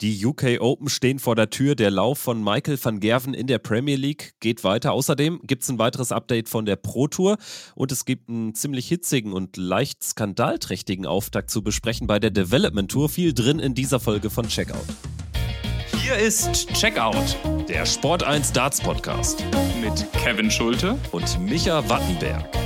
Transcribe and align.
Die 0.00 0.24
UK 0.24 0.60
Open 0.60 0.88
stehen 0.88 1.18
vor 1.18 1.36
der 1.36 1.50
Tür. 1.50 1.74
Der 1.74 1.90
Lauf 1.90 2.18
von 2.18 2.42
Michael 2.42 2.82
van 2.82 3.00
Gerven 3.00 3.34
in 3.34 3.46
der 3.46 3.58
Premier 3.58 3.96
League 3.96 4.32
geht 4.40 4.64
weiter. 4.64 4.92
Außerdem 4.92 5.40
gibt 5.44 5.62
es 5.62 5.68
ein 5.68 5.78
weiteres 5.78 6.10
Update 6.10 6.48
von 6.48 6.64
der 6.64 6.76
Pro 6.76 7.06
Tour 7.06 7.36
und 7.74 7.92
es 7.92 8.06
gibt 8.06 8.30
einen 8.30 8.54
ziemlich 8.54 8.88
hitzigen 8.88 9.34
und 9.34 9.58
leicht 9.58 10.02
skandalträchtigen 10.02 11.04
Auftakt 11.04 11.50
zu 11.50 11.62
besprechen 11.62 12.06
bei 12.06 12.18
der 12.18 12.30
Development 12.30 12.90
Tour. 12.90 13.10
Viel 13.10 13.34
drin 13.34 13.58
in 13.58 13.74
dieser 13.74 14.00
Folge 14.00 14.30
von 14.30 14.48
Checkout. 14.48 14.86
Hier 16.02 16.16
ist 16.16 16.68
Checkout, 16.72 17.36
der 17.68 17.84
Sport 17.84 18.22
1 18.22 18.52
Darts 18.52 18.80
Podcast 18.80 19.44
mit 19.82 20.06
Kevin 20.14 20.50
Schulte 20.50 20.96
und 21.12 21.38
Micha 21.40 21.86
Wattenberg. 21.90 22.59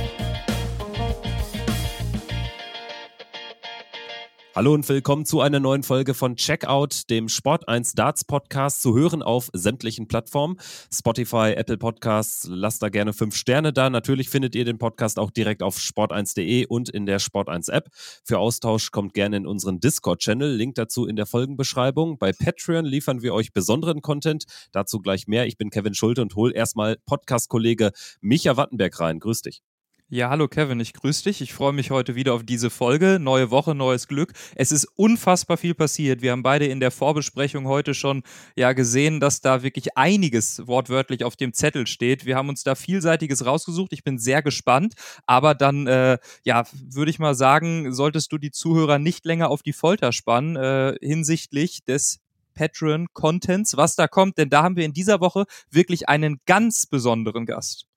Hallo 4.55 4.73
und 4.73 4.87
willkommen 4.87 5.25
zu 5.25 5.41
einer 5.41 5.59
neuen 5.59 5.83
Folge 5.83 6.13
von 6.13 6.37
Checkout, 6.37 7.09
dem 7.09 7.27
Sport 7.27 7.67
1 7.67 7.91
Darts 7.91 8.23
Podcast, 8.23 8.81
zu 8.81 8.95
hören 8.95 9.21
auf 9.21 9.49
sämtlichen 9.51 10.07
Plattformen. 10.07 10.55
Spotify, 10.89 11.51
Apple 11.57 11.77
Podcasts, 11.77 12.47
lasst 12.49 12.81
da 12.81 12.87
gerne 12.87 13.11
fünf 13.11 13.35
Sterne 13.35 13.73
da. 13.73 13.89
Natürlich 13.89 14.29
findet 14.29 14.55
ihr 14.55 14.63
den 14.63 14.77
Podcast 14.77 15.19
auch 15.19 15.29
direkt 15.29 15.61
auf 15.61 15.75
sport1.de 15.75 16.67
und 16.67 16.87
in 16.87 17.05
der 17.05 17.19
Sport 17.19 17.49
1 17.49 17.67
App. 17.67 17.89
Für 18.23 18.39
Austausch 18.39 18.91
kommt 18.91 19.13
gerne 19.13 19.35
in 19.35 19.45
unseren 19.45 19.81
Discord-Channel. 19.81 20.55
Link 20.55 20.75
dazu 20.75 21.05
in 21.05 21.17
der 21.17 21.25
Folgenbeschreibung. 21.25 22.17
Bei 22.17 22.31
Patreon 22.31 22.85
liefern 22.85 23.21
wir 23.21 23.33
euch 23.33 23.51
besonderen 23.51 24.01
Content. 24.01 24.45
Dazu 24.71 25.01
gleich 25.01 25.27
mehr. 25.27 25.47
Ich 25.47 25.57
bin 25.57 25.69
Kevin 25.69 25.95
Schulte 25.95 26.21
und 26.21 26.33
hol 26.35 26.55
erstmal 26.55 26.95
Podcast-Kollege 27.05 27.91
Micha 28.21 28.55
Wattenberg 28.55 29.01
rein. 29.01 29.19
Grüß 29.19 29.41
dich. 29.41 29.63
Ja, 30.07 30.29
hallo 30.29 30.47
Kevin, 30.47 30.79
ich 30.79 30.93
grüße 30.93 31.23
dich. 31.23 31.41
Ich 31.41 31.51
freue 31.51 31.73
mich 31.73 31.89
heute 31.89 32.13
wieder 32.13 32.35
auf 32.35 32.43
diese 32.43 32.69
Folge. 32.69 33.17
Neue 33.19 33.49
Woche, 33.49 33.73
neues 33.73 34.07
Glück. 34.07 34.33
Es 34.53 34.71
ist 34.71 34.85
unfassbar 34.95 35.57
viel 35.57 35.73
passiert. 35.73 36.21
Wir 36.21 36.31
haben 36.31 36.43
beide 36.43 36.67
in 36.67 36.79
der 36.79 36.91
Vorbesprechung 36.91 37.67
heute 37.67 37.95
schon 37.95 38.21
ja 38.55 38.73
gesehen, 38.73 39.19
dass 39.19 39.41
da 39.41 39.63
wirklich 39.63 39.97
einiges 39.97 40.67
wortwörtlich 40.67 41.23
auf 41.23 41.35
dem 41.35 41.53
Zettel 41.53 41.87
steht. 41.87 42.23
Wir 42.23 42.35
haben 42.35 42.49
uns 42.49 42.61
da 42.63 42.75
vielseitiges 42.75 43.47
rausgesucht. 43.47 43.93
Ich 43.93 44.03
bin 44.03 44.19
sehr 44.19 44.43
gespannt. 44.43 44.93
Aber 45.25 45.55
dann, 45.55 45.87
äh, 45.87 46.19
ja, 46.43 46.65
würde 46.71 47.09
ich 47.09 47.17
mal 47.17 47.33
sagen, 47.33 47.91
solltest 47.91 48.31
du 48.31 48.37
die 48.37 48.51
Zuhörer 48.51 48.99
nicht 48.99 49.25
länger 49.25 49.49
auf 49.49 49.63
die 49.63 49.73
Folter 49.73 50.11
spannen 50.11 50.55
äh, 50.55 50.95
hinsichtlich 51.01 51.83
des 51.83 52.19
Patreon-Contents, 52.53 53.75
was 53.75 53.95
da 53.95 54.07
kommt, 54.07 54.37
denn 54.37 54.51
da 54.51 54.61
haben 54.61 54.75
wir 54.75 54.85
in 54.85 54.93
dieser 54.93 55.19
Woche 55.19 55.45
wirklich 55.71 56.07
einen 56.09 56.41
ganz 56.45 56.85
besonderen 56.85 57.47
Gast. 57.47 57.87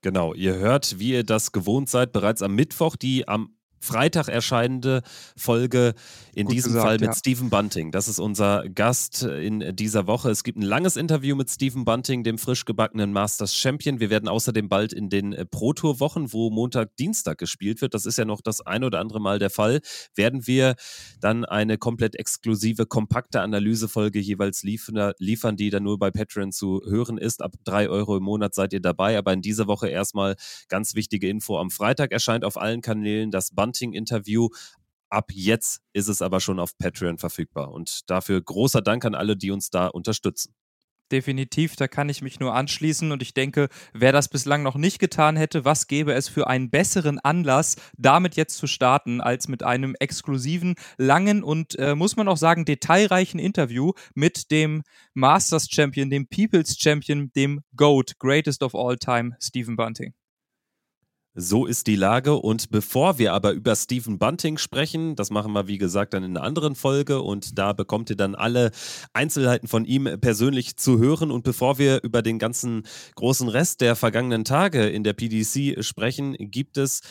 Genau, 0.00 0.32
ihr 0.32 0.54
hört, 0.54 0.98
wie 1.00 1.10
ihr 1.10 1.24
das 1.24 1.50
gewohnt 1.50 1.88
seid, 1.88 2.12
bereits 2.12 2.42
am 2.42 2.54
Mittwoch 2.54 2.94
die 2.96 3.26
am 3.26 3.57
Freitag 3.80 4.28
erscheinende 4.28 5.02
Folge, 5.36 5.94
in 6.34 6.46
Gut 6.46 6.54
diesem 6.54 6.72
gesagt, 6.72 6.86
Fall 6.86 6.98
mit 6.98 7.08
ja. 7.08 7.14
Stephen 7.14 7.50
Bunting. 7.50 7.90
Das 7.90 8.08
ist 8.08 8.18
unser 8.18 8.68
Gast 8.68 9.22
in 9.22 9.74
dieser 9.74 10.06
Woche. 10.06 10.30
Es 10.30 10.44
gibt 10.44 10.58
ein 10.58 10.62
langes 10.62 10.96
Interview 10.96 11.36
mit 11.36 11.50
Stephen 11.50 11.84
Bunting, 11.84 12.24
dem 12.24 12.38
frisch 12.38 12.64
gebackenen 12.64 13.12
Masters 13.12 13.54
Champion. 13.54 14.00
Wir 14.00 14.10
werden 14.10 14.28
außerdem 14.28 14.68
bald 14.68 14.92
in 14.92 15.08
den 15.08 15.32
äh, 15.32 15.44
Pro 15.44 15.72
Tour 15.72 16.00
Wochen, 16.00 16.32
wo 16.32 16.50
Montag, 16.50 16.96
Dienstag 16.96 17.38
gespielt 17.38 17.80
wird, 17.80 17.94
das 17.94 18.06
ist 18.06 18.18
ja 18.18 18.24
noch 18.24 18.40
das 18.40 18.60
ein 18.60 18.84
oder 18.84 19.00
andere 19.00 19.20
Mal 19.20 19.38
der 19.38 19.50
Fall, 19.50 19.80
werden 20.14 20.46
wir 20.46 20.74
dann 21.20 21.44
eine 21.44 21.78
komplett 21.78 22.16
exklusive, 22.16 22.86
kompakte 22.86 23.40
Analysefolge 23.40 24.18
jeweils 24.18 24.62
liefern, 24.62 25.12
liefern, 25.18 25.56
die 25.56 25.70
dann 25.70 25.84
nur 25.84 25.98
bei 25.98 26.10
Patreon 26.10 26.52
zu 26.52 26.82
hören 26.86 27.18
ist. 27.18 27.42
Ab 27.42 27.54
drei 27.64 27.88
Euro 27.88 28.16
im 28.16 28.22
Monat 28.22 28.54
seid 28.54 28.72
ihr 28.72 28.80
dabei. 28.80 29.18
Aber 29.18 29.32
in 29.32 29.42
dieser 29.42 29.66
Woche 29.66 29.88
erstmal 29.88 30.36
ganz 30.68 30.94
wichtige 30.94 31.28
Info. 31.28 31.58
Am 31.58 31.70
Freitag 31.70 32.12
erscheint 32.12 32.44
auf 32.44 32.56
allen 32.60 32.80
Kanälen 32.80 33.30
das 33.30 33.50
Bunting 33.50 33.67
Bunting-Interview. 33.68 34.48
Ab 35.10 35.30
jetzt 35.32 35.80
ist 35.92 36.08
es 36.08 36.22
aber 36.22 36.40
schon 36.40 36.58
auf 36.58 36.76
Patreon 36.78 37.18
verfügbar. 37.18 37.70
Und 37.72 38.10
dafür 38.10 38.40
großer 38.40 38.82
Dank 38.82 39.04
an 39.04 39.14
alle, 39.14 39.36
die 39.36 39.50
uns 39.50 39.70
da 39.70 39.88
unterstützen. 39.88 40.54
Definitiv, 41.10 41.74
da 41.74 41.88
kann 41.88 42.10
ich 42.10 42.20
mich 42.20 42.38
nur 42.38 42.54
anschließen 42.54 43.12
und 43.12 43.22
ich 43.22 43.32
denke, 43.32 43.70
wer 43.94 44.12
das 44.12 44.28
bislang 44.28 44.62
noch 44.62 44.74
nicht 44.76 44.98
getan 44.98 45.36
hätte, 45.38 45.64
was 45.64 45.86
gäbe 45.86 46.12
es 46.12 46.28
für 46.28 46.48
einen 46.48 46.68
besseren 46.68 47.18
Anlass, 47.18 47.76
damit 47.96 48.36
jetzt 48.36 48.58
zu 48.58 48.66
starten, 48.66 49.22
als 49.22 49.48
mit 49.48 49.62
einem 49.62 49.96
exklusiven, 49.98 50.74
langen 50.98 51.42
und, 51.42 51.78
äh, 51.78 51.94
muss 51.94 52.16
man 52.16 52.28
auch 52.28 52.36
sagen, 52.36 52.66
detailreichen 52.66 53.40
Interview 53.40 53.92
mit 54.14 54.50
dem 54.50 54.82
Masters 55.14 55.68
Champion, 55.70 56.10
dem 56.10 56.28
People's 56.28 56.76
Champion, 56.78 57.32
dem 57.32 57.62
GOAT, 57.74 58.18
Greatest 58.18 58.62
of 58.62 58.74
All 58.74 58.98
Time, 58.98 59.34
Stephen 59.40 59.76
Bunting. 59.76 60.12
So 61.40 61.66
ist 61.66 61.86
die 61.86 61.94
Lage. 61.94 62.34
Und 62.34 62.70
bevor 62.72 63.18
wir 63.18 63.32
aber 63.32 63.52
über 63.52 63.76
Stephen 63.76 64.18
Bunting 64.18 64.58
sprechen, 64.58 65.14
das 65.14 65.30
machen 65.30 65.52
wir 65.52 65.68
wie 65.68 65.78
gesagt 65.78 66.12
dann 66.12 66.24
in 66.24 66.36
einer 66.36 66.44
anderen 66.44 66.74
Folge 66.74 67.22
und 67.22 67.56
da 67.56 67.72
bekommt 67.72 68.10
ihr 68.10 68.16
dann 68.16 68.34
alle 68.34 68.72
Einzelheiten 69.12 69.68
von 69.68 69.84
ihm 69.84 70.08
persönlich 70.20 70.76
zu 70.76 70.98
hören. 70.98 71.30
Und 71.30 71.44
bevor 71.44 71.78
wir 71.78 72.02
über 72.02 72.22
den 72.22 72.40
ganzen 72.40 72.82
großen 73.14 73.48
Rest 73.48 73.82
der 73.82 73.94
vergangenen 73.94 74.44
Tage 74.44 74.88
in 74.88 75.04
der 75.04 75.12
PDC 75.12 75.84
sprechen, 75.84 76.34
gibt 76.40 76.76
es 76.76 77.02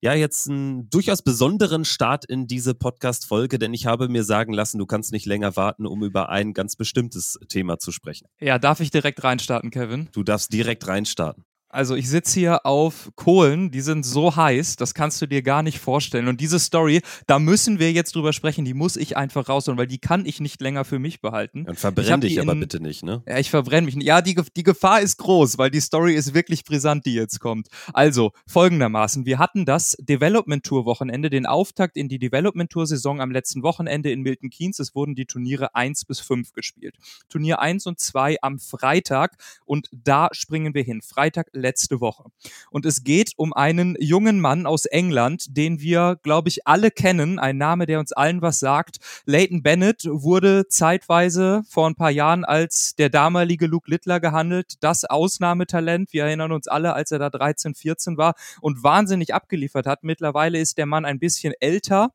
ja 0.00 0.14
jetzt 0.14 0.48
einen 0.48 0.88
durchaus 0.88 1.20
besonderen 1.20 1.84
Start 1.84 2.24
in 2.24 2.46
diese 2.46 2.74
Podcast-Folge, 2.74 3.58
denn 3.58 3.74
ich 3.74 3.84
habe 3.84 4.08
mir 4.08 4.24
sagen 4.24 4.54
lassen, 4.54 4.78
du 4.78 4.86
kannst 4.86 5.12
nicht 5.12 5.26
länger 5.26 5.54
warten, 5.54 5.84
um 5.86 6.02
über 6.02 6.30
ein 6.30 6.54
ganz 6.54 6.76
bestimmtes 6.76 7.38
Thema 7.50 7.78
zu 7.78 7.92
sprechen. 7.92 8.26
Ja, 8.40 8.58
darf 8.58 8.80
ich 8.80 8.90
direkt 8.90 9.22
reinstarten, 9.22 9.70
Kevin? 9.70 10.08
Du 10.12 10.22
darfst 10.22 10.50
direkt 10.50 10.86
reinstarten. 10.88 11.44
Also 11.76 11.94
ich 11.94 12.08
sitze 12.08 12.40
hier 12.40 12.64
auf 12.64 13.10
Kohlen, 13.16 13.70
die 13.70 13.82
sind 13.82 14.06
so 14.06 14.34
heiß, 14.34 14.76
das 14.76 14.94
kannst 14.94 15.20
du 15.20 15.26
dir 15.26 15.42
gar 15.42 15.62
nicht 15.62 15.78
vorstellen. 15.78 16.26
Und 16.26 16.40
diese 16.40 16.58
Story, 16.58 17.02
da 17.26 17.38
müssen 17.38 17.78
wir 17.78 17.92
jetzt 17.92 18.14
drüber 18.14 18.32
sprechen, 18.32 18.64
die 18.64 18.72
muss 18.72 18.96
ich 18.96 19.18
einfach 19.18 19.50
rausholen, 19.50 19.76
weil 19.76 19.86
die 19.86 19.98
kann 19.98 20.24
ich 20.24 20.40
nicht 20.40 20.62
länger 20.62 20.86
für 20.86 20.98
mich 20.98 21.20
behalten. 21.20 21.66
Dann 21.66 21.76
verbrenn 21.76 22.22
dich 22.22 22.40
aber 22.40 22.54
bitte 22.54 22.80
nicht, 22.80 23.02
ne? 23.02 23.22
Ja, 23.28 23.36
ich 23.38 23.50
verbrenne 23.50 23.84
mich 23.84 23.94
nicht. 23.94 24.06
Ja, 24.06 24.22
die, 24.22 24.40
die 24.56 24.62
Gefahr 24.62 25.02
ist 25.02 25.18
groß, 25.18 25.58
weil 25.58 25.70
die 25.70 25.80
Story 25.80 26.14
ist 26.14 26.32
wirklich 26.32 26.64
brisant, 26.64 27.04
die 27.04 27.12
jetzt 27.12 27.40
kommt. 27.40 27.68
Also, 27.92 28.32
folgendermaßen, 28.46 29.26
wir 29.26 29.38
hatten 29.38 29.66
das 29.66 29.98
Development 30.00 30.64
Tour 30.64 30.86
Wochenende, 30.86 31.28
den 31.28 31.44
Auftakt 31.44 31.98
in 31.98 32.08
die 32.08 32.18
Development 32.18 32.70
Tour 32.70 32.86
Saison 32.86 33.20
am 33.20 33.30
letzten 33.30 33.62
Wochenende 33.62 34.10
in 34.10 34.22
Milton 34.22 34.48
Keynes. 34.48 34.78
Es 34.78 34.94
wurden 34.94 35.14
die 35.14 35.26
Turniere 35.26 35.74
1 35.74 36.06
bis 36.06 36.20
5 36.20 36.54
gespielt. 36.54 36.96
Turnier 37.28 37.60
1 37.60 37.84
und 37.84 38.00
2 38.00 38.38
am 38.40 38.58
Freitag 38.58 39.36
und 39.66 39.90
da 39.92 40.30
springen 40.32 40.72
wir 40.72 40.82
hin. 40.82 41.02
Freitag 41.02 41.50
letzte 41.66 42.00
Woche. 42.00 42.24
Und 42.70 42.86
es 42.86 43.02
geht 43.02 43.32
um 43.36 43.52
einen 43.52 43.96
jungen 43.98 44.40
Mann 44.40 44.66
aus 44.66 44.86
England, 44.86 45.56
den 45.56 45.80
wir, 45.80 46.16
glaube 46.22 46.48
ich, 46.48 46.66
alle 46.66 46.92
kennen. 46.92 47.40
Ein 47.40 47.58
Name, 47.58 47.86
der 47.86 47.98
uns 47.98 48.12
allen 48.12 48.40
was 48.40 48.60
sagt. 48.60 48.98
Leighton 49.24 49.62
Bennett 49.62 50.04
wurde 50.08 50.68
zeitweise 50.68 51.62
vor 51.68 51.88
ein 51.88 51.96
paar 51.96 52.12
Jahren 52.12 52.44
als 52.44 52.94
der 52.94 53.10
damalige 53.10 53.66
Luke 53.66 53.90
Littler 53.90 54.20
gehandelt. 54.20 54.74
Das 54.80 55.04
Ausnahmetalent. 55.04 56.12
Wir 56.12 56.24
erinnern 56.24 56.52
uns 56.52 56.68
alle, 56.68 56.94
als 56.94 57.10
er 57.10 57.18
da 57.18 57.30
13, 57.30 57.74
14 57.74 58.16
war 58.16 58.34
und 58.60 58.84
wahnsinnig 58.84 59.34
abgeliefert 59.34 59.86
hat. 59.86 60.04
Mittlerweile 60.04 60.58
ist 60.58 60.78
der 60.78 60.86
Mann 60.86 61.04
ein 61.04 61.18
bisschen 61.18 61.52
älter 61.58 62.10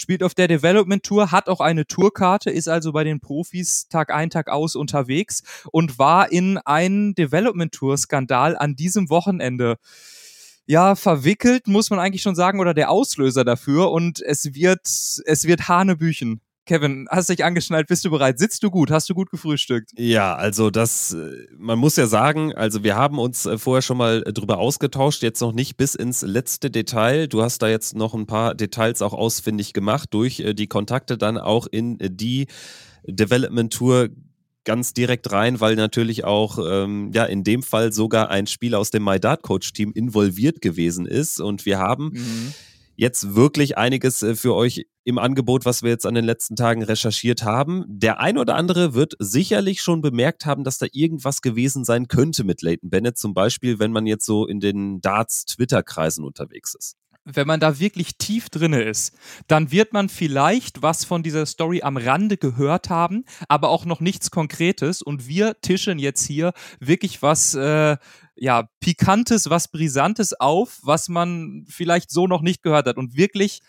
spielt 0.00 0.22
auf 0.22 0.34
der 0.34 0.48
Development 0.48 1.02
Tour, 1.02 1.30
hat 1.30 1.48
auch 1.48 1.60
eine 1.60 1.86
Tourkarte, 1.86 2.50
ist 2.50 2.68
also 2.68 2.92
bei 2.92 3.04
den 3.04 3.20
Profis 3.20 3.88
Tag 3.88 4.12
ein, 4.12 4.30
Tag 4.30 4.48
aus 4.48 4.76
unterwegs 4.76 5.42
und 5.70 5.98
war 5.98 6.32
in 6.32 6.58
einen 6.58 7.14
Development 7.14 7.72
Tour 7.72 7.96
Skandal 7.96 8.56
an 8.56 8.76
diesem 8.76 9.10
Wochenende 9.10 9.76
ja, 10.66 10.94
verwickelt, 10.94 11.66
muss 11.66 11.90
man 11.90 11.98
eigentlich 11.98 12.22
schon 12.22 12.36
sagen, 12.36 12.60
oder 12.60 12.74
der 12.74 12.90
Auslöser 12.90 13.44
dafür. 13.44 13.90
Und 13.90 14.20
es 14.20 14.54
wird, 14.54 14.82
es 14.84 15.44
wird 15.44 15.68
Hanebüchen. 15.68 16.40
Kevin, 16.66 17.06
hast 17.10 17.28
dich 17.28 17.44
angeschnallt, 17.44 17.88
bist 17.88 18.04
du 18.04 18.10
bereit? 18.10 18.38
Sitzt 18.38 18.62
du 18.62 18.70
gut? 18.70 18.90
Hast 18.90 19.08
du 19.08 19.14
gut 19.14 19.30
gefrühstückt? 19.30 19.90
Ja, 19.96 20.34
also 20.34 20.70
das, 20.70 21.12
äh, 21.12 21.46
man 21.56 21.78
muss 21.78 21.96
ja 21.96 22.06
sagen, 22.06 22.54
also 22.54 22.84
wir 22.84 22.96
haben 22.96 23.18
uns 23.18 23.46
äh, 23.46 23.58
vorher 23.58 23.82
schon 23.82 23.96
mal 23.96 24.22
äh, 24.24 24.32
drüber 24.32 24.58
ausgetauscht, 24.58 25.22
jetzt 25.22 25.40
noch 25.40 25.52
nicht 25.52 25.76
bis 25.76 25.94
ins 25.94 26.22
letzte 26.22 26.70
Detail. 26.70 27.28
Du 27.28 27.42
hast 27.42 27.58
da 27.62 27.68
jetzt 27.68 27.96
noch 27.96 28.14
ein 28.14 28.26
paar 28.26 28.54
Details 28.54 29.02
auch 29.02 29.14
ausfindig 29.14 29.72
gemacht 29.72 30.10
durch 30.12 30.42
die 30.54 30.66
Kontakte 30.66 31.18
dann 31.18 31.38
auch 31.38 31.66
in 31.66 31.98
die 32.00 32.46
Development 33.04 33.72
Tour 33.72 34.08
ganz 34.64 34.92
direkt 34.92 35.32
rein, 35.32 35.60
weil 35.60 35.74
natürlich 35.74 36.24
auch 36.24 36.58
ähm, 36.58 37.10
ja 37.14 37.24
in 37.24 37.44
dem 37.44 37.62
Fall 37.62 37.92
sogar 37.92 38.28
ein 38.28 38.46
Spieler 38.46 38.78
aus 38.78 38.90
dem 38.90 39.04
My 39.04 39.18
Dart 39.18 39.42
Coach 39.42 39.72
Team 39.72 39.92
involviert 39.92 40.60
gewesen 40.60 41.06
ist 41.06 41.40
und 41.40 41.64
wir 41.64 41.78
haben 41.78 42.10
mhm 42.12 42.54
jetzt 43.00 43.34
wirklich 43.34 43.78
einiges 43.78 44.22
äh, 44.22 44.36
für 44.36 44.54
euch 44.54 44.86
im 45.04 45.16
Angebot, 45.16 45.64
was 45.64 45.82
wir 45.82 45.88
jetzt 45.88 46.04
an 46.04 46.14
den 46.14 46.24
letzten 46.24 46.54
Tagen 46.54 46.82
recherchiert 46.82 47.42
haben. 47.42 47.84
Der 47.88 48.20
ein 48.20 48.36
oder 48.36 48.56
andere 48.56 48.92
wird 48.92 49.14
sicherlich 49.18 49.80
schon 49.80 50.02
bemerkt 50.02 50.44
haben, 50.44 50.64
dass 50.64 50.76
da 50.76 50.86
irgendwas 50.92 51.40
gewesen 51.40 51.84
sein 51.84 52.08
könnte 52.08 52.44
mit 52.44 52.60
Leighton 52.60 52.90
Bennett, 52.90 53.16
zum 53.16 53.32
Beispiel, 53.32 53.78
wenn 53.78 53.90
man 53.90 54.06
jetzt 54.06 54.26
so 54.26 54.46
in 54.46 54.60
den 54.60 55.00
Darts-Twitter-Kreisen 55.00 56.24
unterwegs 56.24 56.74
ist 56.74 56.96
wenn 57.24 57.46
man 57.46 57.60
da 57.60 57.78
wirklich 57.78 58.16
tief 58.16 58.48
drinne 58.48 58.82
ist, 58.82 59.14
dann 59.46 59.70
wird 59.70 59.92
man 59.92 60.08
vielleicht 60.08 60.82
was 60.82 61.04
von 61.04 61.22
dieser 61.22 61.46
Story 61.46 61.82
am 61.82 61.96
Rande 61.96 62.36
gehört 62.36 62.88
haben, 62.88 63.24
aber 63.48 63.68
auch 63.68 63.84
noch 63.84 64.00
nichts 64.00 64.30
Konkretes. 64.30 65.02
Und 65.02 65.28
wir 65.28 65.60
tischen 65.60 65.98
jetzt 65.98 66.26
hier 66.26 66.52
wirklich 66.80 67.22
was, 67.22 67.54
äh, 67.54 67.96
ja, 68.36 68.68
Pikantes, 68.80 69.50
was 69.50 69.68
Brisantes 69.68 70.38
auf, 70.38 70.78
was 70.82 71.08
man 71.08 71.64
vielleicht 71.68 72.10
so 72.10 72.26
noch 72.26 72.42
nicht 72.42 72.62
gehört 72.62 72.86
hat. 72.86 72.96
Und 72.96 73.16
wirklich 73.16 73.60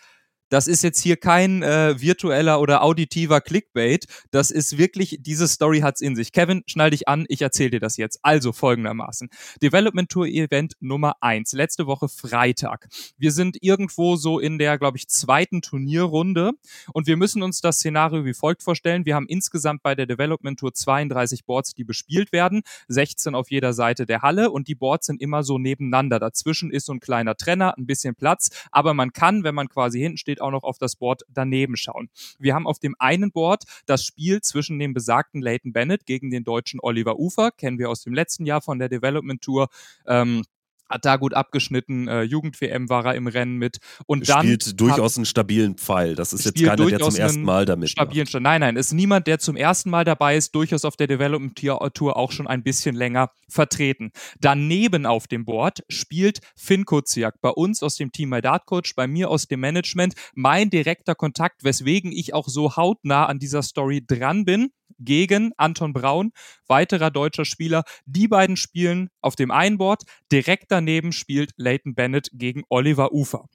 das 0.52 0.66
ist 0.66 0.82
jetzt 0.82 1.00
hier 1.00 1.16
kein 1.16 1.62
äh, 1.62 1.98
virtueller 1.98 2.60
oder 2.60 2.82
auditiver 2.82 3.40
Clickbait. 3.40 4.04
Das 4.32 4.50
ist 4.50 4.76
wirklich, 4.76 5.16
diese 5.22 5.48
Story 5.48 5.80
hat's 5.80 6.02
in 6.02 6.14
sich. 6.14 6.30
Kevin, 6.30 6.62
schnall 6.66 6.90
dich 6.90 7.08
an, 7.08 7.24
ich 7.28 7.40
erzähle 7.40 7.70
dir 7.70 7.80
das 7.80 7.96
jetzt. 7.96 8.18
Also 8.22 8.52
folgendermaßen. 8.52 9.30
Development 9.62 10.10
Tour 10.10 10.26
Event 10.26 10.74
Nummer 10.80 11.14
eins 11.22 11.54
letzte 11.54 11.86
Woche 11.86 12.10
Freitag. 12.10 12.88
Wir 13.16 13.32
sind 13.32 13.56
irgendwo 13.62 14.16
so 14.16 14.38
in 14.38 14.58
der, 14.58 14.76
glaube 14.76 14.98
ich, 14.98 15.08
zweiten 15.08 15.62
Turnierrunde 15.62 16.50
und 16.92 17.06
wir 17.06 17.16
müssen 17.16 17.42
uns 17.42 17.62
das 17.62 17.76
Szenario 17.76 18.26
wie 18.26 18.34
folgt 18.34 18.62
vorstellen. 18.62 19.06
Wir 19.06 19.14
haben 19.14 19.28
insgesamt 19.28 19.82
bei 19.82 19.94
der 19.94 20.04
Development 20.04 20.58
Tour 20.58 20.74
32 20.74 21.46
Boards, 21.46 21.72
die 21.72 21.84
bespielt 21.84 22.30
werden, 22.30 22.60
16 22.88 23.34
auf 23.34 23.50
jeder 23.50 23.72
Seite 23.72 24.04
der 24.04 24.20
Halle 24.20 24.50
und 24.50 24.68
die 24.68 24.74
Boards 24.74 25.06
sind 25.06 25.22
immer 25.22 25.44
so 25.44 25.56
nebeneinander. 25.56 26.20
Dazwischen 26.20 26.70
ist 26.70 26.84
so 26.84 26.92
ein 26.92 27.00
kleiner 27.00 27.36
Trenner, 27.36 27.74
ein 27.78 27.86
bisschen 27.86 28.14
Platz, 28.14 28.50
aber 28.70 28.92
man 28.92 29.14
kann, 29.14 29.44
wenn 29.44 29.54
man 29.54 29.70
quasi 29.70 29.98
hinten 29.98 30.18
steht, 30.18 30.41
auch 30.42 30.50
noch 30.50 30.64
auf 30.64 30.78
das 30.78 30.96
Board 30.96 31.22
daneben 31.28 31.76
schauen. 31.76 32.10
Wir 32.38 32.54
haben 32.54 32.66
auf 32.66 32.78
dem 32.78 32.94
einen 32.98 33.32
Board 33.32 33.64
das 33.86 34.04
Spiel 34.04 34.40
zwischen 34.40 34.78
dem 34.78 34.92
besagten 34.92 35.40
Leighton 35.40 35.72
Bennett 35.72 36.06
gegen 36.06 36.30
den 36.30 36.44
deutschen 36.44 36.80
Oliver 36.82 37.18
Ufer, 37.18 37.50
kennen 37.50 37.78
wir 37.78 37.90
aus 37.90 38.02
dem 38.02 38.12
letzten 38.12 38.46
Jahr 38.46 38.60
von 38.60 38.78
der 38.78 38.88
Development 38.88 39.40
Tour. 39.40 39.68
Ähm, 40.06 40.44
hat 40.92 41.04
da 41.04 41.16
gut 41.16 41.34
abgeschnitten, 41.34 42.08
äh, 42.08 42.22
Jugend-WM 42.22 42.88
war 42.88 43.06
er 43.06 43.14
im 43.14 43.26
Rennen 43.26 43.56
mit 43.56 43.78
und 44.06 44.28
dann 44.28 44.40
spielt 44.40 44.80
durchaus 44.80 45.16
einen 45.16 45.26
stabilen 45.26 45.76
Pfeil. 45.76 46.14
Das 46.14 46.32
ist 46.32 46.44
jetzt 46.44 46.62
keiner, 46.62 46.86
der 46.86 47.00
zum 47.00 47.16
ersten 47.16 47.42
Mal 47.42 47.64
damit 47.64 47.90
stabilen 47.90 48.26
macht. 48.30 48.42
Nein, 48.42 48.60
nein, 48.60 48.76
ist 48.76 48.92
niemand, 48.92 49.26
der 49.26 49.38
zum 49.38 49.56
ersten 49.56 49.90
Mal 49.90 50.04
dabei 50.04 50.36
ist, 50.36 50.54
durchaus 50.54 50.84
auf 50.84 50.96
der 50.96 51.06
Development 51.06 51.56
Tour 51.94 52.16
auch 52.16 52.32
schon 52.32 52.46
ein 52.46 52.62
bisschen 52.62 52.94
länger 52.94 53.30
vertreten. 53.48 54.12
Daneben 54.40 55.06
auf 55.06 55.26
dem 55.26 55.44
Board 55.44 55.82
spielt 55.88 56.40
Finn 56.56 56.84
Kuziak 56.84 57.40
bei 57.40 57.50
uns 57.50 57.82
aus 57.82 57.96
dem 57.96 58.12
Team 58.12 58.30
My 58.30 58.40
Dart 58.40 58.66
Coach, 58.66 58.94
bei 58.94 59.06
mir 59.06 59.30
aus 59.30 59.46
dem 59.46 59.60
Management, 59.60 60.14
mein 60.34 60.70
direkter 60.70 61.14
Kontakt, 61.14 61.64
weswegen 61.64 62.12
ich 62.12 62.34
auch 62.34 62.48
so 62.48 62.76
hautnah 62.76 63.26
an 63.26 63.38
dieser 63.38 63.62
Story 63.62 64.04
dran 64.06 64.44
bin 64.44 64.70
gegen 64.98 65.52
Anton 65.56 65.92
Braun, 65.92 66.32
weiterer 66.66 67.10
deutscher 67.10 67.44
Spieler. 67.44 67.84
Die 68.06 68.28
beiden 68.28 68.56
spielen 68.56 69.10
auf 69.20 69.36
dem 69.36 69.50
einen 69.50 69.78
Board. 69.78 70.02
Direkt 70.30 70.70
daneben 70.70 71.12
spielt 71.12 71.52
Leighton 71.56 71.94
Bennett 71.94 72.30
gegen 72.32 72.62
Oliver 72.68 73.12
Ufer. 73.12 73.48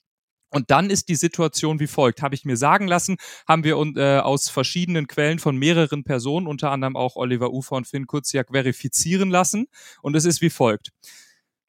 Und 0.49 0.71
dann 0.71 0.89
ist 0.89 1.09
die 1.09 1.15
Situation 1.15 1.79
wie 1.79 1.87
folgt. 1.87 2.21
Habe 2.21 2.35
ich 2.35 2.45
mir 2.45 2.55
sagen 2.55 2.87
lassen, 2.87 3.17
haben 3.47 3.63
wir 3.63 3.75
äh, 3.97 4.19
aus 4.19 4.49
verschiedenen 4.49 5.07
Quellen 5.07 5.39
von 5.39 5.57
mehreren 5.57 6.03
Personen, 6.03 6.47
unter 6.47 6.71
anderem 6.71 6.95
auch 6.95 7.15
Oliver 7.15 7.51
Ufer 7.51 7.75
und 7.75 7.87
Finn 7.87 8.07
Kuziak, 8.07 8.49
verifizieren 8.51 9.29
lassen. 9.29 9.67
Und 10.01 10.15
es 10.15 10.25
ist 10.25 10.41
wie 10.41 10.49
folgt. 10.49 10.91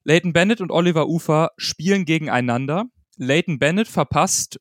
Leighton 0.03 0.33
Bennett 0.33 0.61
und 0.61 0.71
Oliver 0.71 1.07
Ufer 1.07 1.51
spielen 1.57 2.05
gegeneinander. 2.05 2.85
Leighton 3.17 3.59
Bennett 3.59 3.89
verpasst 3.89 4.59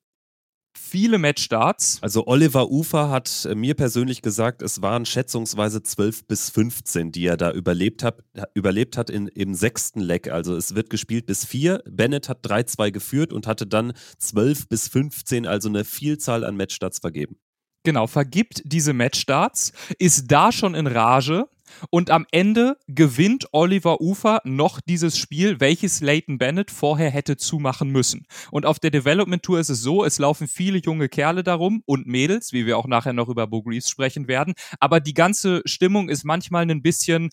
viele 0.79 1.19
Matchstarts. 1.19 1.99
Also 2.01 2.27
Oliver 2.27 2.71
Ufer 2.71 3.11
hat 3.11 3.47
äh, 3.51 3.55
mir 3.55 3.75
persönlich 3.75 4.23
gesagt, 4.23 4.63
es 4.63 4.81
waren 4.83 5.05
schätzungsweise 5.05 5.83
12 5.83 6.27
bis 6.27 6.51
15, 6.51 7.13
die 7.13 7.27
er 7.27 7.37
da 7.37 7.53
überlebt 7.53 8.03
hat, 8.03 8.23
überlebt 8.55 8.97
hat 8.97 9.11
in, 9.11 9.29
im 9.29 9.55
sechsten 9.55 10.01
Leck. 10.01 10.31
Also 10.31 10.57
es 10.57 10.75
wird 10.75 10.91
gespielt 10.91 11.27
bis 11.27 11.45
vier. 11.45 11.83
Bennett 11.89 12.29
hat 12.29 12.45
3-2 12.47 12.91
geführt 12.91 13.33
und 13.33 13.47
hatte 13.47 13.67
dann 13.67 13.93
12 14.19 14.69
bis 14.69 14.89
15, 14.89 15.47
also 15.47 15.69
eine 15.69 15.85
Vielzahl 15.85 16.45
an 16.45 16.57
Matchstarts 16.57 16.99
vergeben. 16.99 17.37
Genau, 17.85 18.07
vergibt 18.07 18.63
diese 18.65 18.93
Matchstarts, 18.93 19.73
ist 19.99 20.31
da 20.31 20.53
schon 20.53 20.75
in 20.75 20.87
Rage, 20.87 21.49
und 21.91 22.11
am 22.11 22.27
Ende 22.31 22.77
gewinnt 22.87 23.49
Oliver 23.53 24.01
Ufer 24.01 24.41
noch 24.45 24.81
dieses 24.81 25.19
Spiel, 25.19 25.61
welches 25.61 26.01
Leighton 26.01 26.39
Bennett 26.39 26.71
vorher 26.71 27.11
hätte 27.11 27.37
zumachen 27.37 27.91
müssen. 27.91 28.27
Und 28.51 28.67
auf 28.67 28.79
der 28.79 28.91
Development 28.91 29.43
Tour 29.43 29.61
ist 29.61 29.69
es 29.71 29.81
so, 29.81 30.05
es 30.05 30.19
laufen 30.19 30.49
viele 30.49 30.79
junge 30.79 31.09
Kerle 31.09 31.43
darum 31.43 31.83
und 31.87 32.07
Mädels, 32.07 32.53
wie 32.53 32.67
wir 32.67 32.79
auch 32.79 32.87
nachher 32.87 33.13
noch 33.13 33.29
über 33.29 33.47
Bo 33.47 33.63
Greaves 33.63 33.91
sprechen 33.91 34.29
werden. 34.29 34.55
Aber 34.81 35.01
die 35.01 35.15
ganze 35.15 35.63
Stimmung 35.65 36.09
ist 36.09 36.25
manchmal 36.25 36.69
ein 36.71 36.83
bisschen 36.83 37.31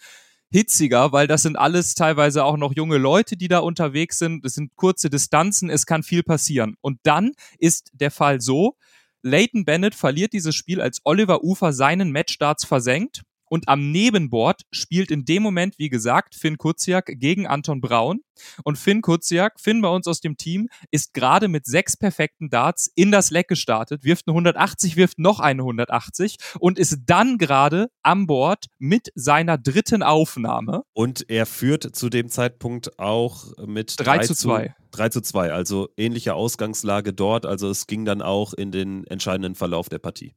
hitziger, 0.51 1.11
weil 1.11 1.27
das 1.27 1.41
sind 1.41 1.57
alles 1.57 1.95
teilweise 1.95 2.43
auch 2.43 2.57
noch 2.57 2.73
junge 2.75 2.97
Leute, 2.97 3.35
die 3.35 3.47
da 3.47 3.59
unterwegs 3.59 4.19
sind. 4.19 4.45
Es 4.45 4.53
sind 4.53 4.75
kurze 4.75 5.09
Distanzen, 5.09 5.69
es 5.69 5.85
kann 5.85 6.03
viel 6.03 6.23
passieren. 6.23 6.75
Und 6.81 6.99
dann 7.03 7.31
ist 7.57 7.91
der 7.93 8.11
Fall 8.11 8.41
so, 8.41 8.77
Leighton 9.21 9.65
Bennett 9.65 9.95
verliert 9.95 10.33
dieses 10.33 10.55
Spiel, 10.55 10.81
als 10.81 11.01
Oliver 11.03 11.43
Ufer 11.43 11.73
seinen 11.73 12.11
Matchstarts 12.11 12.63
versenkt 12.63 13.23
und 13.49 13.67
am 13.67 13.91
Nebenboard 13.91 14.61
spielt 14.71 15.11
in 15.11 15.25
dem 15.25 15.43
Moment, 15.43 15.77
wie 15.77 15.89
gesagt, 15.89 16.35
Finn 16.35 16.57
Kuziak 16.57 17.11
gegen 17.19 17.47
Anton 17.47 17.81
Braun. 17.81 18.21
Und 18.63 18.77
Finn 18.77 19.01
Kuziak, 19.01 19.59
Finn 19.59 19.81
bei 19.81 19.87
uns 19.87 20.07
aus 20.07 20.19
dem 20.19 20.37
Team, 20.37 20.67
ist 20.91 21.13
gerade 21.13 21.47
mit 21.47 21.65
sechs 21.65 21.95
perfekten 21.95 22.49
Darts 22.49 22.91
in 22.95 23.11
das 23.11 23.31
Leck 23.31 23.47
gestartet, 23.47 24.03
wirft 24.03 24.27
eine 24.27 24.33
180, 24.33 24.97
wirft 24.97 25.19
noch 25.19 25.39
eine 25.39 25.61
180 25.61 26.37
und 26.59 26.77
ist 26.77 26.99
dann 27.05 27.37
gerade 27.37 27.89
am 28.03 28.27
Board 28.27 28.65
mit 28.77 29.09
seiner 29.15 29.57
dritten 29.57 30.03
Aufnahme. 30.03 30.83
Und 30.93 31.29
er 31.29 31.45
führt 31.45 31.95
zu 31.95 32.09
dem 32.09 32.29
Zeitpunkt 32.29 32.99
auch 32.99 33.45
mit 33.65 33.95
3, 33.97 34.17
3 34.17 34.25
zu 34.25 34.35
2. 34.35 34.75
3 34.91 35.09
zu 35.09 35.21
2, 35.21 35.51
also 35.51 35.89
ähnliche 35.97 36.33
Ausgangslage 36.33 37.13
dort. 37.13 37.45
Also 37.45 37.69
es 37.69 37.87
ging 37.87 38.05
dann 38.05 38.21
auch 38.21 38.53
in 38.53 38.71
den 38.71 39.05
entscheidenden 39.07 39.55
Verlauf 39.55 39.89
der 39.89 39.99
Partie. 39.99 40.35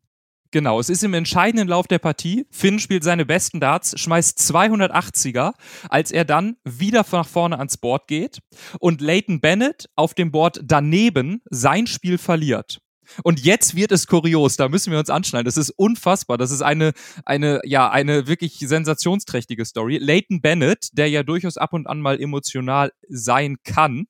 Genau, 0.51 0.81
es 0.81 0.89
ist 0.89 1.05
im 1.05 1.13
entscheidenden 1.13 1.69
Lauf 1.69 1.87
der 1.87 1.99
Partie. 1.99 2.47
Finn 2.51 2.79
spielt 2.79 3.05
seine 3.05 3.27
besten 3.27 3.61
Darts, 3.61 3.99
schmeißt 4.01 4.39
280er, 4.39 5.53
als 5.91 6.11
er 6.11 6.25
dann 6.25 6.57
wieder 6.65 7.05
nach 7.13 7.29
vorne 7.29 7.59
ans 7.59 7.77
Board 7.77 8.09
geht 8.09 8.39
und 8.81 9.03
Leighton 9.03 9.41
Bennett 9.41 9.91
auf 9.95 10.15
dem 10.15 10.31
Board 10.31 10.61
daneben 10.65 11.43
sein 11.51 11.87
Spiel 11.87 12.17
verliert. 12.17 12.79
Und 13.23 13.41
jetzt 13.41 13.75
wird 13.75 13.93
es 13.93 14.07
kurios, 14.07 14.57
da 14.57 14.69
müssen 14.69 14.91
wir 14.91 14.99
uns 14.99 15.11
anschneiden. 15.11 15.45
Das 15.45 15.57
ist 15.57 15.71
unfassbar. 15.71 16.39
Das 16.39 16.51
ist 16.51 16.63
eine, 16.63 16.93
eine, 17.25 17.61
ja, 17.65 17.91
eine 17.91 18.27
wirklich 18.27 18.59
sensationsträchtige 18.59 19.65
Story. 19.65 19.99
Leighton 19.99 20.41
Bennett, 20.41 20.89
der 20.93 21.09
ja 21.09 21.23
durchaus 21.23 21.57
ab 21.57 21.73
und 21.73 21.87
an 21.87 22.01
mal 22.01 22.21
emotional 22.21 22.93
sein 23.09 23.57
kann, 23.65 24.07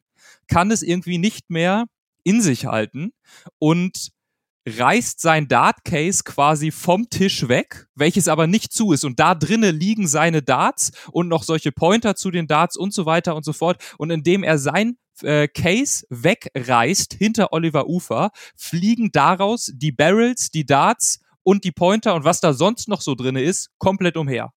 kann 0.49 0.70
es 0.70 0.82
irgendwie 0.82 1.19
nicht 1.19 1.50
mehr 1.50 1.87
in 2.25 2.43
sich 2.43 2.67
halten 2.67 3.12
und 3.58 4.11
reißt 4.67 5.21
sein 5.21 5.49
Dart-Case 5.49 6.23
quasi 6.25 6.71
vom 6.71 7.09
Tisch 7.11 7.49
weg, 7.49 7.87
welches 7.95 8.29
aber 8.29 8.47
nicht 8.47 8.73
zu 8.73 8.93
ist. 8.93 9.05
Und 9.05 9.21
da 9.21 9.35
drinnen 9.35 9.79
liegen 9.79 10.07
seine 10.07 10.43
Darts 10.43 10.93
und 11.11 11.29
noch 11.29 11.43
solche 11.43 11.73
Pointer 11.73 12.17
zu 12.17 12.31
den 12.31 12.47
Darts 12.47 12.77
und 12.77 12.93
so 12.93 13.07
weiter 13.07 13.35
und 13.37 13.45
so 13.45 13.53
fort. 13.53 13.83
Und 13.99 14.11
indem 14.11 14.43
er 14.43 14.59
sein 14.59 14.99
äh, 15.23 15.49
Case 15.49 16.05
wegreißt 16.11 17.15
hinter 17.15 17.53
Oliver 17.53 17.89
Ufer, 17.89 18.31
fliegen 18.57 19.11
daraus 19.13 19.71
die 19.75 19.93
Barrels, 19.93 20.51
die 20.51 20.67
Darts 20.67 21.21
und 21.43 21.65
die 21.65 21.73
Pointer 21.73 22.15
und 22.15 22.25
was 22.25 22.41
da 22.41 22.53
sonst 22.53 22.89
noch 22.89 23.01
so 23.01 23.15
drinne 23.15 23.43
ist, 23.43 23.71
komplett 23.79 24.17
umher. 24.17 24.53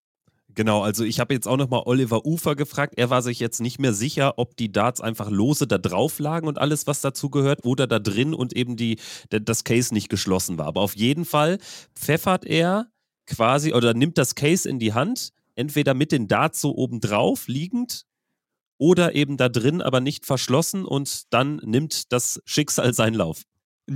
Genau, 0.55 0.81
also 0.81 1.03
ich 1.03 1.19
habe 1.19 1.33
jetzt 1.33 1.47
auch 1.47 1.57
nochmal 1.57 1.83
Oliver 1.85 2.25
Ufer 2.25 2.55
gefragt. 2.55 2.95
Er 2.97 3.09
war 3.09 3.21
sich 3.21 3.39
jetzt 3.39 3.61
nicht 3.61 3.79
mehr 3.79 3.93
sicher, 3.93 4.37
ob 4.37 4.57
die 4.57 4.71
Darts 4.71 5.01
einfach 5.01 5.29
lose 5.29 5.67
da 5.67 5.77
drauf 5.77 6.19
lagen 6.19 6.47
und 6.47 6.57
alles, 6.57 6.87
was 6.87 7.01
dazu 7.01 7.29
gehört, 7.29 7.65
oder 7.65 7.87
da 7.87 7.99
drin 7.99 8.33
und 8.33 8.53
eben 8.53 8.75
die, 8.75 8.97
das 9.29 9.63
Case 9.63 9.93
nicht 9.93 10.09
geschlossen 10.09 10.57
war. 10.57 10.67
Aber 10.67 10.81
auf 10.81 10.95
jeden 10.95 11.25
Fall 11.25 11.57
pfeffert 11.95 12.45
er 12.45 12.87
quasi 13.25 13.73
oder 13.73 13.93
nimmt 13.93 14.17
das 14.17 14.35
Case 14.35 14.67
in 14.67 14.79
die 14.79 14.93
Hand, 14.93 15.29
entweder 15.55 15.93
mit 15.93 16.11
den 16.11 16.27
Darts 16.27 16.59
so 16.61 16.75
oben 16.75 16.99
drauf 16.99 17.47
liegend 17.47 18.05
oder 18.77 19.15
eben 19.15 19.37
da 19.37 19.47
drin, 19.47 19.81
aber 19.81 20.01
nicht 20.01 20.25
verschlossen 20.25 20.85
und 20.85 21.31
dann 21.33 21.57
nimmt 21.57 22.11
das 22.11 22.41
Schicksal 22.45 22.93
seinen 22.93 23.13
Lauf. 23.13 23.43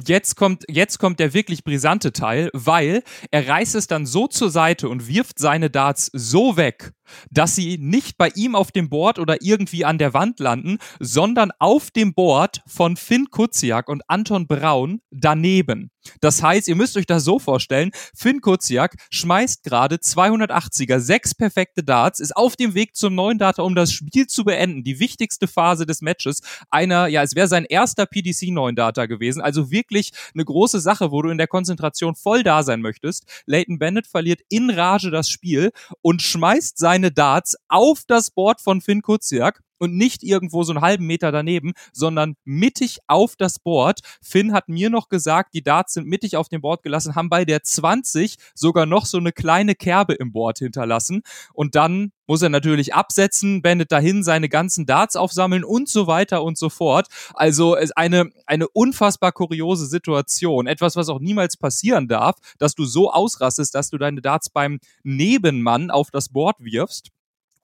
Jetzt 0.04 0.36
kommt, 0.36 0.66
jetzt 0.68 0.98
kommt 1.00 1.20
der 1.22 1.34
wirklich 1.34 1.64
brisante 1.64 2.12
Teil, 2.12 2.50
weil 2.54 3.02
er 3.32 3.48
reißt 3.48 3.76
es 3.76 3.88
dann 3.88 4.06
so 4.06 4.28
zur 4.28 4.50
Seite 4.50 4.90
und 4.90 5.08
wirft 5.08 5.40
seine 5.40 5.70
Darts 5.70 6.10
so 6.12 6.58
weg, 6.58 6.92
dass 7.30 7.56
sie 7.56 7.78
nicht 7.78 8.18
bei 8.18 8.30
ihm 8.36 8.56
auf 8.56 8.72
dem 8.72 8.90
Board 8.90 9.20
oder 9.20 9.38
irgendwie 9.42 9.86
an 9.86 9.98
der 9.98 10.14
Wand 10.14 10.40
landen, 10.40 10.78
sondern 11.00 11.52
auf 11.60 11.92
dem 11.92 12.14
Board 12.14 12.62
von 12.68 12.98
Finn 12.98 13.30
Kuziak 13.30 13.90
und 13.90 14.04
Anton 14.08 14.48
Braun 14.48 15.02
daneben. 15.12 15.92
Das 16.22 16.42
heißt, 16.42 16.68
ihr 16.68 16.76
müsst 16.76 16.98
euch 16.98 17.06
das 17.06 17.24
so 17.24 17.40
vorstellen, 17.40 17.92
Finn 18.16 18.42
Kuziak 18.42 18.96
schmeißt 19.10 19.64
gerade 19.64 19.96
280er, 19.96 21.00
sechs 21.00 21.34
perfekte 21.34 21.84
Darts, 21.84 22.20
ist 22.20 22.36
auf 22.36 22.56
dem 22.56 22.74
Weg 22.76 22.96
zum 22.96 23.16
neuen 23.16 23.38
Data, 23.38 23.64
um 23.64 23.76
das 23.76 23.92
Spiel 23.92 24.28
zu 24.28 24.44
beenden, 24.44 24.84
die 24.84 25.00
wichtigste 25.00 25.48
Phase 25.48 25.86
des 25.86 26.02
Matches. 26.02 26.42
Einer, 26.70 27.08
ja, 27.08 27.24
es 27.24 27.36
wäre 27.36 27.48
sein 27.48 27.66
erster 27.66 28.06
PDC 28.06 28.52
neuen 28.52 28.76
Data 28.76 29.06
gewesen, 29.06 29.42
also 29.42 29.72
wirklich 29.72 30.12
eine 30.34 30.46
große 30.46 30.80
Sache, 30.80 31.12
wo 31.12 31.22
du 31.22 31.30
in 31.30 31.38
der 31.38 31.48
Konzentration 31.48 32.16
voll 32.16 32.44
da 32.44 32.64
sein 32.64 32.82
möchtest. 32.82 33.26
Leighton 33.46 33.80
Bennett 33.80 34.08
verliert 34.08 34.42
in 34.50 34.70
Rage 34.70 35.12
das 35.12 35.30
Spiel 35.30 35.72
und 36.02 36.22
schmeißt 36.22 36.78
seine 36.96 37.12
Darts 37.12 37.58
auf 37.68 38.04
das 38.08 38.32
Board 38.32 38.62
von 38.62 38.80
Finn 38.80 39.02
Kuziak 39.02 39.62
und 39.78 39.96
nicht 39.96 40.24
irgendwo 40.24 40.64
so 40.64 40.74
einen 40.74 40.82
halben 40.82 41.06
Meter 41.06 41.32
daneben, 41.32 41.74
sondern 41.94 42.36
mittig 42.44 43.00
auf 43.08 43.36
das 43.36 43.60
Board. 43.60 44.00
Finn 44.22 44.54
hat 44.54 44.70
mir 44.70 44.90
noch 44.90 45.10
gesagt, 45.10 45.54
die 45.54 45.64
Darts 45.64 45.94
sind 45.94 46.08
mittig 46.08 46.38
auf 46.38 46.50
dem 46.50 46.62
Board 46.62 46.84
gelassen, 46.84 47.16
haben 47.16 47.30
bei 47.30 47.46
der 47.46 47.64
20 47.64 48.36
sogar 48.54 48.86
noch 48.86 49.06
so 49.06 49.18
eine 49.18 49.32
kleine 49.32 49.76
Kerbe 49.76 50.14
im 50.14 50.32
Board 50.32 50.60
hinterlassen 50.60 51.22
und 51.54 51.76
dann 51.76 52.12
muss 52.28 52.42
er 52.42 52.50
natürlich 52.50 52.94
absetzen, 52.94 53.62
Bennett 53.62 53.92
dahin 53.92 54.24
seine 54.24 54.50
ganzen 54.50 54.86
Darts 54.86 55.16
aufsammeln 55.16 55.64
und 55.64 55.90
so 55.90 56.08
weiter 56.08 56.44
und 56.44 56.58
so 56.58 56.70
fort. 56.70 57.08
Also 57.34 57.76
es 57.76 57.92
eine 57.92 58.32
eine 58.46 58.68
unfassbar 58.70 59.32
kuriose 59.32 59.86
Situation, 59.86 60.68
etwas 60.68 60.96
was 60.96 61.10
auch 61.10 61.20
niemals 61.20 61.58
passieren 61.58 62.08
darf, 62.08 62.36
dass 62.58 62.76
du 62.76 62.86
so 62.86 63.12
ausrastest, 63.12 63.76
dass 63.76 63.90
du 63.90 63.98
deine 63.98 64.22
Darts 64.22 64.50
beim 64.50 64.80
Nebenmann 65.04 65.92
auf 65.92 66.12
das 66.12 66.30
Board 66.30 66.58
wirfst. 66.60 67.12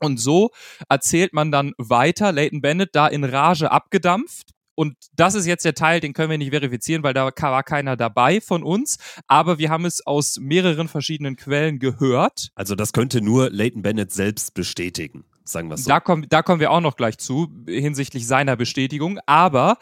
Und 0.01 0.17
so 0.19 0.49
erzählt 0.89 1.33
man 1.33 1.51
dann 1.51 1.73
weiter, 1.77 2.31
Leighton 2.31 2.61
Bennett 2.61 2.89
da 2.93 3.07
in 3.07 3.23
Rage 3.23 3.71
abgedampft. 3.71 4.51
Und 4.73 4.95
das 5.13 5.35
ist 5.35 5.45
jetzt 5.45 5.63
der 5.63 5.75
Teil, 5.75 5.99
den 5.99 6.13
können 6.13 6.31
wir 6.31 6.37
nicht 6.37 6.51
verifizieren, 6.51 7.03
weil 7.03 7.13
da 7.13 7.25
war 7.25 7.63
keiner 7.63 7.95
dabei 7.97 8.41
von 8.41 8.63
uns. 8.63 8.97
Aber 9.27 9.59
wir 9.59 9.69
haben 9.69 9.85
es 9.85 10.05
aus 10.05 10.37
mehreren 10.39 10.87
verschiedenen 10.87 11.35
Quellen 11.35 11.77
gehört. 11.77 12.49
Also 12.55 12.75
das 12.75 12.93
könnte 12.93 13.21
nur 13.21 13.49
Leighton 13.51 13.83
Bennett 13.83 14.11
selbst 14.11 14.53
bestätigen, 14.53 15.25
sagen 15.43 15.69
wir 15.69 15.77
so. 15.77 15.87
Da 15.87 15.99
kommen, 15.99 16.25
da 16.29 16.41
kommen 16.41 16.59
wir 16.61 16.71
auch 16.71 16.81
noch 16.81 16.95
gleich 16.95 17.17
zu, 17.17 17.49
hinsichtlich 17.67 18.25
seiner 18.25 18.55
Bestätigung. 18.55 19.19
Aber 19.27 19.77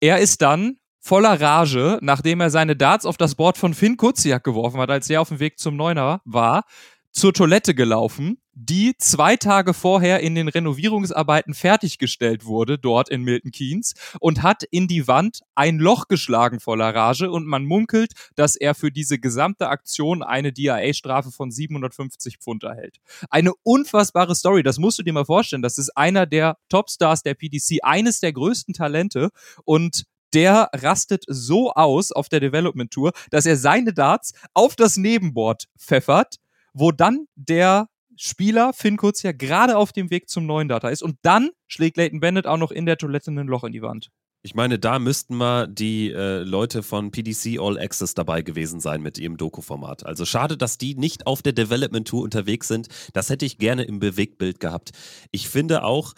er 0.00 0.20
ist 0.20 0.40
dann 0.40 0.78
voller 1.00 1.40
Rage, 1.40 1.98
nachdem 2.00 2.40
er 2.40 2.50
seine 2.50 2.76
Darts 2.76 3.04
auf 3.06 3.16
das 3.16 3.34
Board 3.34 3.58
von 3.58 3.74
Finn 3.74 3.96
Kuziak 3.96 4.44
geworfen 4.44 4.80
hat, 4.80 4.90
als 4.90 5.10
er 5.10 5.20
auf 5.20 5.28
dem 5.28 5.40
Weg 5.40 5.58
zum 5.58 5.76
Neuner 5.76 6.20
war, 6.24 6.64
zur 7.12 7.32
Toilette 7.32 7.74
gelaufen, 7.74 8.38
die 8.52 8.94
zwei 8.98 9.36
Tage 9.36 9.74
vorher 9.74 10.20
in 10.20 10.34
den 10.34 10.48
Renovierungsarbeiten 10.48 11.54
fertiggestellt 11.54 12.44
wurde, 12.44 12.78
dort 12.78 13.08
in 13.08 13.22
Milton 13.22 13.50
Keynes, 13.52 13.94
und 14.20 14.42
hat 14.42 14.64
in 14.70 14.86
die 14.86 15.08
Wand 15.08 15.40
ein 15.54 15.78
Loch 15.78 16.08
geschlagen 16.08 16.60
voller 16.60 16.94
Rage 16.94 17.30
und 17.30 17.46
man 17.46 17.64
munkelt, 17.64 18.12
dass 18.36 18.56
er 18.56 18.74
für 18.74 18.90
diese 18.90 19.18
gesamte 19.18 19.68
Aktion 19.68 20.22
eine 20.22 20.52
DIA-Strafe 20.52 21.30
von 21.30 21.50
750 21.50 22.38
Pfund 22.38 22.64
erhält. 22.64 22.98
Eine 23.30 23.52
unfassbare 23.62 24.34
Story, 24.34 24.62
das 24.62 24.78
musst 24.78 24.98
du 24.98 25.02
dir 25.02 25.12
mal 25.12 25.24
vorstellen. 25.24 25.62
Das 25.62 25.78
ist 25.78 25.96
einer 25.96 26.26
der 26.26 26.58
Topstars 26.68 27.22
der 27.22 27.34
PDC, 27.34 27.78
eines 27.82 28.20
der 28.20 28.32
größten 28.32 28.74
Talente 28.74 29.30
und 29.64 30.04
der 30.32 30.70
rastet 30.72 31.24
so 31.26 31.72
aus 31.72 32.12
auf 32.12 32.28
der 32.28 32.40
Development 32.40 32.90
Tour, 32.90 33.12
dass 33.30 33.46
er 33.46 33.56
seine 33.56 33.92
Darts 33.92 34.32
auf 34.54 34.76
das 34.76 34.96
Nebenboard 34.96 35.64
pfeffert, 35.76 36.36
wo 36.72 36.92
dann 36.92 37.26
der 37.34 37.88
Spieler 38.16 38.72
Finn 38.72 38.96
Kurz 38.96 39.22
ja 39.22 39.32
gerade 39.32 39.76
auf 39.76 39.92
dem 39.92 40.10
Weg 40.10 40.28
zum 40.28 40.46
neuen 40.46 40.68
Data 40.68 40.88
ist 40.88 41.02
und 41.02 41.16
dann 41.22 41.50
schlägt 41.66 41.96
Leighton 41.96 42.20
Bennett 42.20 42.46
auch 42.46 42.58
noch 42.58 42.70
in 42.70 42.86
der 42.86 42.98
Toilette 42.98 43.30
ein 43.30 43.46
Loch 43.46 43.64
in 43.64 43.72
die 43.72 43.82
Wand. 43.82 44.10
Ich 44.42 44.54
meine, 44.54 44.78
da 44.78 44.98
müssten 44.98 45.36
mal 45.36 45.68
die 45.68 46.10
äh, 46.10 46.38
Leute 46.42 46.82
von 46.82 47.10
PDC 47.10 47.58
All 47.60 47.78
Access 47.78 48.14
dabei 48.14 48.40
gewesen 48.40 48.80
sein 48.80 49.02
mit 49.02 49.18
ihrem 49.18 49.36
Doku-Format. 49.36 50.06
Also 50.06 50.24
schade, 50.24 50.56
dass 50.56 50.78
die 50.78 50.94
nicht 50.94 51.26
auf 51.26 51.42
der 51.42 51.52
Development 51.52 52.08
Tour 52.08 52.22
unterwegs 52.22 52.66
sind. 52.66 52.88
Das 53.12 53.28
hätte 53.28 53.44
ich 53.44 53.58
gerne 53.58 53.82
im 53.82 53.98
Bewegtbild 53.98 54.58
gehabt. 54.58 54.92
Ich 55.30 55.50
finde 55.50 55.84
auch, 55.84 56.14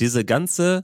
diese 0.00 0.24
ganze 0.24 0.82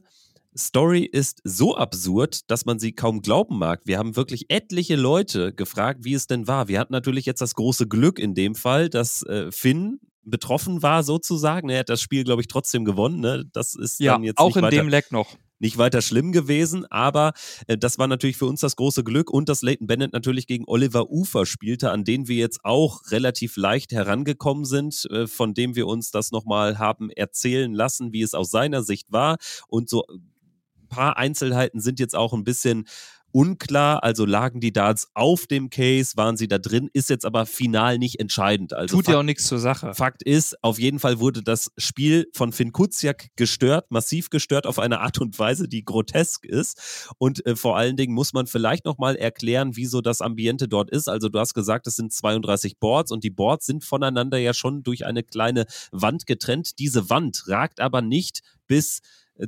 Story 0.57 1.05
ist 1.05 1.41
so 1.45 1.77
absurd, 1.77 2.51
dass 2.51 2.67
man 2.67 2.79
sie 2.79 2.93
kaum 2.93 3.23
glauben 3.23 3.59
mag. 3.59 3.83
Wir 3.85 3.99
haben 3.99 4.17
wirklich 4.17 4.47
etliche 4.49 4.97
Leute 4.97 5.53
gefragt, 5.53 6.01
wie 6.03 6.15
es 6.15 6.27
denn 6.27 6.47
war. 6.47 6.69
Wir 6.69 6.79
hatten 6.79 6.93
natürlich 6.93 7.27
jetzt 7.27 7.41
das 7.41 7.55
große 7.55 7.89
Glück 7.89 8.19
in 8.19 8.35
dem 8.35 8.55
Fall, 8.55 8.89
dass 8.89 9.23
äh, 9.25 9.51
Finn 9.51 10.01
betroffen 10.25 10.83
war 10.83 11.03
sozusagen. 11.03 11.69
Er 11.69 11.81
hat 11.81 11.89
das 11.89 12.01
Spiel, 12.01 12.25
glaube 12.25 12.43
ich, 12.43 12.49
trotzdem 12.49 12.85
gewonnen. 12.85 13.21
Ne? 13.21 13.45
Das 13.53 13.75
ist 13.75 13.99
ja, 13.99 14.13
dann 14.13 14.23
jetzt 14.23 14.39
auch 14.39 14.57
in 14.57 14.69
dem 14.69 14.89
Leck 14.89 15.11
noch. 15.11 15.37
Nicht 15.59 15.79
weiter 15.79 16.03
schlimm 16.03 16.33
gewesen, 16.33 16.87
aber 16.91 17.35
äh, 17.69 17.79
das 17.79 17.97
war 17.97 18.09
natürlich 18.09 18.37
für 18.37 18.47
uns 18.47 18.61
das 18.61 18.75
große 18.75 19.05
Glück 19.05 19.31
und 19.31 19.49
dass 19.49 19.63
Leighton 19.63 19.87
Bennett 19.87 20.13
natürlich 20.13 20.49
gegen 20.49 20.65
Oliver 20.67 21.09
Ufer 21.09 21.47
spielte, 21.47 21.93
an 21.93 22.03
den 22.03 22.27
wir 22.27 22.35
jetzt 22.35 22.65
auch 22.65 23.13
relativ 23.13 23.57
leicht 23.57 23.93
herangekommen 23.93 24.65
sind, 24.65 25.07
äh, 25.11 25.29
von 25.29 25.55
dem 25.55 25.77
wir 25.77 25.87
uns 25.87 26.11
das 26.11 26.33
nochmal 26.33 26.79
haben 26.79 27.11
erzählen 27.11 27.73
lassen, 27.73 28.13
wie 28.13 28.23
es 28.23 28.35
aus 28.35 28.51
seiner 28.51 28.83
Sicht 28.83 29.13
war 29.13 29.37
und 29.69 29.89
so 29.89 30.05
paar 30.93 31.17
Einzelheiten 31.17 31.81
sind 31.81 31.99
jetzt 31.99 32.15
auch 32.15 32.33
ein 32.33 32.45
bisschen 32.45 32.85
unklar. 33.33 34.05
Also 34.05 34.25
lagen 34.25 34.61
die 34.61 34.73
Darts 34.73 35.09
auf 35.15 35.47
dem 35.47 35.71
Case, 35.71 36.13
waren 36.17 36.37
sie 36.37 36.49
da 36.49 36.59
drin, 36.59 36.89
ist 36.93 37.11
jetzt 37.11 37.25
aber 37.25 37.47
final 37.47 37.99
nicht 37.99 38.21
entscheidend. 38.21 38.73
Also 38.73 38.97
Tut 38.97 39.09
ja 39.09 39.19
auch 39.19 39.23
nichts 39.23 39.47
zur 39.47 39.59
Sache. 39.59 39.95
Fakt 39.95 40.23
ist, 40.23 40.63
auf 40.63 40.79
jeden 40.79 40.99
Fall 40.99 41.19
wurde 41.19 41.43
das 41.43 41.73
Spiel 41.77 42.29
von 42.35 42.53
Finn 42.53 42.73
Kuziak 42.73 43.29
gestört, 43.37 43.91
massiv 43.91 44.31
gestört 44.31 44.67
auf 44.67 44.79
eine 44.79 45.01
Art 45.01 45.19
und 45.21 45.39
Weise, 45.39 45.67
die 45.67 45.85
grotesk 45.85 46.45
ist. 46.45 47.15
Und 47.19 47.45
äh, 47.47 47.57
vor 47.57 47.77
allen 47.77 47.97
Dingen 47.97 48.15
muss 48.15 48.33
man 48.33 48.47
vielleicht 48.47 48.85
nochmal 48.85 49.17
erklären, 49.17 49.73
wieso 49.75 50.01
das 50.01 50.21
Ambiente 50.21 50.69
dort 50.69 50.91
ist. 50.91 51.09
Also 51.09 51.29
du 51.29 51.39
hast 51.39 51.55
gesagt, 51.55 51.87
es 51.87 51.97
sind 51.97 52.13
32 52.13 52.79
Boards 52.79 53.11
und 53.11 53.25
die 53.25 53.31
Boards 53.31 53.67
sind 53.67 53.85
voneinander 53.85 54.39
ja 54.39 54.55
schon 54.55 54.83
durch 54.83 55.07
eine 55.07 55.23
kleine 55.23 55.65
Wand 55.91 56.27
getrennt. 56.27 56.79
Diese 56.79 57.09
Wand 57.09 57.45
ragt 57.49 57.81
aber 57.81 58.03
nicht 58.03 58.43
bis 58.67 59.01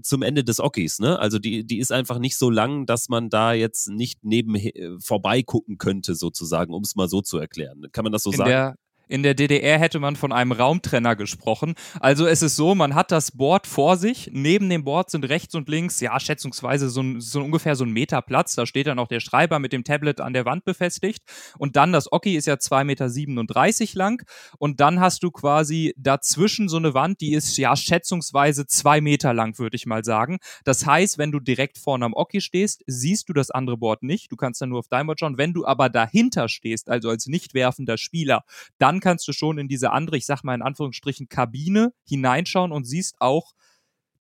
zum 0.02 0.22
Ende 0.22 0.44
des 0.44 0.60
Okis, 0.60 0.98
ne? 0.98 1.18
Also 1.18 1.38
die, 1.38 1.64
die 1.64 1.78
ist 1.78 1.92
einfach 1.92 2.18
nicht 2.18 2.36
so 2.36 2.50
lang, 2.50 2.86
dass 2.86 3.08
man 3.08 3.28
da 3.28 3.52
jetzt 3.52 3.88
nicht 3.88 4.24
neben 4.24 4.54
äh, 4.54 4.98
vorbei 4.98 5.42
gucken 5.42 5.78
könnte, 5.78 6.14
sozusagen, 6.14 6.72
um 6.72 6.82
es 6.82 6.96
mal 6.96 7.08
so 7.08 7.20
zu 7.22 7.38
erklären. 7.38 7.86
Kann 7.92 8.04
man 8.04 8.12
das 8.12 8.22
so 8.22 8.30
in 8.30 8.36
sagen? 8.36 8.50
Der, 8.50 8.76
in 9.08 9.22
der 9.22 9.34
DDR 9.34 9.78
hätte 9.78 10.00
man 10.00 10.16
von 10.16 10.32
einem 10.32 10.52
Raumtrenner 10.52 11.16
gesprochen. 11.16 11.74
Also 12.00 12.26
es 12.26 12.42
ist 12.42 12.56
so, 12.56 12.74
man 12.74 12.94
hat 12.94 13.12
das 13.12 13.32
Board 13.32 13.66
vor 13.66 13.96
sich. 13.96 14.30
Neben 14.32 14.68
dem 14.68 14.84
Board 14.84 15.10
sind 15.10 15.28
rechts 15.28 15.54
und 15.54 15.68
links, 15.68 16.00
ja, 16.00 16.18
schätzungsweise 16.18 16.88
so, 16.88 17.02
ein, 17.02 17.20
so 17.20 17.40
ungefähr 17.40 17.76
so 17.76 17.84
ein 17.84 17.90
Meter 17.90 18.22
Platz. 18.22 18.54
Da 18.54 18.66
steht 18.66 18.86
dann 18.86 18.98
auch 18.98 19.08
der 19.08 19.20
Schreiber 19.20 19.58
mit 19.58 19.72
dem 19.72 19.84
Tablet 19.84 20.20
an 20.20 20.32
der 20.32 20.44
Wand 20.44 20.64
befestigt. 20.64 21.22
Und 21.58 21.76
dann 21.76 21.92
das 21.92 22.10
Oki 22.12 22.34
ist 22.34 22.46
ja 22.46 22.54
2,37 22.54 22.80
Meter 22.84 23.98
lang. 23.98 24.22
Und 24.58 24.80
dann 24.80 25.00
hast 25.00 25.22
du 25.22 25.30
quasi 25.30 25.94
dazwischen 25.96 26.68
so 26.68 26.76
eine 26.76 26.94
Wand, 26.94 27.20
die 27.20 27.34
ist 27.34 27.56
ja 27.56 27.76
schätzungsweise 27.76 28.66
zwei 28.66 29.00
Meter 29.00 29.34
lang, 29.34 29.58
würde 29.58 29.76
ich 29.76 29.86
mal 29.86 30.04
sagen. 30.04 30.38
Das 30.64 30.86
heißt, 30.86 31.18
wenn 31.18 31.32
du 31.32 31.40
direkt 31.40 31.78
vorne 31.78 32.04
am 32.04 32.14
Oki 32.14 32.40
stehst, 32.40 32.82
siehst 32.86 33.28
du 33.28 33.32
das 33.32 33.50
andere 33.50 33.76
Board 33.76 34.02
nicht. 34.02 34.32
Du 34.32 34.36
kannst 34.36 34.60
dann 34.60 34.70
nur 34.70 34.80
auf 34.80 34.88
dein 34.88 35.06
Board 35.06 35.20
schauen. 35.20 35.38
Wenn 35.38 35.52
du 35.52 35.66
aber 35.66 35.88
dahinter 35.88 36.48
stehst, 36.48 36.88
also 36.88 37.10
als 37.10 37.26
nicht 37.26 37.54
werfender 37.54 37.98
Spieler, 37.98 38.44
dann 38.78 38.93
dann 38.94 39.00
kannst 39.00 39.26
du 39.26 39.32
schon 39.32 39.58
in 39.58 39.68
diese 39.68 39.90
andere, 39.90 40.16
ich 40.16 40.26
sag 40.26 40.44
mal 40.44 40.54
in 40.54 40.62
Anführungsstrichen, 40.62 41.28
Kabine 41.28 41.92
hineinschauen 42.06 42.72
und 42.72 42.84
siehst 42.84 43.16
auch 43.18 43.52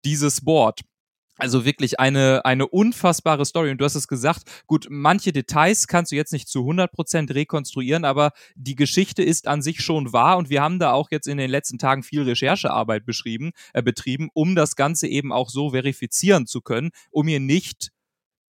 dieses 0.04 0.42
Board. 0.42 0.82
Also 1.38 1.66
wirklich 1.66 2.00
eine, 2.00 2.46
eine 2.46 2.68
unfassbare 2.68 3.46
Story. 3.46 3.72
Und 3.72 3.80
du 3.80 3.86
hast 3.86 3.96
es 3.96 4.08
gesagt, 4.08 4.64
gut, 4.68 4.88
manche 4.90 5.32
Details 5.32 5.88
kannst 5.88 6.12
du 6.12 6.16
jetzt 6.16 6.32
nicht 6.32 6.48
zu 6.48 6.60
100% 6.60 7.34
rekonstruieren, 7.34 8.06
aber 8.06 8.32
die 8.56 8.76
Geschichte 8.76 9.24
ist 9.24 9.48
an 9.48 9.62
sich 9.62 9.82
schon 9.82 10.14
wahr 10.14 10.38
und 10.38 10.50
wir 10.50 10.62
haben 10.62 10.78
da 10.80 10.92
auch 10.92 11.10
jetzt 11.12 11.28
in 11.28 11.38
den 11.38 11.50
letzten 11.50 11.80
Tagen 11.80 12.04
viel 12.04 12.22
Recherchearbeit 12.22 13.06
beschrieben, 13.06 13.52
äh, 13.74 13.82
betrieben, 13.82 14.30
um 14.34 14.56
das 14.56 14.76
Ganze 14.76 15.08
eben 15.08 15.32
auch 15.32 15.50
so 15.50 15.72
verifizieren 15.72 16.46
zu 16.46 16.62
können, 16.62 16.92
um 17.10 17.28
hier 17.28 17.40
nicht 17.40 17.90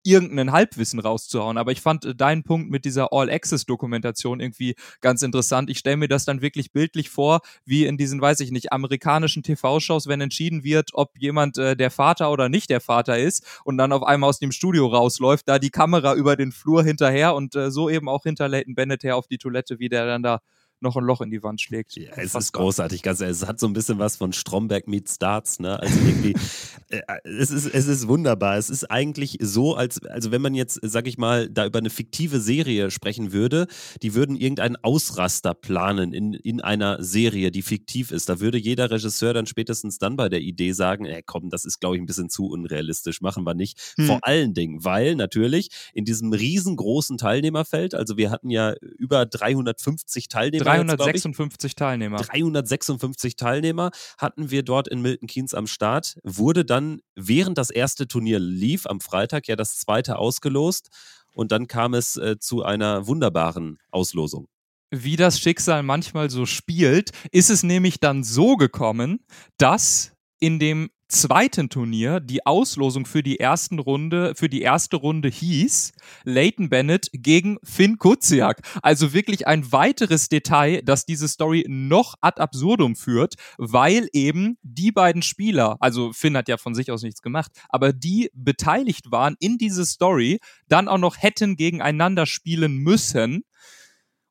irgendeinen 0.07 0.53
Halbwissen 0.53 1.01
rauszuhauen. 1.01 1.59
Aber 1.59 1.73
ich 1.73 1.81
fand 1.81 2.05
äh, 2.05 2.15
deinen 2.15 2.43
Punkt 2.45 2.71
mit 2.71 2.85
dieser 2.85 3.13
All-Access-Dokumentation 3.13 4.41
irgendwie 4.41 4.75
ganz 5.01 5.23
interessant. 5.23 5.69
Ich 5.71 5.79
stelle 5.79 5.97
mir 5.97 6.09
das 6.09 6.25
dann 6.25 6.41
wirklich 6.41 6.73
bildlich 6.73 7.11
vor, 7.11 7.41
wie 7.65 7.85
in 7.85 7.97
diesen, 7.97 8.21
weiß 8.21 8.41
ich 8.41 8.51
nicht, 8.51 8.73
amerikanischen 8.73 9.43
TV-Shows, 9.43 10.07
wenn 10.07 10.21
entschieden 10.21 10.65
wird, 10.65 10.91
ob 10.93 11.11
jemand 11.19 11.59
äh, 11.59 11.77
der 11.77 11.91
Vater 11.91 12.31
oder 12.31 12.49
nicht 12.49 12.71
der 12.71 12.81
Vater 12.81 13.19
ist 13.19 13.61
und 13.65 13.79
dann 13.79 13.93
auf 13.93 14.03
einmal 14.03 14.31
aus 14.31 14.39
dem 14.39 14.53
Studio 14.53 14.87
rausläuft, 14.87 15.49
da 15.49 15.59
die 15.59 15.71
Kamera 15.71 16.15
über 16.15 16.37
den 16.37 16.53
Flur 16.53 16.85
hinterher 16.85 17.35
und 17.35 17.55
äh, 17.57 17.71
so 17.71 17.91
eben 17.91 18.09
auch 18.09 18.23
hinter 18.23 18.49
Leighton 18.49 18.75
Bennett 18.75 19.03
her 19.03 19.17
auf 19.17 19.27
die 19.27 19.39
Toilette, 19.39 19.79
wie 19.79 19.89
der 19.89 20.07
dann 20.07 20.23
da 20.23 20.41
noch 20.81 20.97
ein 20.97 21.05
Loch 21.05 21.21
in 21.21 21.31
die 21.31 21.43
Wand 21.43 21.61
schlägt. 21.61 21.97
Ja, 21.97 22.11
es 22.17 22.35
ist 22.35 22.53
großartig, 22.53 23.03
ganz 23.03 23.21
ehrlich. 23.21 23.39
Es 23.41 23.47
hat 23.47 23.59
so 23.59 23.67
ein 23.67 23.73
bisschen 23.73 23.99
was 23.99 24.17
von 24.17 24.33
Stromberg 24.33 24.87
meets 24.89 25.19
Darts, 25.19 25.59
ne? 25.59 25.81
Also 25.81 25.99
irgendwie, 26.01 26.35
äh, 26.89 27.01
es, 27.25 27.51
ist, 27.51 27.67
es 27.67 27.87
ist 27.87 28.09
wunderbar. 28.09 28.59
Es 28.59 28.69
ist 28.69 28.91
eigentlich 28.91 29.39
so, 29.41 29.75
als, 29.75 30.05
also 30.05 30.31
wenn 30.31 30.43
man 30.43 30.55
jetzt, 30.55 30.79
sag 30.83 31.07
ich 31.07 31.17
mal, 31.17 31.49
da 31.49 31.67
über 31.67 31.79
eine 31.79 31.89
fiktive 31.89 32.41
Serie 32.41 32.91
sprechen 32.91 33.33
würde, 33.33 33.67
die 34.03 34.15
würden 34.15 34.37
irgendeinen 34.37 34.77
Ausraster 34.77 35.55
planen 35.55 36.13
in, 36.13 36.35
in 36.35 36.61
einer 36.61 37.03
Serie, 37.03 37.51
die 37.51 37.63
fiktiv 37.63 38.11
ist. 38.11 38.29
Da 38.29 38.41
würde 38.41 38.59
jeder 38.59 38.91
Regisseur 38.91 39.33
dann 39.33 39.47
spätestens 39.47 39.99
dann 39.99 40.17
bei 40.17 40.29
der 40.29 40.41
Idee 40.41 40.73
sagen, 40.73 41.07
ey, 41.07 41.23
komm, 41.25 41.49
das 41.49 41.65
ist, 41.65 41.81
glaube 41.81 41.97
ich, 41.97 42.03
ein 42.03 42.07
bisschen 42.07 42.29
zu 42.29 42.49
unrealistisch, 42.49 43.23
machen 43.23 43.45
wir 43.45 43.55
nicht. 43.55 43.95
Hm. 43.97 44.07
Vor 44.07 44.19
allen 44.23 44.53
Dingen, 44.53 44.85
weil 44.85 45.17
natürlich 45.17 45.71
in 45.95 46.05
diesem 46.05 46.35
riesengroßen 46.35 47.17
Teilnehmerfeld, 47.17 47.95
also 47.95 48.19
wir 48.19 48.31
hatten 48.31 48.51
ja 48.51 48.75
über 48.99 49.25
350 49.25 50.29
Teilnehmer 50.29 50.66
356 50.67 51.71
jetzt, 51.71 51.79
Teilnehmer. 51.79 52.19
356 52.19 53.37
Teilnehmer 53.37 53.91
hatten 54.19 54.51
wir 54.51 54.63
dort 54.63 54.89
in 54.89 55.01
Milton 55.01 55.29
Keynes 55.29 55.55
am 55.55 55.67
Start. 55.67 56.19
Wurde 56.23 56.65
dann, 56.65 57.01
während 57.15 57.59
das 57.59 57.71
erste 57.71 58.07
Turnier 58.09 58.39
lief, 58.39 58.87
am 58.87 59.01
Freitag 59.01 59.49
ja 59.49 59.57
das 59.57 59.79
zweite 59.79 60.19
ausgelost. 60.19 60.89
Und 61.33 61.53
dann 61.53 61.67
kam 61.67 61.95
es 61.95 62.17
äh, 62.17 62.39
zu 62.39 62.63
einer 62.63 63.07
wunderbaren 63.07 63.79
Auslosung. 63.91 64.49
Wie 64.91 65.17
das 65.17 65.41
Schicksal 65.41 65.83
manchmal 65.83 66.31
so 66.31 66.47
spielt, 66.47 67.11
ist 67.33 67.51
es 67.51 67.63
nämlich 67.63 68.01
dann 68.01 68.25
so 68.25 68.57
gekommen, 68.57 69.21
dass 69.59 70.13
in 70.39 70.59
dem 70.59 70.91
zweiten 71.09 71.69
Turnier 71.69 72.21
die 72.21 72.45
Auslosung 72.47 73.07
für 73.07 73.23
die 73.23 73.39
ersten 73.39 73.79
Runde, 73.79 74.35
für 74.35 74.49
die 74.49 74.63
erste 74.63 74.97
Runde 74.97 75.29
hieß 75.29 75.93
Leighton 76.25 76.69
Bennett 76.69 77.09
gegen 77.13 77.59
Finn 77.63 77.99
Kuziak. 77.99 78.61
Also 78.83 79.13
wirklich 79.13 79.47
ein 79.47 79.71
weiteres 79.73 80.29
Detail, 80.29 80.83
das 80.85 81.05
diese 81.05 81.29
Story 81.29 81.65
noch 81.69 82.15
ad 82.21 82.41
absurdum 82.41 82.97
führt, 82.97 83.35
weil 83.59 84.09
eben 84.13 84.59
die 84.63 84.93
beiden 84.93 85.23
Spieler, 85.23 85.77
also 85.81 86.13
Finn 86.13 86.37
hat 86.37 86.49
ja 86.49 86.57
von 86.57 86.75
sich 86.75 86.91
aus 86.91 87.03
nichts 87.03 87.23
gemacht, 87.23 87.53
aber 87.69 87.93
die 87.93 88.31
beteiligt 88.35 89.11
waren 89.11 89.37
in 89.39 89.59
diese 89.59 89.87
Story, 89.87 90.39
dann 90.69 90.89
auch 90.89 90.99
noch 90.99 91.17
hätten 91.19 91.57
gegeneinander 91.57 92.27
spielen 92.27 92.79
müssen 92.79 93.45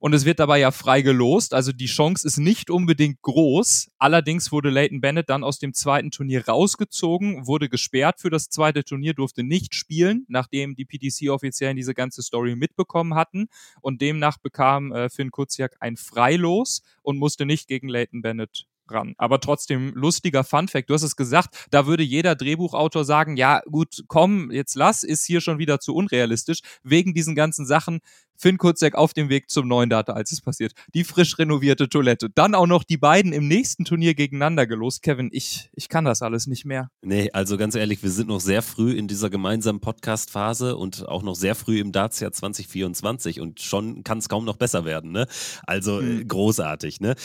und 0.05 0.13
es 0.13 0.23
wird 0.23 0.37
dabei 0.37 0.59
ja 0.59 0.69
frei 0.69 1.01
gelost. 1.01 1.55
Also 1.55 1.71
die 1.71 1.87
Chance 1.87 2.27
ist 2.27 2.37
nicht 2.37 2.69
unbedingt 2.69 3.23
groß. 3.23 3.89
Allerdings 3.97 4.51
wurde 4.51 4.69
Leighton 4.69 5.01
Bennett 5.01 5.31
dann 5.31 5.43
aus 5.43 5.57
dem 5.57 5.73
zweiten 5.73 6.11
Turnier 6.11 6.47
rausgezogen, 6.47 7.47
wurde 7.47 7.69
gesperrt 7.69 8.19
für 8.19 8.29
das 8.29 8.49
zweite 8.49 8.83
Turnier, 8.83 9.15
durfte 9.15 9.41
nicht 9.41 9.73
spielen, 9.73 10.23
nachdem 10.27 10.75
die 10.75 10.85
PDC-Offiziellen 10.85 11.75
diese 11.75 11.95
ganze 11.95 12.21
Story 12.21 12.55
mitbekommen 12.55 13.15
hatten. 13.15 13.47
Und 13.81 13.99
demnach 13.99 14.37
bekam 14.37 14.91
äh, 14.91 15.09
Finn 15.09 15.31
Kuziak 15.31 15.75
ein 15.79 15.97
Freilos 15.97 16.83
und 17.01 17.17
musste 17.17 17.47
nicht 17.47 17.67
gegen 17.67 17.89
Leighton 17.89 18.21
Bennett 18.21 18.67
ran. 18.89 19.15
Aber 19.17 19.39
trotzdem 19.39 19.93
lustiger 19.95 20.43
Funfact. 20.43 20.89
Du 20.89 20.93
hast 20.93 21.03
es 21.03 21.15
gesagt, 21.15 21.67
da 21.71 21.85
würde 21.85 22.03
jeder 22.03 22.35
Drehbuchautor 22.35 23.05
sagen, 23.05 23.37
ja 23.37 23.61
gut, 23.69 24.03
komm, 24.07 24.51
jetzt 24.51 24.75
lass, 24.75 25.03
ist 25.03 25.25
hier 25.25 25.41
schon 25.41 25.59
wieder 25.59 25.79
zu 25.79 25.95
unrealistisch. 25.95 26.59
Wegen 26.83 27.13
diesen 27.13 27.35
ganzen 27.35 27.65
Sachen 27.65 27.99
Finn 28.37 28.57
Kurzek 28.57 28.95
auf 28.95 29.13
dem 29.13 29.29
Weg 29.29 29.49
zum 29.49 29.67
neuen 29.67 29.89
Data, 29.89 30.13
als 30.13 30.31
es 30.31 30.41
passiert. 30.41 30.73
Die 30.93 31.03
frisch 31.03 31.37
renovierte 31.37 31.87
Toilette. 31.89 32.29
Dann 32.29 32.53
auch 32.53 32.67
noch 32.67 32.83
die 32.83 32.97
beiden 32.97 33.33
im 33.33 33.47
nächsten 33.47 33.85
Turnier 33.85 34.13
gegeneinander 34.13 34.67
gelost. 34.67 35.01
Kevin, 35.01 35.29
ich, 35.31 35.69
ich 35.73 35.89
kann 35.89 36.05
das 36.05 36.21
alles 36.21 36.47
nicht 36.47 36.65
mehr. 36.65 36.89
Nee, 37.01 37.29
also 37.31 37.57
ganz 37.57 37.75
ehrlich, 37.75 38.03
wir 38.03 38.09
sind 38.09 38.27
noch 38.27 38.41
sehr 38.41 38.61
früh 38.61 38.91
in 38.91 39.07
dieser 39.07 39.29
gemeinsamen 39.29 39.79
Podcast-Phase 39.79 40.75
und 40.75 41.07
auch 41.07 41.23
noch 41.23 41.35
sehr 41.35 41.55
früh 41.55 41.79
im 41.79 41.91
Darts-Jahr 41.91 42.31
2024 42.31 43.39
und 43.39 43.61
schon 43.61 44.03
kann 44.03 44.17
es 44.17 44.29
kaum 44.29 44.45
noch 44.45 44.57
besser 44.57 44.85
werden, 44.85 45.11
ne? 45.11 45.27
Also 45.65 46.01
mhm. 46.01 46.27
großartig, 46.27 46.99
ne? 46.99 47.15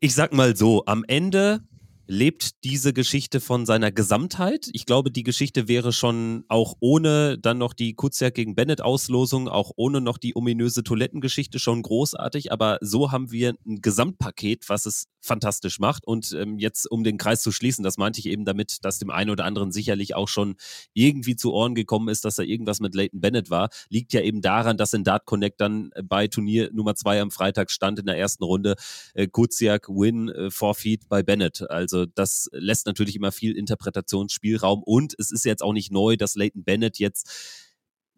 Ich 0.00 0.14
sag 0.14 0.32
mal 0.32 0.56
so, 0.56 0.84
am 0.86 1.04
Ende 1.06 1.60
lebt 2.06 2.64
diese 2.64 2.92
Geschichte 2.92 3.40
von 3.40 3.66
seiner 3.66 3.90
Gesamtheit. 3.90 4.68
Ich 4.72 4.86
glaube, 4.86 5.10
die 5.10 5.22
Geschichte 5.22 5.68
wäre 5.68 5.92
schon 5.92 6.44
auch 6.48 6.74
ohne 6.80 7.38
dann 7.38 7.58
noch 7.58 7.72
die 7.72 7.94
Kuziak 7.94 8.34
gegen 8.34 8.54
Bennett 8.54 8.80
Auslosung, 8.80 9.48
auch 9.48 9.72
ohne 9.76 10.00
noch 10.00 10.18
die 10.18 10.36
ominöse 10.36 10.82
Toilettengeschichte 10.82 11.58
schon 11.58 11.82
großartig. 11.82 12.52
Aber 12.52 12.78
so 12.80 13.12
haben 13.12 13.30
wir 13.30 13.54
ein 13.66 13.80
Gesamtpaket, 13.80 14.68
was 14.68 14.86
es 14.86 15.06
fantastisch 15.20 15.78
macht. 15.78 16.06
Und 16.06 16.32
ähm, 16.32 16.58
jetzt, 16.58 16.90
um 16.90 17.04
den 17.04 17.16
Kreis 17.16 17.42
zu 17.42 17.52
schließen, 17.52 17.82
das 17.82 17.96
meinte 17.96 18.20
ich 18.20 18.26
eben 18.26 18.44
damit, 18.44 18.84
dass 18.84 18.98
dem 18.98 19.10
einen 19.10 19.30
oder 19.30 19.44
anderen 19.44 19.72
sicherlich 19.72 20.14
auch 20.14 20.28
schon 20.28 20.56
irgendwie 20.92 21.36
zu 21.36 21.52
Ohren 21.52 21.74
gekommen 21.74 22.08
ist, 22.08 22.24
dass 22.24 22.36
da 22.36 22.42
irgendwas 22.42 22.80
mit 22.80 22.94
Leighton 22.94 23.20
Bennett 23.20 23.50
war, 23.50 23.70
liegt 23.88 24.12
ja 24.12 24.20
eben 24.20 24.42
daran, 24.42 24.76
dass 24.76 24.92
in 24.92 25.04
Dart 25.04 25.24
Connect 25.24 25.60
dann 25.60 25.90
bei 26.04 26.28
Turnier 26.28 26.70
Nummer 26.72 26.94
zwei 26.94 27.20
am 27.20 27.30
Freitag 27.30 27.70
stand 27.70 27.98
in 27.98 28.06
der 28.06 28.18
ersten 28.18 28.44
Runde 28.44 28.74
äh, 29.14 29.26
Kuziak 29.26 29.88
Win 29.88 30.28
äh, 30.28 30.50
Forfeit 30.50 31.08
bei 31.08 31.22
Bennett. 31.22 31.68
Also 31.70 31.93
das 32.14 32.48
lässt 32.52 32.86
natürlich 32.86 33.16
immer 33.16 33.32
viel 33.32 33.56
Interpretationsspielraum 33.56 34.82
und 34.82 35.14
es 35.18 35.30
ist 35.30 35.44
jetzt 35.44 35.62
auch 35.62 35.72
nicht 35.72 35.90
neu, 35.90 36.16
dass 36.16 36.34
Leighton 36.34 36.64
Bennett 36.64 36.98
jetzt 36.98 37.30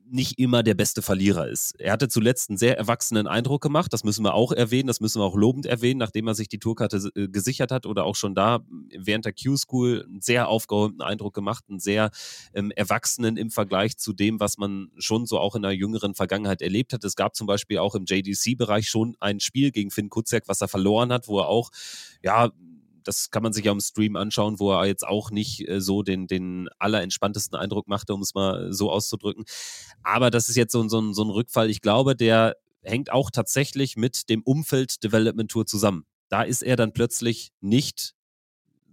nicht 0.08 0.38
immer 0.38 0.62
der 0.62 0.74
beste 0.74 1.02
Verlierer 1.02 1.48
ist. 1.48 1.74
Er 1.78 1.92
hatte 1.92 2.08
zuletzt 2.08 2.48
einen 2.48 2.58
sehr 2.58 2.78
erwachsenen 2.78 3.26
Eindruck 3.26 3.62
gemacht, 3.62 3.92
das 3.92 4.04
müssen 4.04 4.24
wir 4.24 4.34
auch 4.34 4.52
erwähnen, 4.52 4.86
das 4.86 5.00
müssen 5.00 5.20
wir 5.20 5.24
auch 5.24 5.36
lobend 5.36 5.66
erwähnen, 5.66 5.98
nachdem 5.98 6.28
er 6.28 6.34
sich 6.34 6.48
die 6.48 6.58
Tourkarte 6.58 7.10
äh, 7.14 7.28
gesichert 7.28 7.72
hat 7.72 7.86
oder 7.86 8.04
auch 8.04 8.14
schon 8.14 8.34
da 8.34 8.60
während 8.96 9.24
der 9.24 9.32
Q-School 9.32 10.04
einen 10.04 10.20
sehr 10.20 10.48
aufgeräumten 10.48 11.02
Eindruck 11.02 11.34
gemacht, 11.34 11.64
einen 11.68 11.80
sehr 11.80 12.10
ähm, 12.54 12.70
erwachsenen 12.70 13.36
im 13.36 13.50
Vergleich 13.50 13.96
zu 13.96 14.12
dem, 14.12 14.38
was 14.40 14.58
man 14.58 14.90
schon 14.98 15.26
so 15.26 15.38
auch 15.38 15.56
in 15.56 15.62
der 15.62 15.72
jüngeren 15.72 16.14
Vergangenheit 16.14 16.62
erlebt 16.62 16.92
hat. 16.92 17.04
Es 17.04 17.16
gab 17.16 17.34
zum 17.34 17.46
Beispiel 17.46 17.78
auch 17.78 17.94
im 17.94 18.04
JDC-Bereich 18.04 18.88
schon 18.88 19.16
ein 19.20 19.40
Spiel 19.40 19.70
gegen 19.72 19.90
Finn 19.90 20.08
Kutzek, 20.08 20.44
was 20.46 20.60
er 20.60 20.68
verloren 20.68 21.12
hat, 21.12 21.28
wo 21.28 21.40
er 21.40 21.48
auch 21.48 21.70
ja 22.22 22.52
das 23.06 23.30
kann 23.30 23.42
man 23.42 23.52
sich 23.52 23.64
ja 23.64 23.72
im 23.72 23.80
Stream 23.80 24.16
anschauen, 24.16 24.58
wo 24.58 24.72
er 24.72 24.86
jetzt 24.86 25.06
auch 25.06 25.30
nicht 25.30 25.68
äh, 25.68 25.80
so 25.80 26.02
den, 26.02 26.26
den 26.26 26.68
allerentspanntesten 26.78 27.58
Eindruck 27.58 27.88
machte, 27.88 28.14
um 28.14 28.22
es 28.22 28.34
mal 28.34 28.72
so 28.72 28.90
auszudrücken. 28.90 29.44
Aber 30.02 30.30
das 30.30 30.48
ist 30.48 30.56
jetzt 30.56 30.72
so, 30.72 30.86
so, 30.88 31.12
so 31.12 31.22
ein 31.22 31.30
Rückfall. 31.30 31.70
Ich 31.70 31.80
glaube, 31.80 32.16
der 32.16 32.56
hängt 32.82 33.10
auch 33.10 33.30
tatsächlich 33.30 33.96
mit 33.96 34.28
dem 34.28 34.42
Umfeld 34.42 35.02
Development 35.04 35.50
Tour 35.50 35.66
zusammen. 35.66 36.04
Da 36.28 36.42
ist 36.42 36.62
er 36.62 36.76
dann 36.76 36.92
plötzlich 36.92 37.52
nicht 37.60 38.14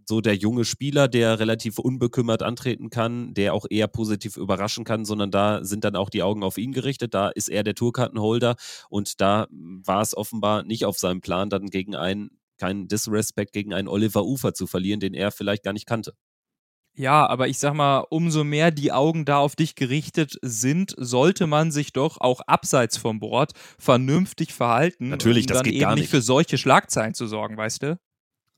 so 0.05 0.21
der 0.21 0.35
junge 0.35 0.65
Spieler, 0.65 1.07
der 1.07 1.39
relativ 1.39 1.79
unbekümmert 1.79 2.43
antreten 2.43 2.89
kann, 2.89 3.33
der 3.33 3.53
auch 3.53 3.65
eher 3.69 3.87
positiv 3.87 4.37
überraschen 4.37 4.83
kann, 4.83 5.05
sondern 5.05 5.31
da 5.31 5.63
sind 5.63 5.85
dann 5.85 5.95
auch 5.95 6.09
die 6.09 6.23
Augen 6.23 6.43
auf 6.43 6.57
ihn 6.57 6.73
gerichtet. 6.73 7.13
Da 7.13 7.29
ist 7.29 7.47
er 7.47 7.63
der 7.63 7.75
Tourkartenholder 7.75 8.55
und 8.89 9.21
da 9.21 9.47
war 9.49 10.01
es 10.01 10.15
offenbar 10.15 10.63
nicht 10.63 10.85
auf 10.85 10.97
seinem 10.97 11.21
Plan, 11.21 11.49
dann 11.49 11.67
gegen 11.67 11.95
einen 11.95 12.31
keinen 12.57 12.87
Disrespect 12.87 13.53
gegen 13.53 13.73
einen 13.73 13.87
Oliver 13.87 14.25
Ufer 14.25 14.53
zu 14.53 14.67
verlieren, 14.67 14.99
den 14.99 15.13
er 15.13 15.31
vielleicht 15.31 15.63
gar 15.63 15.73
nicht 15.73 15.87
kannte. 15.87 16.13
Ja, 16.95 17.25
aber 17.25 17.47
ich 17.47 17.57
sag 17.57 17.73
mal, 17.73 18.05
umso 18.11 18.43
mehr 18.43 18.69
die 18.69 18.91
Augen 18.91 19.25
da 19.25 19.39
auf 19.39 19.55
dich 19.55 19.73
gerichtet 19.73 20.37
sind, 20.43 20.93
sollte 20.97 21.47
man 21.47 21.71
sich 21.71 21.91
doch 21.91 22.21
auch 22.21 22.41
abseits 22.41 22.97
vom 22.97 23.19
Board 23.19 23.53
vernünftig 23.79 24.53
verhalten. 24.53 25.09
Natürlich, 25.09 25.45
um 25.45 25.47
das 25.47 25.57
dann 25.57 25.63
geht 25.63 25.73
eben 25.73 25.81
gar 25.81 25.95
nicht 25.95 26.03
nicht. 26.03 26.11
für 26.11 26.21
solche 26.21 26.59
Schlagzeilen 26.59 27.15
zu 27.15 27.25
sorgen, 27.25 27.57
weißt 27.57 27.81
du? 27.81 27.99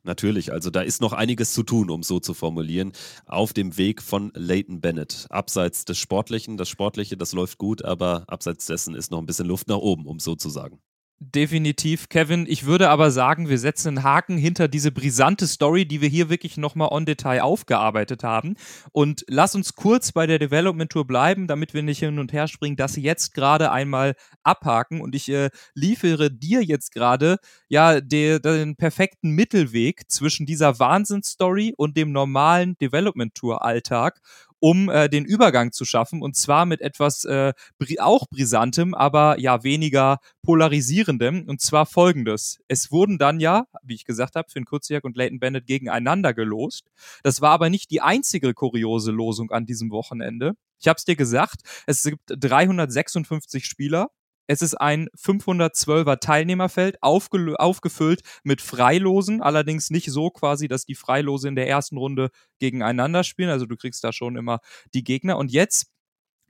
Natürlich, 0.04 0.52
also 0.52 0.70
da 0.70 0.82
ist 0.82 1.02
noch 1.02 1.14
einiges 1.14 1.54
zu 1.54 1.64
tun, 1.64 1.90
um 1.90 2.04
so 2.04 2.20
zu 2.20 2.36
formulieren, 2.36 2.92
auf 3.26 3.54
dem 3.54 3.76
Weg 3.78 4.04
von 4.04 4.32
Leighton 4.36 4.80
Bennett. 4.80 5.26
Abseits 5.32 5.84
des 5.84 5.98
Sportlichen, 5.98 6.58
das 6.58 6.70
Sportliche, 6.70 7.18
das 7.18 7.34
läuft 7.34 7.58
gut, 7.58 7.84
aber 7.84 8.26
abseits 8.28 8.68
dessen 8.68 8.94
ist 8.94 9.10
noch 9.10 9.18
ein 9.20 9.26
bisschen 9.26 9.48
Luft 9.48 9.68
nach 9.68 9.78
oben, 9.78 10.06
um 10.06 10.20
so 10.20 10.36
zu 10.36 10.50
sagen. 10.50 10.80
Definitiv, 11.20 12.10
Kevin. 12.10 12.46
Ich 12.46 12.66
würde 12.66 12.90
aber 12.90 13.10
sagen, 13.10 13.48
wir 13.48 13.58
setzen 13.58 13.88
einen 13.98 14.04
Haken 14.04 14.38
hinter 14.38 14.68
diese 14.68 14.92
brisante 14.92 15.48
Story, 15.48 15.86
die 15.86 16.02
wir 16.02 16.10
hier 16.10 16.30
wirklich 16.30 16.58
nochmal 16.58 16.90
on 16.92 17.06
Detail 17.06 17.42
aufgearbeitet 17.42 18.22
haben. 18.24 18.56
Und 18.92 19.24
lass 19.30 19.56
uns 19.56 19.76
kurz 19.76 20.12
bei 20.12 20.28
der 20.28 20.40
Development 20.40 20.92
Tour 20.92 21.08
bleiben, 21.08 21.48
damit 21.48 21.74
wir 21.74 21.84
nicht 21.84 22.00
hin 22.00 22.20
und 22.20 22.34
her 22.34 22.50
springen, 22.50 22.76
das 22.76 22.98
jetzt 22.98 23.34
gerade 23.34 23.72
einmal 23.72 24.16
abhaken. 24.44 25.00
Und 25.00 25.16
ich 25.16 25.30
äh, 25.30 25.52
liefere 25.74 26.32
dir 26.32 26.62
jetzt 26.62 26.94
gerade 26.94 27.38
ja 27.70 28.02
de, 28.02 28.40
den 28.40 28.76
perfekten 28.76 29.32
Mittelweg 29.32 30.12
zwischen 30.12 30.46
dieser 30.46 30.80
Wahnsinnsstory 30.80 31.74
und 31.78 31.96
dem 31.96 32.12
normalen 32.12 32.78
Development 32.78 33.34
Tour 33.34 33.64
Alltag 33.64 34.20
um 34.66 34.90
äh, 34.90 35.08
den 35.10 35.26
Übergang 35.26 35.72
zu 35.74 35.86
schaffen 35.86 36.24
und 36.24 36.36
zwar 36.36 36.66
mit 36.66 36.82
etwas 36.82 37.24
äh, 37.24 37.54
auch 38.00 38.26
brisantem, 38.32 38.96
aber 38.96 39.40
ja 39.40 39.64
weniger 39.64 40.18
polarisierendem 40.42 41.48
und 41.48 41.62
zwar 41.62 41.86
folgendes. 41.86 42.58
Es 42.68 42.92
wurden 42.92 43.20
dann 43.20 43.40
ja, 43.40 43.66
wie 43.84 43.94
ich 43.94 44.06
gesagt 44.06 44.34
habe, 44.34 44.50
Finn 44.50 44.66
Kuziak 44.66 45.04
und 45.04 45.16
Leighton 45.16 45.40
Bennett 45.40 45.68
gegeneinander 45.68 46.34
gelost. 46.34 46.88
Das 47.22 47.42
war 47.42 47.52
aber 47.52 47.70
nicht 47.70 47.92
die 47.92 48.02
einzige 48.02 48.56
kuriose 48.56 49.12
Losung 49.12 49.52
an 49.52 49.68
diesem 49.68 49.92
Wochenende. 49.92 50.54
Ich 50.80 50.88
habe 50.88 50.98
es 50.98 51.06
dir 51.06 51.16
gesagt, 51.16 51.62
es 51.86 52.02
gibt 52.02 52.24
356 52.28 53.68
Spieler 53.68 54.10
es 54.48 54.62
ist 54.62 54.76
ein 54.76 55.08
512er 55.18 56.20
Teilnehmerfeld, 56.20 57.02
aufgefüllt 57.02 58.22
mit 58.44 58.62
Freilosen, 58.62 59.42
allerdings 59.42 59.90
nicht 59.90 60.12
so 60.12 60.30
quasi, 60.30 60.68
dass 60.68 60.86
die 60.86 60.96
Freilose 60.96 61.48
in 61.48 61.56
der 61.56 61.68
ersten 61.68 61.98
Runde 61.98 62.30
gegeneinander 62.60 63.24
spielen. 63.24 63.50
Also 63.50 63.66
du 63.66 63.76
kriegst 63.76 64.04
da 64.04 64.14
schon 64.14 64.36
immer 64.36 64.60
die 64.94 65.04
Gegner. 65.04 65.38
Und 65.38 65.52
jetzt 65.52 65.88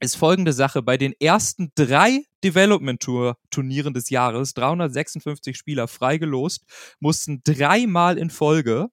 ist 0.02 0.18
folgende 0.18 0.54
Sache. 0.54 0.82
Bei 0.82 0.98
den 0.98 1.14
ersten 1.20 1.72
drei 1.76 2.26
Development 2.44 3.00
Tour 3.00 3.38
Turnieren 3.50 3.94
des 3.94 4.10
Jahres, 4.10 4.54
356 4.54 5.58
Spieler 5.58 5.88
freigelost, 5.88 6.66
mussten 7.00 7.42
dreimal 7.44 8.18
in 8.18 8.30
Folge 8.30 8.90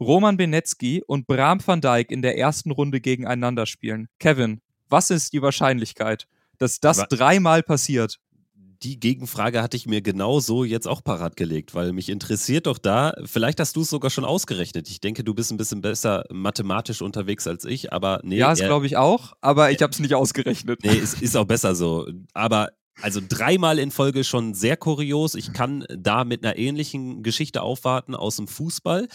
Roman 0.00 0.36
Benetzky 0.36 1.02
und 1.06 1.26
Bram 1.26 1.64
van 1.64 1.80
Dijk 1.80 2.10
in 2.10 2.22
der 2.22 2.36
ersten 2.36 2.72
Runde 2.72 3.00
gegeneinander 3.00 3.66
spielen. 3.66 4.08
Kevin, 4.18 4.60
was 4.88 5.10
ist 5.10 5.32
die 5.32 5.42
Wahrscheinlichkeit? 5.42 6.26
Dass 6.62 6.80
das 6.80 6.98
Wa- 6.98 7.06
dreimal 7.10 7.62
passiert. 7.62 8.18
Die 8.82 8.98
Gegenfrage 8.98 9.62
hatte 9.62 9.76
ich 9.76 9.86
mir 9.86 10.02
genau 10.02 10.40
so 10.40 10.64
jetzt 10.64 10.88
auch 10.88 11.04
parat 11.04 11.36
gelegt, 11.36 11.74
weil 11.74 11.92
mich 11.92 12.08
interessiert 12.08 12.66
doch 12.66 12.78
da, 12.78 13.14
vielleicht 13.24 13.60
hast 13.60 13.76
du 13.76 13.82
es 13.82 13.90
sogar 13.90 14.10
schon 14.10 14.24
ausgerechnet. 14.24 14.88
Ich 14.88 15.00
denke, 15.00 15.22
du 15.22 15.34
bist 15.34 15.52
ein 15.52 15.56
bisschen 15.56 15.80
besser 15.82 16.24
mathematisch 16.30 17.00
unterwegs 17.00 17.46
als 17.46 17.64
ich, 17.64 17.92
aber 17.92 18.20
nee. 18.24 18.38
ja, 18.38 18.50
das 18.50 18.58
glaube 18.60 18.86
ich 18.86 18.96
auch, 18.96 19.34
aber 19.40 19.70
ich 19.70 19.82
habe 19.82 19.92
es 19.92 20.00
nicht 20.00 20.14
ausgerechnet. 20.14 20.80
Nee, 20.82 20.94
ist, 20.96 21.22
ist 21.22 21.36
auch 21.36 21.44
besser 21.44 21.74
so. 21.76 22.08
Aber 22.32 22.70
also 23.00 23.20
dreimal 23.26 23.78
in 23.78 23.90
Folge 23.90 24.24
schon 24.24 24.54
sehr 24.54 24.76
kurios. 24.76 25.34
Ich 25.34 25.52
kann 25.52 25.84
da 25.88 26.24
mit 26.24 26.44
einer 26.44 26.58
ähnlichen 26.58 27.22
Geschichte 27.22 27.62
aufwarten 27.62 28.14
aus 28.14 28.36
dem 28.36 28.48
Fußball. 28.48 29.08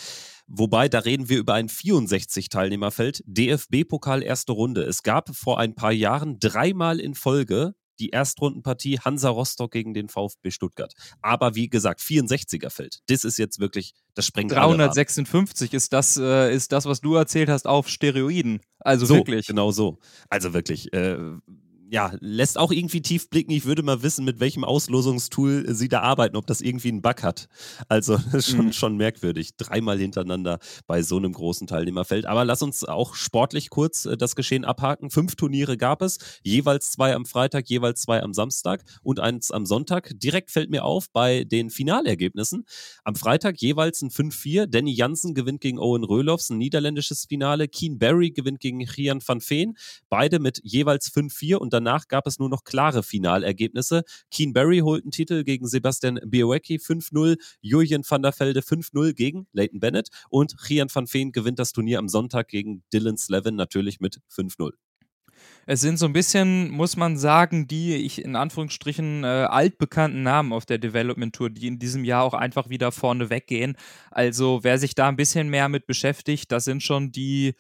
Wobei, 0.48 0.88
da 0.88 1.00
reden 1.00 1.30
wir 1.30 1.38
über 1.38 1.54
ein 1.54 1.68
64-Teilnehmerfeld. 1.68 3.22
DFB-Pokal 3.26 4.24
erste 4.24 4.54
Runde. 4.54 4.84
Es 4.84 5.04
gab 5.04 5.36
vor 5.36 5.60
ein 5.60 5.76
paar 5.76 5.92
Jahren 5.92 6.40
dreimal 6.40 7.00
in 7.00 7.16
Folge 7.16 7.76
die 8.00 8.10
Erstrundenpartie 8.10 9.00
Hansa 9.00 9.30
Rostock 9.30 9.72
gegen 9.72 9.94
den 9.94 10.08
VfB 10.08 10.52
Stuttgart. 10.52 10.94
Aber 11.22 11.56
wie 11.56 11.70
gesagt, 11.70 12.00
64er 12.00 12.70
Feld. 12.70 13.00
Das 13.08 13.24
ist 13.24 13.38
jetzt 13.38 13.60
wirklich, 13.60 13.94
das 14.14 14.26
sprengt 14.26 14.52
356 14.52 15.74
ist 15.74 15.94
das, 15.94 16.18
äh, 16.18 16.54
ist 16.54 16.72
das, 16.72 16.86
was 16.86 17.02
du 17.02 17.16
erzählt 17.16 17.50
hast, 17.50 17.68
auf 17.68 17.90
Steroiden. 17.90 18.62
Also 18.80 19.06
so, 19.06 19.16
wirklich. 19.16 19.48
Genau 19.48 19.72
so. 19.72 20.00
Also 20.30 20.54
wirklich. 20.54 20.94
Äh, 20.94 21.18
ja, 21.90 22.12
lässt 22.20 22.58
auch 22.58 22.72
irgendwie 22.72 23.02
tief 23.02 23.30
blicken. 23.30 23.52
Ich 23.52 23.66
würde 23.66 23.84
mal 23.84 24.04
wissen, 24.04 24.26
mit 24.26 24.40
welchem 24.40 24.64
Auslosungstool 24.64 25.74
sie 25.74 25.88
da 25.88 26.02
arbeiten, 26.02 26.36
ob 26.36 26.46
das 26.46 26.62
irgendwie 26.62 26.90
einen 26.90 27.02
Bug 27.02 27.24
hat. 27.24 27.48
Also 27.88 28.18
das 28.32 28.34
ist 28.34 28.50
schon, 28.50 28.66
mhm. 28.68 28.74
schon 28.74 28.98
merkwürdig. 28.98 29.56
Dreimal 29.58 29.98
hintereinander 29.98 30.60
bei 30.86 31.02
so 31.02 31.18
einem 31.18 31.34
großen 31.34 31.68
Teilnehmerfeld. 31.68 32.26
Aber 32.26 32.46
lass 32.46 32.62
uns 32.62 32.84
auch 32.84 33.16
sportlich 33.16 33.70
kurz 33.70 34.06
äh, 34.06 34.18
das 34.18 34.36
Geschehen 34.36 34.66
abhaken. 34.66 35.10
Fünf 35.10 35.36
Turniere 35.36 35.78
gab 35.78 36.02
es, 36.02 36.18
jeweils 36.44 36.92
zwei 36.92 37.16
am 37.16 37.26
Freitag, 37.26 37.70
jeweils 37.70 38.02
zwei 38.02 38.22
am 38.22 38.34
Samstag 38.34 38.84
und 39.04 39.20
eins 39.20 39.52
am 39.52 39.66
Sonntag. 39.66 40.12
Direkt 40.16 40.52
fällt 40.52 40.70
mir 40.70 40.84
auf 40.84 41.10
bei 41.12 41.46
den 41.46 41.70
Finalergebnissen. 41.70 42.66
Am 43.04 43.16
Freitag 43.16 43.62
jeweils 43.62 44.02
ein 44.02 44.10
5-4. 44.10 44.66
Danny 44.68 44.94
Jansen 44.94 45.34
gewinnt 45.34 45.62
gegen 45.62 45.80
Owen 45.80 46.04
Röhlofs, 46.04 46.50
ein 46.50 46.58
niederländisches 46.58 47.26
Finale. 47.26 47.68
Keen 47.68 47.98
Barry 47.98 48.32
gewinnt 48.32 48.60
gegen 48.60 48.86
Rian 48.86 49.22
van 49.26 49.42
Veen. 49.42 49.78
Beide 50.10 50.40
mit 50.40 50.60
jeweils 50.64 51.12
5-4 51.14 51.56
und 51.56 51.77
danach 51.78 52.08
gab 52.08 52.28
es 52.28 52.40
nur 52.40 52.50
noch 52.50 52.64
klare 52.64 53.04
Finalergebnisse. 53.04 54.04
Keen 54.32 54.54
Barry 54.54 54.80
holt 54.80 55.04
einen 55.04 55.12
Titel 55.12 55.44
gegen 55.44 55.68
Sebastian 55.68 56.20
Białecki 56.26 56.78
5-0, 56.78 57.38
Julian 57.62 58.04
van 58.08 58.22
der 58.22 58.34
Velde 58.38 58.62
5-0 58.62 59.14
gegen 59.14 59.48
Leighton 59.54 59.80
Bennett 59.80 60.10
und 60.30 60.56
Rian 60.70 60.90
van 60.94 61.08
Veen 61.08 61.32
gewinnt 61.32 61.60
das 61.60 61.72
Turnier 61.72 62.00
am 62.00 62.10
Sonntag 62.10 62.48
gegen 62.50 62.84
Dylan 62.94 63.18
Slevin 63.18 63.56
natürlich 63.56 64.00
mit 64.00 64.20
5-0. 64.32 64.72
Es 65.66 65.82
sind 65.82 66.00
so 66.00 66.06
ein 66.06 66.14
bisschen, 66.14 66.70
muss 66.70 66.96
man 66.96 67.18
sagen, 67.18 67.68
die 67.68 67.96
ich 67.96 68.24
in 68.24 68.36
Anführungsstrichen 68.36 69.24
äh, 69.24 69.28
altbekannten 69.28 70.24
Namen 70.24 70.54
auf 70.54 70.66
der 70.66 70.78
Development 70.78 71.36
Tour, 71.36 71.50
die 71.50 71.68
in 71.68 71.78
diesem 71.78 72.06
Jahr 72.06 72.24
auch 72.24 72.34
einfach 72.34 72.70
wieder 72.70 72.92
vorne 72.92 73.30
weggehen. 73.30 73.76
Also 74.10 74.60
wer 74.64 74.78
sich 74.78 74.96
da 74.96 75.10
ein 75.10 75.18
bisschen 75.18 75.50
mehr 75.50 75.68
mit 75.68 75.86
beschäftigt, 75.86 76.52
das 76.52 76.64
sind 76.66 76.84
schon 76.84 77.12
die 77.12 77.54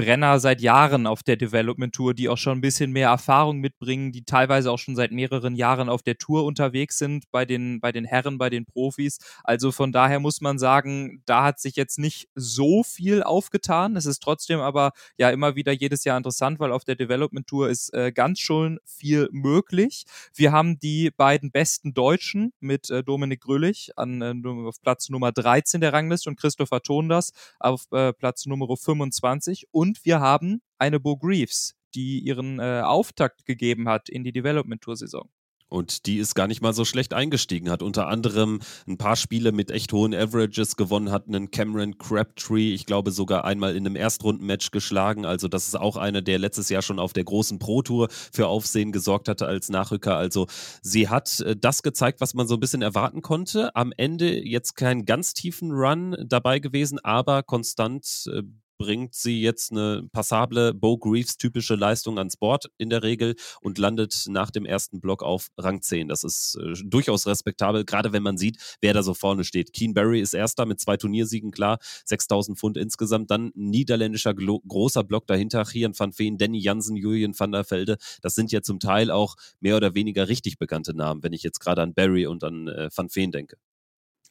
Brenner 0.00 0.40
seit 0.40 0.62
Jahren 0.62 1.06
auf 1.06 1.22
der 1.22 1.36
Development 1.36 1.94
Tour, 1.94 2.14
die 2.14 2.30
auch 2.30 2.38
schon 2.38 2.56
ein 2.56 2.62
bisschen 2.62 2.90
mehr 2.90 3.10
Erfahrung 3.10 3.58
mitbringen, 3.58 4.12
die 4.12 4.24
teilweise 4.24 4.70
auch 4.70 4.78
schon 4.78 4.96
seit 4.96 5.12
mehreren 5.12 5.56
Jahren 5.56 5.90
auf 5.90 6.02
der 6.02 6.16
Tour 6.16 6.44
unterwegs 6.44 6.96
sind, 6.96 7.30
bei 7.30 7.44
den, 7.44 7.80
bei 7.80 7.92
den 7.92 8.06
Herren, 8.06 8.38
bei 8.38 8.48
den 8.48 8.64
Profis. 8.64 9.18
Also 9.44 9.72
von 9.72 9.92
daher 9.92 10.18
muss 10.18 10.40
man 10.40 10.58
sagen, 10.58 11.22
da 11.26 11.44
hat 11.44 11.60
sich 11.60 11.76
jetzt 11.76 11.98
nicht 11.98 12.30
so 12.34 12.82
viel 12.82 13.22
aufgetan. 13.22 13.94
Es 13.94 14.06
ist 14.06 14.22
trotzdem 14.22 14.60
aber 14.60 14.92
ja 15.18 15.28
immer 15.28 15.54
wieder 15.54 15.72
jedes 15.72 16.04
Jahr 16.04 16.16
interessant, 16.16 16.60
weil 16.60 16.72
auf 16.72 16.84
der 16.84 16.94
Development 16.94 17.46
Tour 17.46 17.68
ist 17.68 17.92
äh, 17.92 18.10
ganz 18.10 18.38
schön 18.38 18.78
viel 18.86 19.28
möglich. 19.32 20.04
Wir 20.34 20.50
haben 20.50 20.78
die 20.78 21.10
beiden 21.10 21.50
besten 21.50 21.92
Deutschen 21.92 22.54
mit 22.60 22.88
äh, 22.88 23.04
Dominik 23.04 23.42
Grölich 23.42 23.90
an, 23.96 24.22
äh, 24.22 24.34
auf 24.66 24.80
Platz 24.80 25.10
Nummer 25.10 25.30
13 25.30 25.82
der 25.82 25.92
Rangliste 25.92 26.30
und 26.30 26.40
Christopher 26.40 26.80
Tondas 26.80 27.32
auf 27.58 27.84
äh, 27.92 28.14
Platz 28.14 28.46
Nummer 28.46 28.66
25 28.74 29.68
und 29.72 29.89
wir 30.04 30.20
haben 30.20 30.62
eine 30.78 31.00
Bo 31.00 31.16
Greaves, 31.16 31.74
die 31.94 32.20
ihren 32.20 32.58
äh, 32.58 32.82
Auftakt 32.84 33.44
gegeben 33.46 33.88
hat 33.88 34.08
in 34.08 34.24
die 34.24 34.32
Development 34.32 34.80
Tour 34.80 34.96
Saison. 34.96 35.28
Und 35.70 36.06
die 36.06 36.18
ist 36.18 36.34
gar 36.34 36.48
nicht 36.48 36.60
mal 36.60 36.74
so 36.74 36.84
schlecht 36.84 37.14
eingestiegen, 37.14 37.70
hat 37.70 37.82
unter 37.82 38.08
anderem 38.08 38.60
ein 38.88 38.98
paar 38.98 39.14
Spiele 39.14 39.52
mit 39.52 39.70
echt 39.70 39.92
hohen 39.92 40.12
Averages 40.12 40.74
gewonnen, 40.74 41.12
hat 41.12 41.28
einen 41.28 41.52
Cameron 41.52 41.96
Crabtree, 41.96 42.74
ich 42.74 42.86
glaube 42.86 43.12
sogar 43.12 43.44
einmal 43.44 43.76
in 43.76 43.86
einem 43.86 43.94
Erstrundenmatch 43.94 44.72
geschlagen. 44.72 45.24
Also 45.24 45.46
das 45.46 45.68
ist 45.68 45.76
auch 45.76 45.96
eine, 45.96 46.24
der 46.24 46.40
letztes 46.40 46.68
Jahr 46.70 46.82
schon 46.82 46.98
auf 46.98 47.12
der 47.12 47.22
großen 47.22 47.60
Pro 47.60 47.82
Tour 47.82 48.08
für 48.10 48.48
Aufsehen 48.48 48.90
gesorgt 48.90 49.28
hatte 49.28 49.46
als 49.46 49.68
Nachrücker. 49.68 50.16
Also 50.16 50.48
sie 50.82 51.08
hat 51.08 51.38
äh, 51.40 51.56
das 51.56 51.84
gezeigt, 51.84 52.20
was 52.20 52.34
man 52.34 52.48
so 52.48 52.54
ein 52.54 52.60
bisschen 52.60 52.82
erwarten 52.82 53.22
konnte. 53.22 53.74
Am 53.76 53.92
Ende 53.96 54.44
jetzt 54.44 54.74
keinen 54.74 55.04
ganz 55.04 55.34
tiefen 55.34 55.70
Run 55.70 56.16
dabei 56.26 56.58
gewesen, 56.58 56.98
aber 56.98 57.44
konstant 57.44 58.24
äh, 58.34 58.42
bringt 58.80 59.14
sie 59.14 59.42
jetzt 59.42 59.72
eine 59.72 60.08
passable 60.10 60.72
Bo 60.72 60.96
Greaves 60.96 61.36
typische 61.36 61.74
Leistung 61.74 62.16
ans 62.16 62.38
Board 62.38 62.70
in 62.78 62.88
der 62.88 63.02
Regel 63.02 63.36
und 63.60 63.76
landet 63.76 64.24
nach 64.28 64.50
dem 64.50 64.64
ersten 64.64 65.02
Block 65.02 65.22
auf 65.22 65.48
Rang 65.58 65.82
10. 65.82 66.08
Das 66.08 66.24
ist 66.24 66.56
äh, 66.58 66.72
durchaus 66.86 67.26
respektabel, 67.26 67.84
gerade 67.84 68.14
wenn 68.14 68.22
man 68.22 68.38
sieht, 68.38 68.78
wer 68.80 68.94
da 68.94 69.02
so 69.02 69.12
vorne 69.12 69.44
steht. 69.44 69.74
Keen 69.74 69.92
Barry 69.92 70.22
ist 70.22 70.32
erster 70.32 70.64
mit 70.64 70.80
zwei 70.80 70.96
Turniersiegen, 70.96 71.50
klar, 71.50 71.76
6000 72.06 72.58
Pfund 72.58 72.78
insgesamt. 72.78 73.30
Dann 73.30 73.52
niederländischer 73.54 74.32
großer 74.32 75.04
Block 75.04 75.26
dahinter, 75.26 75.64
Gian 75.64 75.92
van 75.98 76.18
Veen, 76.18 76.38
Danny 76.38 76.58
Jansen, 76.58 76.96
Julian 76.96 77.38
van 77.38 77.52
der 77.52 77.70
Velde. 77.70 77.98
Das 78.22 78.34
sind 78.34 78.50
ja 78.50 78.62
zum 78.62 78.80
Teil 78.80 79.10
auch 79.10 79.36
mehr 79.60 79.76
oder 79.76 79.94
weniger 79.94 80.28
richtig 80.28 80.58
bekannte 80.58 80.94
Namen, 80.96 81.22
wenn 81.22 81.34
ich 81.34 81.42
jetzt 81.42 81.60
gerade 81.60 81.82
an 81.82 81.92
Barry 81.92 82.26
und 82.26 82.42
an 82.44 82.68
äh, 82.68 82.88
van 82.96 83.14
Veen 83.14 83.30
denke. 83.30 83.58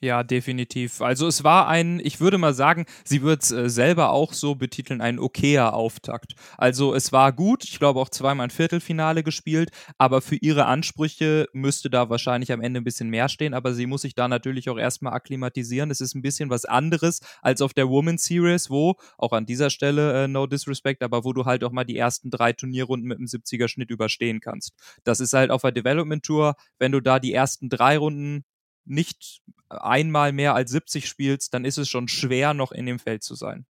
Ja, 0.02 0.24
definitiv. 0.24 1.02
Also 1.02 1.28
es 1.28 1.44
war 1.44 1.68
ein, 1.68 2.00
ich 2.02 2.22
würde 2.22 2.38
mal 2.38 2.54
sagen, 2.54 2.86
sie 3.04 3.22
wird 3.22 3.44
es 3.44 3.52
äh, 3.52 3.70
selber 3.70 4.12
auch 4.12 4.32
so 4.32 4.56
betiteln, 4.56 5.02
ein 5.02 5.20
okayer 5.20 5.74
Auftakt. 5.74 6.36
Also 6.58 6.96
es 6.96 7.12
war 7.12 7.34
gut, 7.34 7.66
ich 7.66 7.80
glaube 7.80 8.00
auch 8.00 8.08
zweimal 8.08 8.46
ein 8.48 8.50
Viertelfinale 8.50 9.24
gespielt, 9.24 9.72
aber 9.98 10.22
für 10.22 10.38
ihre 10.38 10.68
Ansprüche 10.68 11.48
müsste 11.52 11.90
da 11.90 12.10
wahrscheinlich 12.10 12.54
am 12.54 12.62
Ende 12.62 12.80
ein 12.80 12.86
bisschen 12.86 13.10
mehr 13.10 13.28
stehen, 13.28 13.54
aber 13.54 13.74
sie 13.74 13.88
muss 13.88 14.04
sich 14.04 14.16
da 14.16 14.30
natürlich 14.30 14.70
auch 14.70 14.78
erstmal 14.78 15.12
akklimatisieren. 15.12 15.92
Es 15.92 16.00
ist 16.00 16.16
ein 16.16 16.22
bisschen 16.22 16.50
was 16.50 16.64
anderes 16.64 17.20
als 17.42 17.62
auf 17.62 17.74
der 17.74 17.90
Women's 17.90 18.24
Series, 18.24 18.70
wo, 18.70 18.96
auch 19.18 19.34
an 19.34 19.46
dieser 19.46 19.70
Stelle, 19.70 20.24
äh, 20.24 20.28
no 20.30 20.48
disrespect, 20.48 21.04
aber 21.04 21.26
wo 21.26 21.34
du 21.34 21.44
halt 21.44 21.62
auch 21.66 21.74
mal 21.74 21.84
die 21.84 21.98
ersten 21.98 22.32
drei 22.32 22.54
Turnierrunden 22.54 23.06
mit 23.06 23.18
einem 23.18 23.28
70er 23.28 23.68
Schnitt 23.68 23.90
überstehen 23.92 24.40
kannst. 24.40 24.72
Das 25.04 25.20
ist 25.20 25.34
halt 25.34 25.52
auf 25.52 25.64
der 25.64 25.74
Development 25.74 26.24
Tour, 26.24 26.56
wenn 26.78 26.94
du 26.94 27.02
da 27.02 27.20
die 27.20 27.34
ersten 27.34 27.68
drei 27.68 27.98
Runden 27.98 28.46
nicht 28.90 29.42
einmal 29.70 30.32
mehr 30.34 30.56
als 30.56 30.72
70 30.72 31.08
spielst, 31.08 31.54
dann 31.54 31.66
ist 31.66 31.78
es 31.78 31.90
schon 31.90 32.08
schwer, 32.08 32.54
noch 32.54 32.72
in 32.72 32.86
dem 32.86 33.00
Feld 33.00 33.24
zu 33.24 33.36
sein. 33.36 33.66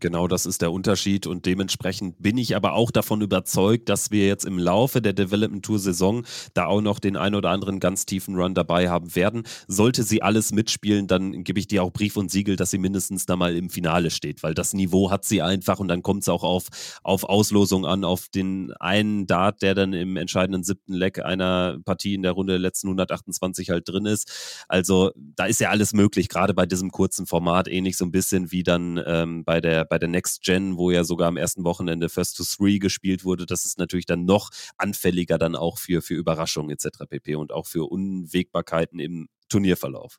Genau 0.00 0.26
das 0.26 0.46
ist 0.46 0.62
der 0.62 0.72
Unterschied 0.72 1.26
und 1.26 1.46
dementsprechend 1.46 2.20
bin 2.20 2.38
ich 2.38 2.56
aber 2.56 2.72
auch 2.72 2.90
davon 2.90 3.20
überzeugt, 3.20 3.88
dass 3.88 4.10
wir 4.10 4.26
jetzt 4.26 4.44
im 4.44 4.58
Laufe 4.58 5.00
der 5.02 5.12
Development 5.12 5.64
Tour 5.64 5.78
Saison 5.78 6.24
da 6.54 6.66
auch 6.66 6.80
noch 6.80 6.98
den 6.98 7.16
ein 7.16 7.34
oder 7.34 7.50
anderen 7.50 7.78
ganz 7.78 8.06
tiefen 8.06 8.34
Run 8.34 8.54
dabei 8.54 8.88
haben 8.88 9.14
werden. 9.14 9.44
Sollte 9.68 10.02
sie 10.02 10.22
alles 10.22 10.52
mitspielen, 10.52 11.06
dann 11.06 11.44
gebe 11.44 11.60
ich 11.60 11.68
dir 11.68 11.82
auch 11.82 11.92
Brief 11.92 12.16
und 12.16 12.30
Siegel, 12.30 12.56
dass 12.56 12.70
sie 12.70 12.78
mindestens 12.78 13.26
da 13.26 13.36
mal 13.36 13.54
im 13.54 13.70
Finale 13.70 14.10
steht, 14.10 14.42
weil 14.42 14.54
das 14.54 14.72
Niveau 14.72 15.10
hat 15.10 15.24
sie 15.24 15.42
einfach 15.42 15.78
und 15.78 15.88
dann 15.88 16.02
kommt 16.02 16.22
es 16.22 16.28
auch 16.28 16.42
auf, 16.42 16.66
auf 17.02 17.24
Auslosung 17.24 17.86
an, 17.86 18.04
auf 18.04 18.28
den 18.28 18.72
einen 18.80 19.26
Dart, 19.26 19.62
der 19.62 19.74
dann 19.74 19.92
im 19.92 20.16
entscheidenden 20.16 20.64
siebten 20.64 20.94
Leck 20.94 21.24
einer 21.24 21.78
Partie 21.84 22.14
in 22.14 22.22
der 22.22 22.32
Runde 22.32 22.54
der 22.54 22.60
letzten 22.60 22.88
128 22.88 23.70
halt 23.70 23.88
drin 23.88 24.06
ist. 24.06 24.64
Also 24.68 25.12
da 25.14 25.46
ist 25.46 25.60
ja 25.60 25.70
alles 25.70 25.92
möglich, 25.92 26.28
gerade 26.28 26.54
bei 26.54 26.66
diesem 26.66 26.90
kurzen 26.90 27.26
Format, 27.26 27.68
ähnlich 27.68 27.96
so 27.96 28.04
ein 28.04 28.10
bisschen 28.10 28.50
wie 28.50 28.62
dann 28.62 29.00
ähm, 29.06 29.44
bei 29.44 29.60
der 29.60 29.81
bei 29.88 29.98
der 29.98 30.08
Next 30.08 30.42
Gen, 30.42 30.76
wo 30.76 30.90
ja 30.90 31.04
sogar 31.04 31.28
am 31.28 31.36
ersten 31.36 31.64
Wochenende 31.64 32.08
First 32.08 32.36
to 32.36 32.44
Three 32.44 32.78
gespielt 32.78 33.24
wurde, 33.24 33.46
das 33.46 33.64
ist 33.64 33.78
natürlich 33.78 34.06
dann 34.06 34.24
noch 34.24 34.50
anfälliger 34.76 35.38
dann 35.38 35.56
auch 35.56 35.78
für, 35.78 36.02
für 36.02 36.14
Überraschungen 36.14 36.70
etc. 36.70 37.04
pp. 37.08 37.36
und 37.36 37.52
auch 37.52 37.66
für 37.66 37.90
Unwägbarkeiten 37.90 38.98
im 38.98 39.28
Turnierverlauf. 39.48 40.18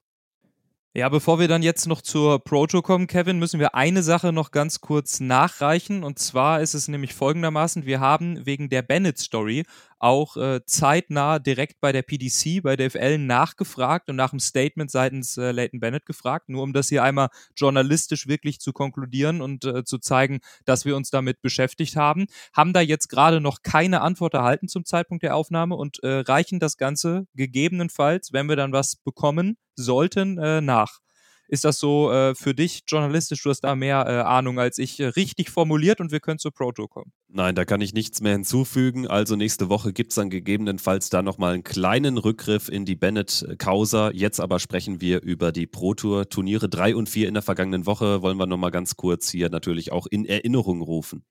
Ja, 0.95 1.09
bevor 1.09 1.39
wir 1.39 1.47
dann 1.47 1.63
jetzt 1.63 1.87
noch 1.87 2.03
zur 2.03 2.37
Proto 2.43 2.83
kommen, 2.83 3.07
Kevin, 3.07 3.39
müssen 3.39 3.59
wir 3.59 3.73
eine 3.73 4.03
Sache 4.03 4.31
noch 4.31 4.51
ganz 4.51 4.79
kurz 4.79 5.19
nachreichen. 5.19 6.03
Und 6.03 6.19
zwar 6.19 6.61
ist 6.61 6.75
es 6.75 6.87
nämlich 6.87 7.15
folgendermaßen, 7.15 7.87
wir 7.87 7.99
haben 7.99 8.45
wegen 8.45 8.69
der 8.69 8.83
Bennett-Story 8.83 9.63
auch 10.03 10.35
äh, 10.35 10.59
zeitnah 10.65 11.39
direkt 11.39 11.79
bei 11.79 11.91
der 11.91 12.01
PDC, 12.01 12.61
bei 12.61 12.75
der 12.75 12.91
FL 12.91 13.17
nachgefragt 13.17 14.09
und 14.09 14.17
nach 14.17 14.31
dem 14.31 14.39
Statement 14.39 14.91
seitens 14.91 15.37
äh, 15.37 15.51
Leighton 15.51 15.79
Bennett 15.79 16.05
gefragt, 16.05 16.49
nur 16.49 16.61
um 16.63 16.73
das 16.73 16.89
hier 16.89 17.03
einmal 17.03 17.29
journalistisch 17.55 18.27
wirklich 18.27 18.59
zu 18.59 18.73
konkludieren 18.73 19.41
und 19.41 19.63
äh, 19.63 19.85
zu 19.85 19.99
zeigen, 19.99 20.41
dass 20.65 20.83
wir 20.83 20.97
uns 20.97 21.09
damit 21.09 21.41
beschäftigt 21.41 21.95
haben. 21.95 22.25
Haben 22.53 22.73
da 22.73 22.81
jetzt 22.81 23.07
gerade 23.07 23.39
noch 23.39 23.61
keine 23.63 24.01
Antwort 24.01 24.33
erhalten 24.33 24.67
zum 24.67 24.83
Zeitpunkt 24.83 25.23
der 25.23 25.35
Aufnahme 25.35 25.75
und 25.75 26.03
äh, 26.03 26.19
reichen 26.19 26.59
das 26.59 26.77
Ganze 26.77 27.25
gegebenenfalls, 27.33 28.33
wenn 28.33 28.49
wir 28.49 28.57
dann 28.57 28.73
was 28.73 28.97
bekommen 28.97 29.57
sollten, 29.75 30.37
äh, 30.37 30.59
nach. 30.59 31.02
Ist 31.53 31.65
das 31.65 31.77
so 31.77 32.11
äh, 32.11 32.33
für 32.33 32.55
dich 32.55 32.81
journalistisch? 32.87 33.43
Du 33.43 33.51
hast 33.51 33.59
da 33.59 33.75
mehr 33.75 34.07
äh, 34.07 34.27
Ahnung 34.27 34.57
als 34.57 34.79
ich 34.79 34.99
äh, 34.99 35.05
richtig 35.05 35.51
formuliert 35.51 36.01
und 36.01 36.11
wir 36.11 36.19
können 36.19 36.39
zur 36.39 36.51
Proto 36.51 36.87
kommen. 36.87 37.11
Nein, 37.27 37.53
da 37.53 37.63
kann 37.63 37.79
ich 37.79 37.93
nichts 37.93 38.21
mehr 38.21 38.31
hinzufügen. 38.31 39.05
Also 39.05 39.35
nächste 39.35 39.69
Woche 39.69 39.93
gibt 39.93 40.13
es 40.13 40.15
dann 40.15 40.31
gegebenenfalls 40.31 41.11
da 41.11 41.21
nochmal 41.21 41.53
einen 41.53 41.63
kleinen 41.63 42.17
Rückgriff 42.17 42.69
in 42.69 42.85
die 42.85 42.95
Bennett-Causa. 42.95 44.09
Jetzt 44.09 44.39
aber 44.39 44.57
sprechen 44.57 44.99
wir 44.99 45.21
über 45.21 45.51
die 45.51 45.67
Pro-Tour. 45.67 46.27
Turniere 46.27 46.69
3 46.69 46.95
und 46.95 47.07
4 47.07 47.27
in 47.27 47.35
der 47.35 47.43
vergangenen 47.43 47.85
Woche 47.85 48.23
wollen 48.23 48.37
wir 48.37 48.47
nochmal 48.47 48.71
ganz 48.71 48.95
kurz 48.95 49.29
hier 49.29 49.49
natürlich 49.49 49.91
auch 49.91 50.07
in 50.07 50.25
Erinnerung 50.25 50.81
rufen. 50.81 51.23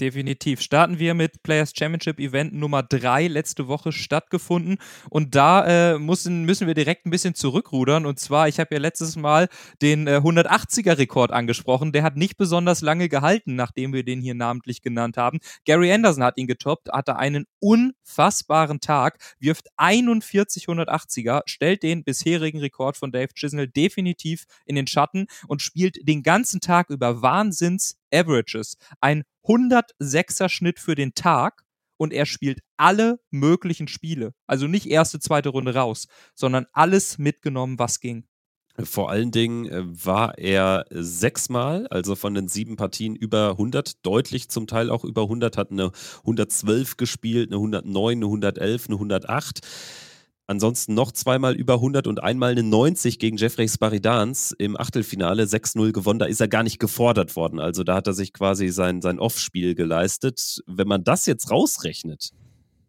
Definitiv. 0.00 0.60
Starten 0.62 0.98
wir 0.98 1.14
mit 1.14 1.42
Players 1.42 1.72
Championship 1.76 2.18
Event 2.18 2.54
Nummer 2.54 2.82
3, 2.82 3.28
letzte 3.28 3.68
Woche 3.68 3.92
stattgefunden. 3.92 4.78
Und 5.10 5.34
da 5.34 5.92
äh, 5.94 5.98
müssen, 5.98 6.44
müssen 6.44 6.66
wir 6.66 6.74
direkt 6.74 7.06
ein 7.06 7.10
bisschen 7.10 7.34
zurückrudern. 7.34 8.06
Und 8.06 8.18
zwar, 8.18 8.48
ich 8.48 8.58
habe 8.58 8.74
ja 8.74 8.80
letztes 8.80 9.16
Mal 9.16 9.48
den 9.82 10.06
äh, 10.06 10.16
180er-Rekord 10.16 11.30
angesprochen. 11.30 11.92
Der 11.92 12.02
hat 12.02 12.16
nicht 12.16 12.36
besonders 12.36 12.80
lange 12.80 13.08
gehalten, 13.08 13.54
nachdem 13.54 13.92
wir 13.92 14.02
den 14.02 14.20
hier 14.22 14.34
namentlich 14.34 14.80
genannt 14.82 15.18
haben. 15.18 15.38
Gary 15.66 15.92
Anderson 15.92 16.24
hat 16.24 16.38
ihn 16.38 16.46
getoppt, 16.46 16.88
hatte 16.90 17.16
einen 17.16 17.44
unfassbaren 17.60 18.80
Tag, 18.80 19.18
wirft 19.38 19.68
41 19.76 20.66
180er, 20.66 21.42
stellt 21.46 21.82
den 21.82 22.02
bisherigen 22.02 22.58
Rekord 22.58 22.96
von 22.96 23.12
Dave 23.12 23.34
Chisnell 23.34 23.68
definitiv 23.68 24.46
in 24.64 24.74
den 24.74 24.86
Schatten 24.86 25.26
und 25.46 25.62
spielt 25.62 26.08
den 26.08 26.22
ganzen 26.22 26.60
Tag 26.60 26.88
über 26.90 27.22
Wahnsinns 27.22 28.01
Averages. 28.12 28.76
Ein 29.00 29.24
106er 29.44 30.48
Schnitt 30.48 30.78
für 30.78 30.94
den 30.94 31.14
Tag 31.14 31.64
und 31.96 32.12
er 32.12 32.26
spielt 32.26 32.60
alle 32.76 33.20
möglichen 33.30 33.88
Spiele. 33.88 34.34
Also 34.46 34.66
nicht 34.66 34.86
erste, 34.86 35.20
zweite 35.20 35.50
Runde 35.50 35.74
raus, 35.74 36.08
sondern 36.34 36.66
alles 36.72 37.18
mitgenommen, 37.18 37.78
was 37.78 38.00
ging. 38.00 38.26
Vor 38.82 39.10
allen 39.10 39.30
Dingen 39.30 39.66
äh, 39.66 39.82
war 39.84 40.38
er 40.38 40.86
sechsmal, 40.90 41.86
also 41.88 42.16
von 42.16 42.34
den 42.34 42.48
sieben 42.48 42.76
Partien 42.76 43.14
über 43.14 43.50
100, 43.50 44.04
deutlich 44.04 44.48
zum 44.48 44.66
Teil 44.66 44.88
auch 44.88 45.04
über 45.04 45.22
100, 45.22 45.58
hat 45.58 45.70
eine 45.70 45.92
112 46.20 46.96
gespielt, 46.96 47.50
eine 47.50 47.56
109, 47.56 48.16
eine 48.16 48.24
111, 48.24 48.86
eine 48.86 48.96
108. 48.96 49.60
Ansonsten 50.46 50.94
noch 50.94 51.12
zweimal 51.12 51.54
über 51.54 51.74
100 51.74 52.06
und 52.06 52.22
einmal 52.22 52.52
eine 52.52 52.62
90 52.62 53.18
gegen 53.18 53.36
Jeffrey 53.36 53.68
Sparidans 53.68 54.52
im 54.58 54.76
Achtelfinale 54.76 55.44
6-0 55.44 55.92
gewonnen. 55.92 56.18
Da 56.18 56.26
ist 56.26 56.40
er 56.40 56.48
gar 56.48 56.62
nicht 56.62 56.78
gefordert 56.78 57.36
worden. 57.36 57.60
Also 57.60 57.84
da 57.84 57.94
hat 57.94 58.06
er 58.06 58.12
sich 58.12 58.32
quasi 58.32 58.68
sein, 58.68 59.02
sein 59.02 59.18
Off-Spiel 59.18 59.74
geleistet. 59.74 60.62
Wenn 60.66 60.88
man 60.88 61.04
das 61.04 61.26
jetzt 61.26 61.50
rausrechnet, 61.50 62.30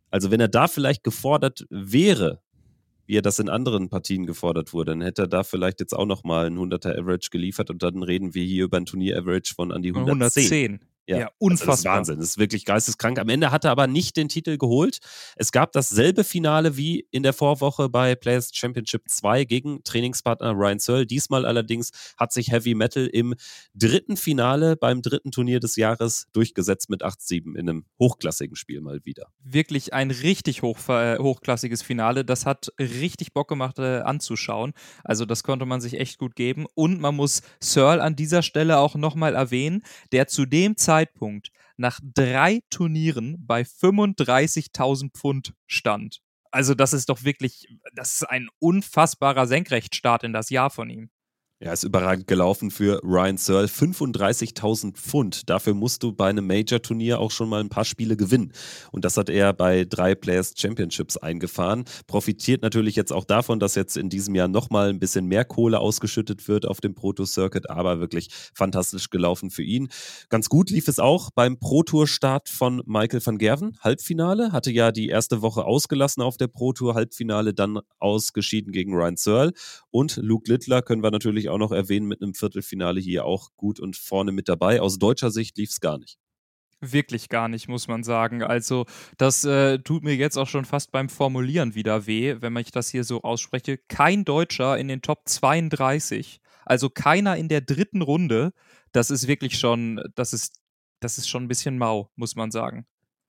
also 0.10 0.32
wenn 0.32 0.40
er 0.40 0.48
da 0.48 0.68
vielleicht 0.68 1.04
gefordert 1.04 1.66
wäre, 1.70 2.42
wie 3.06 3.18
er 3.18 3.22
das 3.22 3.40
in 3.40 3.50
anderen 3.50 3.90
Partien 3.90 4.26
gefordert 4.26 4.74
wurde, 4.74 4.92
dann 4.92 5.02
hätte 5.02 5.24
er 5.24 5.28
da 5.28 5.44
vielleicht 5.44 5.80
jetzt 5.80 5.94
auch 5.94 6.06
nochmal 6.06 6.48
ein 6.48 6.58
100er 6.58 6.98
Average 7.00 7.30
geliefert 7.32 7.70
und 7.70 7.84
dann 7.84 8.02
reden 8.02 8.34
wir 8.34 8.44
hier 8.44 8.66
über 8.66 8.78
ein 8.78 8.86
Turnier-Average 8.86 9.54
von 9.54 9.72
an 9.72 9.82
die 9.82 9.90
110. 9.90 10.44
110. 10.44 10.93
Ja, 11.08 11.20
ja 11.20 11.32
unfassbar. 11.38 11.74
das 11.74 11.80
ist 11.80 11.86
Wahnsinn. 11.86 12.20
Das 12.20 12.30
ist 12.30 12.38
wirklich 12.38 12.64
geisteskrank. 12.66 13.20
Am 13.20 13.28
Ende 13.28 13.52
hat 13.52 13.66
er 13.66 13.72
aber 13.72 13.88
nicht 13.88 14.16
den 14.16 14.30
Titel 14.30 14.58
geholt. 14.58 15.00
Es 15.36 15.52
gab 15.52 15.74
dasselbe 15.74 16.24
Finale 16.24 16.78
wie 16.78 17.08
in 17.12 17.24
der 17.24 17.34
Vorwoche 17.34 17.90
bei 17.90 18.16
Players 18.16 18.52
Championship 18.54 19.10
2 19.10 19.44
gegen 19.44 19.84
Trainingspartner 19.84 20.52
Ryan 20.52 20.80
Searle. 20.80 21.06
Diesmal 21.06 21.46
allerdings 21.46 21.92
hat 22.18 22.32
sich 22.32 22.52
Heavy 22.52 22.74
Metal 22.74 23.06
im 23.08 23.36
dritten 23.74 24.16
Finale 24.16 24.78
beim 24.78 25.02
dritten 25.02 25.32
Turnier 25.32 25.60
des 25.60 25.76
Jahres 25.76 26.28
durchgesetzt 26.32 26.90
mit 26.90 27.04
8-7 27.04 27.58
in 27.58 27.70
einem 27.70 27.86
hochklassigen 28.00 28.56
Spiel 28.56 28.80
mal 28.80 29.02
wieder. 29.04 29.28
Wirklich 29.44 29.94
ein 29.94 30.10
richtig 30.10 30.62
hoch, 30.62 30.78
äh, 30.88 31.18
hochklassiges 31.18 31.82
Finale. 31.82 32.24
Das 32.24 32.46
hat 32.46 32.72
richtig 32.80 33.34
Bock 33.34 33.50
gemacht 33.50 33.78
äh, 33.80 34.00
anzuschauen. 34.00 34.72
Also 35.04 35.26
das 35.26 35.44
konnte 35.44 35.66
man 35.66 35.82
sich 35.82 36.00
echt 36.00 36.18
gut 36.18 36.36
geben. 36.36 36.66
Und 36.76 37.02
man 37.02 37.16
muss 37.16 37.42
Searle 37.60 38.02
an 38.02 38.16
dieser 38.16 38.42
Stelle 38.42 38.78
auch 38.78 38.96
nochmal 38.96 39.36
erwähnen, 39.36 39.84
der 40.14 40.28
zu 40.28 40.46
dem 40.46 40.78
Zeitpunkt 40.78 40.93
Zeitpunkt 40.94 41.52
nach 41.76 42.00
drei 42.04 42.62
Turnieren 42.70 43.44
bei 43.48 43.64
35.000 43.64 45.12
Pfund 45.12 45.56
stand. 45.66 46.22
Also 46.52 46.76
das 46.76 46.94
ist 46.94 47.10
doch 47.10 47.24
wirklich, 47.24 47.68
das 47.96 48.14
ist 48.14 48.30
ein 48.30 48.48
unfassbarer 48.60 49.48
Senkrechtstart 49.48 50.24
in 50.24 50.34
das 50.34 50.52
Jahr 50.52 50.70
von 50.70 50.92
ihm. 50.92 51.10
Ja, 51.64 51.72
ist 51.72 51.86
überragend 51.86 52.28
gelaufen 52.28 52.72
für 52.72 53.00
Ryan 53.06 53.38
Searle. 53.38 53.68
35.000 53.68 54.96
Pfund. 54.98 55.50
Dafür 55.50 55.74
musst 55.74 56.04
du 56.04 56.12
bei 56.12 56.28
einem 56.28 56.46
Major-Turnier 56.46 57.22
auch 57.22 57.32
schon 57.32 57.48
mal 57.48 57.62
ein 57.62 57.70
paar 57.70 57.86
Spiele 57.86 58.18
gewinnen. 58.18 58.52
Und 58.92 59.06
das 59.06 59.16
hat 59.16 59.30
er 59.30 59.54
bei 59.54 59.86
drei 59.86 60.14
Players 60.14 60.56
Championships 60.58 61.16
eingefahren. 61.16 61.86
Profitiert 62.06 62.64
natürlich 62.64 62.98
jetzt 62.98 63.14
auch 63.14 63.24
davon, 63.24 63.62
dass 63.62 63.76
jetzt 63.76 63.96
in 63.96 64.10
diesem 64.10 64.36
Jahr 64.36 64.50
nochmal 64.50 64.90
ein 64.90 65.00
bisschen 65.00 65.26
mehr 65.26 65.46
Kohle 65.46 65.80
ausgeschüttet 65.80 66.50
wird 66.50 66.66
auf 66.66 66.82
dem 66.82 66.96
Pro 66.96 67.14
Tour 67.14 67.28
Circuit. 67.28 67.70
Aber 67.70 68.02
wirklich 68.02 68.28
fantastisch 68.54 69.10
gelaufen 69.10 69.50
für 69.50 69.64
ihn. 69.64 69.88
Ganz 70.28 70.50
gut 70.50 70.70
lief 70.70 70.90
es 70.90 71.00
auch 71.00 71.32
beim 71.34 71.60
Pro 71.60 71.84
Tour 71.84 72.08
Start 72.08 72.50
von 72.50 72.84
Michael 72.86 73.26
van 73.26 73.38
Gerven. 73.38 73.78
Halbfinale. 73.80 74.52
Hatte 74.52 74.74
ja 74.74 74.92
die 74.92 75.08
erste 75.08 75.42
Woche 75.42 75.64
ausgelassen 75.64 76.24
auf 76.24 76.36
der 76.36 76.48
Pro 76.48 76.74
Tour. 76.74 76.94
Halbfinale 76.94 77.54
dann 77.54 77.80
ausgeschieden 78.00 78.74
gegen 78.74 78.94
Ryan 78.94 79.16
Searle. 79.16 79.54
Und 79.92 80.18
Luke 80.18 80.52
Littler 80.52 80.82
können 80.82 81.02
wir 81.02 81.12
natürlich 81.12 81.48
auch 81.53 81.53
auch 81.54 81.58
noch 81.60 81.72
erwähnen, 81.72 82.08
mit 82.08 82.22
einem 82.22 82.34
Viertelfinale 82.34 83.00
hier 83.00 83.26
auch 83.26 83.50
gut 83.56 83.80
und 83.80 83.96
vorne 83.96 84.32
mit 84.32 84.50
dabei. 84.50 84.82
Aus 84.82 85.00
deutscher 85.00 85.32
Sicht 85.32 85.58
lief 85.58 85.70
es 85.70 85.80
gar 85.80 85.98
nicht 85.98 86.18
wirklich 86.92 87.30
gar 87.30 87.48
nicht, 87.48 87.68
muss 87.68 87.88
man 87.88 88.04
sagen. 88.04 88.44
Also, 88.44 88.86
das 89.18 89.44
äh, 89.46 89.80
tut 89.80 90.04
mir 90.04 90.16
jetzt 90.16 90.38
auch 90.38 90.48
schon 90.48 90.66
fast 90.66 90.92
beim 90.92 91.10
Formulieren 91.10 91.76
wieder 91.76 92.06
weh, 92.08 92.36
wenn 92.40 92.56
ich 92.58 92.72
das 92.72 92.90
hier 92.90 93.04
so 93.04 93.22
ausspreche. 93.22 93.78
Kein 93.88 94.26
Deutscher 94.26 94.78
in 94.78 94.88
den 94.88 95.02
Top 95.02 95.22
32, 95.26 96.42
also 96.66 96.90
keiner 96.90 97.38
in 97.38 97.48
der 97.48 97.62
dritten 97.62 98.02
Runde. 98.02 98.54
Das 98.92 99.10
ist 99.10 99.28
wirklich 99.28 99.58
schon, 99.58 100.02
das 100.16 100.34
ist, 100.34 100.60
das 101.00 101.18
ist 101.18 101.30
schon 101.30 101.44
ein 101.46 101.48
bisschen 101.48 101.78
mau, 101.78 102.12
muss 102.16 102.36
man 102.36 102.52
sagen. 102.52 102.86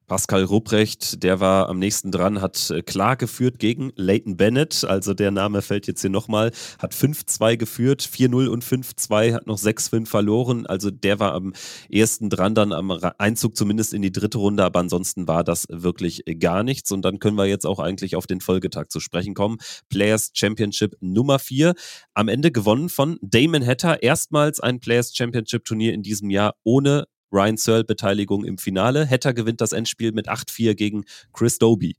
Pascal 0.06 0.44
Rupprecht, 0.44 1.22
der 1.22 1.40
war 1.40 1.70
am 1.70 1.78
nächsten 1.78 2.12
dran, 2.12 2.42
hat 2.42 2.70
äh, 2.70 2.82
klar 2.82 3.16
geführt 3.16 3.58
gegen 3.58 3.90
Leighton 3.96 4.36
Bennett. 4.36 4.84
Also 4.84 5.14
der 5.14 5.30
Name 5.30 5.62
fällt 5.62 5.86
jetzt 5.86 6.02
hier 6.02 6.10
nochmal. 6.10 6.52
Hat 6.78 6.92
5-2 6.92 7.56
geführt, 7.56 8.02
4-0 8.02 8.48
und 8.48 8.62
5-2, 8.62 9.32
hat 9.32 9.46
noch 9.46 9.58
6-5 9.58 10.06
verloren. 10.06 10.66
Also 10.66 10.90
der 10.90 11.20
war 11.20 11.32
am 11.32 11.54
ersten 11.90 12.28
dran, 12.28 12.54
dann 12.54 12.72
am 12.72 12.90
Einzug 12.90 13.56
zumindest 13.56 13.94
in 13.94 14.02
die 14.02 14.12
dritte 14.12 14.36
Runde. 14.36 14.64
Aber 14.64 14.80
ansonsten 14.80 15.26
war 15.26 15.42
das 15.42 15.66
wirklich 15.70 16.22
gar 16.38 16.64
nichts. 16.64 16.92
Und 16.92 17.02
dann 17.02 17.18
können 17.18 17.38
wir 17.38 17.46
jetzt 17.46 17.66
auch 17.66 17.78
eigentlich 17.78 18.14
auf 18.14 18.26
den 18.26 18.42
Folgetag 18.42 18.88
zu 18.90 19.00
sprechen 19.00 19.32
kommen. 19.32 19.56
Players 19.88 20.32
Championship 20.34 20.96
Nummer 21.00 21.38
4. 21.38 21.74
Am 22.12 22.28
Ende 22.28 22.52
gewonnen 22.52 22.90
von 22.90 23.18
Damon 23.22 23.66
Hatter. 23.66 24.02
Erstmals 24.02 24.60
ein 24.60 24.80
Players 24.80 25.16
Championship 25.16 25.64
Turnier 25.64 25.94
in 25.94 26.02
diesem 26.02 26.28
Jahr 26.28 26.54
ohne 26.62 27.06
Ryan 27.34 27.56
Searle 27.56 27.84
Beteiligung 27.84 28.44
im 28.44 28.58
Finale. 28.58 29.08
Hatter 29.10 29.34
gewinnt 29.34 29.60
das 29.60 29.72
Endspiel 29.72 30.12
mit 30.12 30.28
8-4 30.28 30.74
gegen 30.74 31.04
Chris 31.32 31.58
Doby. 31.58 31.96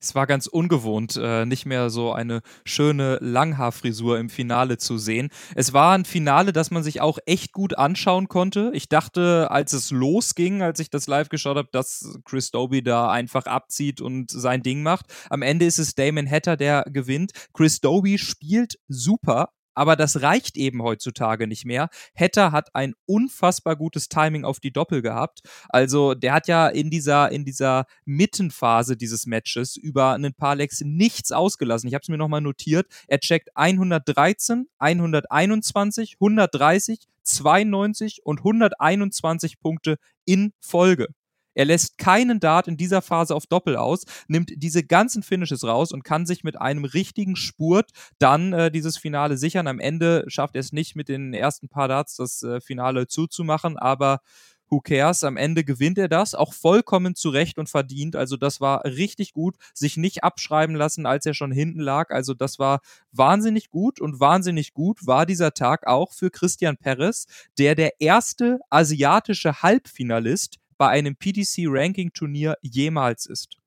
Es 0.00 0.14
war 0.14 0.26
ganz 0.26 0.46
ungewohnt, 0.46 1.16
äh, 1.16 1.46
nicht 1.46 1.64
mehr 1.64 1.88
so 1.88 2.12
eine 2.12 2.42
schöne 2.66 3.16
Langhaarfrisur 3.22 4.18
im 4.18 4.28
Finale 4.28 4.76
zu 4.76 4.98
sehen. 4.98 5.30
Es 5.54 5.72
war 5.72 5.94
ein 5.94 6.04
Finale, 6.04 6.52
das 6.52 6.70
man 6.70 6.82
sich 6.82 7.00
auch 7.00 7.18
echt 7.24 7.52
gut 7.52 7.78
anschauen 7.78 8.28
konnte. 8.28 8.70
Ich 8.74 8.90
dachte, 8.90 9.50
als 9.50 9.72
es 9.72 9.90
losging, 9.90 10.60
als 10.60 10.78
ich 10.80 10.90
das 10.90 11.06
live 11.06 11.30
geschaut 11.30 11.56
habe, 11.56 11.70
dass 11.72 12.18
Chris 12.26 12.50
Doby 12.50 12.82
da 12.82 13.10
einfach 13.10 13.46
abzieht 13.46 14.02
und 14.02 14.30
sein 14.30 14.62
Ding 14.62 14.82
macht. 14.82 15.06
Am 15.30 15.40
Ende 15.40 15.64
ist 15.64 15.78
es 15.78 15.94
Damon 15.94 16.30
Hatter, 16.30 16.58
der 16.58 16.84
gewinnt. 16.90 17.30
Chris 17.54 17.80
Doby 17.80 18.18
spielt 18.18 18.74
super, 18.88 19.48
aber 19.74 19.96
das 19.96 20.22
reicht 20.22 20.56
eben 20.56 20.82
heutzutage 20.82 21.46
nicht 21.46 21.64
mehr. 21.64 21.88
Hetter 22.14 22.52
hat 22.52 22.74
ein 22.74 22.94
unfassbar 23.06 23.76
gutes 23.76 24.08
Timing 24.08 24.44
auf 24.44 24.60
die 24.60 24.72
Doppel 24.72 25.02
gehabt. 25.02 25.40
Also 25.68 26.14
der 26.14 26.32
hat 26.32 26.48
ja 26.48 26.68
in 26.68 26.90
dieser, 26.90 27.30
in 27.32 27.44
dieser 27.44 27.86
Mittenphase 28.04 28.96
dieses 28.96 29.26
Matches 29.26 29.76
über 29.76 30.12
ein 30.12 30.34
paar 30.34 30.56
Lecks 30.56 30.80
nichts 30.82 31.32
ausgelassen. 31.32 31.88
Ich 31.88 31.94
habe 31.94 32.02
es 32.02 32.08
mir 32.08 32.18
nochmal 32.18 32.40
notiert. 32.40 32.86
Er 33.08 33.20
checkt 33.20 33.50
113, 33.56 34.68
121, 34.78 36.16
130, 36.20 37.00
92 37.22 38.20
und 38.24 38.40
121 38.40 39.60
Punkte 39.60 39.96
in 40.24 40.52
Folge. 40.60 41.08
Er 41.54 41.64
lässt 41.64 41.98
keinen 41.98 42.40
Dart 42.40 42.68
in 42.68 42.76
dieser 42.76 43.02
Phase 43.02 43.34
auf 43.34 43.46
Doppel 43.46 43.76
aus, 43.76 44.04
nimmt 44.28 44.52
diese 44.56 44.84
ganzen 44.84 45.22
Finishes 45.22 45.64
raus 45.64 45.92
und 45.92 46.04
kann 46.04 46.26
sich 46.26 46.44
mit 46.44 46.60
einem 46.60 46.84
richtigen 46.84 47.36
Spurt 47.36 47.90
dann 48.18 48.52
äh, 48.52 48.70
dieses 48.70 48.98
Finale 48.98 49.36
sichern. 49.36 49.66
Am 49.66 49.80
Ende 49.80 50.24
schafft 50.28 50.56
er 50.56 50.60
es 50.60 50.72
nicht 50.72 50.96
mit 50.96 51.08
den 51.08 51.34
ersten 51.34 51.68
paar 51.68 51.88
Darts 51.88 52.16
das 52.16 52.42
äh, 52.42 52.60
Finale 52.60 53.06
zuzumachen, 53.06 53.78
aber 53.78 54.20
who 54.68 54.80
cares? 54.80 55.24
Am 55.24 55.36
Ende 55.36 55.64
gewinnt 55.64 55.98
er 55.98 56.08
das, 56.08 56.34
auch 56.34 56.52
vollkommen 56.52 57.14
zurecht 57.14 57.58
und 57.58 57.68
verdient. 57.68 58.16
Also 58.16 58.36
das 58.36 58.60
war 58.60 58.84
richtig 58.84 59.32
gut, 59.32 59.56
sich 59.72 59.96
nicht 59.96 60.24
abschreiben 60.24 60.74
lassen, 60.74 61.06
als 61.06 61.26
er 61.26 61.34
schon 61.34 61.52
hinten 61.52 61.80
lag. 61.80 62.10
Also 62.10 62.34
das 62.34 62.58
war 62.58 62.80
wahnsinnig 63.12 63.70
gut 63.70 64.00
und 64.00 64.20
wahnsinnig 64.20 64.74
gut 64.74 65.06
war 65.06 65.26
dieser 65.26 65.52
Tag 65.54 65.86
auch 65.86 66.12
für 66.12 66.30
Christian 66.30 66.76
Perez, 66.76 67.26
der 67.58 67.74
der 67.74 68.00
erste 68.00 68.58
asiatische 68.70 69.62
Halbfinalist 69.62 70.58
bei 70.76 70.88
einem 70.88 71.16
PDC-Ranking-Turnier 71.16 72.56
jemals 72.62 73.26
ist. 73.26 73.58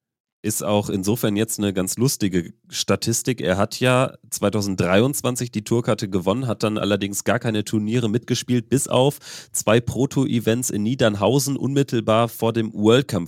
Ist 0.43 0.63
auch 0.63 0.89
insofern 0.89 1.35
jetzt 1.35 1.57
eine 1.57 1.73
ganz 1.73 1.97
lustige 1.97 2.53
Statistik. 2.69 3.41
Er 3.41 3.57
hat 3.57 3.79
ja 3.79 4.13
2023 4.29 5.51
die 5.51 5.63
Tourkarte 5.63 6.09
gewonnen, 6.09 6.45
hat 6.45 6.61
dann 6.61 6.77
allerdings 6.77 7.23
gar 7.23 7.39
keine 7.39 7.65
Turniere 7.65 8.07
mitgespielt, 8.07 8.69
bis 8.69 8.87
auf 8.87 9.17
zwei 9.51 9.81
Proto-Events 9.81 10.69
in 10.69 10.83
Niedernhausen 10.83 11.57
unmittelbar 11.57 12.29
vor 12.29 12.53
dem 12.53 12.71
World 12.71 13.07
Cup, 13.07 13.23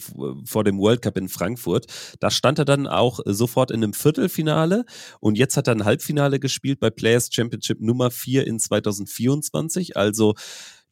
vor 0.46 0.64
dem 0.64 0.78
World 0.78 1.02
Cup 1.02 1.18
in 1.18 1.30
Frankfurt. 1.30 1.88
Da 2.20 2.30
stand 2.30 2.60
er 2.60 2.66
dann 2.66 2.86
auch 2.86 3.20
sofort 3.26 3.72
in 3.72 3.84
einem 3.84 3.94
Viertelfinale 3.94 4.86
und 5.20 5.36
jetzt 5.36 5.58
hat 5.58 5.68
er 5.68 5.76
ein 5.76 5.86
Halbfinale 5.86 6.40
gespielt 6.40 6.80
bei 6.80 6.92
Players 6.92 7.30
Championship 7.34 7.82
Nummer 7.82 8.12
4 8.12 8.46
in 8.46 8.60
2024. 8.60 9.98
Also 9.98 10.36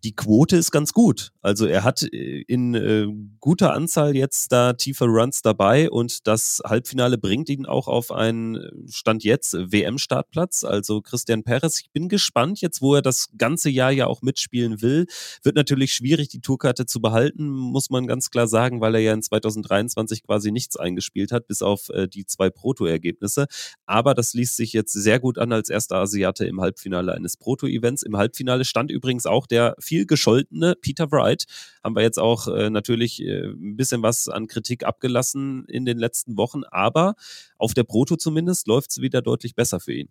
die 0.07 0.15
Quote 0.15 0.55
ist 0.55 0.71
ganz 0.71 0.93
gut. 0.93 1.33
Also 1.41 1.65
er 1.65 1.83
hat 1.83 2.01
äh, 2.01 2.41
in 2.47 2.73
äh, 2.75 3.07
guter 3.41 3.73
Anzahl 3.73 4.15
jetzt 4.15 4.53
da 4.53 4.71
tiefe 4.71 5.03
Runs 5.03 5.41
dabei 5.41 5.89
und 5.89 6.27
das 6.27 6.61
Halbfinale 6.63 7.17
bringt 7.17 7.49
ihn 7.49 7.65
auch 7.65 7.89
auf 7.89 8.13
einen 8.13 8.55
äh, 8.55 8.71
Stand 8.89 9.25
jetzt 9.25 9.53
WM-Startplatz. 9.53 10.63
Also 10.63 11.01
Christian 11.01 11.43
Perez, 11.43 11.81
ich 11.81 11.91
bin 11.91 12.07
gespannt 12.07 12.61
jetzt, 12.61 12.81
wo 12.81 12.95
er 12.95 13.01
das 13.01 13.27
ganze 13.37 13.69
Jahr 13.69 13.91
ja 13.91 14.07
auch 14.07 14.21
mitspielen 14.21 14.81
will. 14.81 15.07
Wird 15.43 15.57
natürlich 15.57 15.91
schwierig, 15.91 16.29
die 16.29 16.39
Tourkarte 16.39 16.85
zu 16.85 17.01
behalten, 17.01 17.49
muss 17.49 17.89
man 17.89 18.07
ganz 18.07 18.29
klar 18.29 18.47
sagen, 18.47 18.79
weil 18.79 18.95
er 18.95 19.01
ja 19.01 19.13
in 19.13 19.21
2023 19.21 20.23
quasi 20.23 20.53
nichts 20.53 20.77
eingespielt 20.77 21.33
hat, 21.33 21.47
bis 21.47 21.61
auf 21.61 21.89
äh, 21.89 22.07
die 22.07 22.25
zwei 22.25 22.49
Proto-Ergebnisse. 22.49 23.47
Aber 23.85 24.13
das 24.13 24.33
liest 24.33 24.55
sich 24.55 24.71
jetzt 24.71 24.93
sehr 24.93 25.19
gut 25.19 25.37
an 25.37 25.51
als 25.51 25.69
erster 25.69 25.97
Asiate 25.97 26.45
im 26.45 26.61
Halbfinale 26.61 27.13
eines 27.13 27.35
Proto-Events. 27.35 28.03
Im 28.03 28.15
Halbfinale 28.15 28.63
stand 28.63 28.89
übrigens 28.89 29.25
auch 29.25 29.47
der 29.47 29.75
viel 29.97 30.05
gescholtene 30.05 30.75
Peter 30.79 31.11
Wright. 31.11 31.45
Haben 31.83 31.95
wir 31.95 32.03
jetzt 32.03 32.19
auch 32.19 32.47
äh, 32.47 32.69
natürlich 32.69 33.21
äh, 33.21 33.47
ein 33.47 33.75
bisschen 33.75 34.03
was 34.03 34.27
an 34.27 34.47
Kritik 34.47 34.83
abgelassen 34.83 35.65
in 35.67 35.85
den 35.85 35.97
letzten 35.97 36.37
Wochen, 36.37 36.63
aber 36.65 37.15
auf 37.57 37.73
der 37.73 37.83
Proto 37.83 38.15
zumindest 38.15 38.67
läuft 38.67 38.91
es 38.91 39.01
wieder 39.01 39.23
deutlich 39.23 39.55
besser 39.55 39.79
für 39.79 39.93
ihn. 39.93 40.09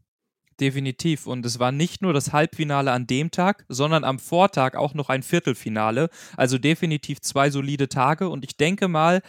Definitiv. 0.59 1.27
Und 1.27 1.45
es 1.45 1.59
war 1.59 1.71
nicht 1.71 2.01
nur 2.01 2.15
das 2.15 2.33
Halbfinale 2.33 2.91
an 2.91 3.07
dem 3.07 3.31
Tag, 3.31 3.65
sondern 3.69 4.05
am 4.05 4.19
Vortag 4.19 4.75
auch 4.75 4.95
noch 4.95 5.11
ein 5.11 5.23
Viertelfinale. 5.23 6.09
Also 6.37 6.57
definitiv 6.57 7.21
zwei 7.21 7.51
solide 7.51 7.89
Tage. 7.89 8.31
Und 8.31 8.43
ich 8.43 8.57
denke 8.57 8.89
mal, 8.89 9.21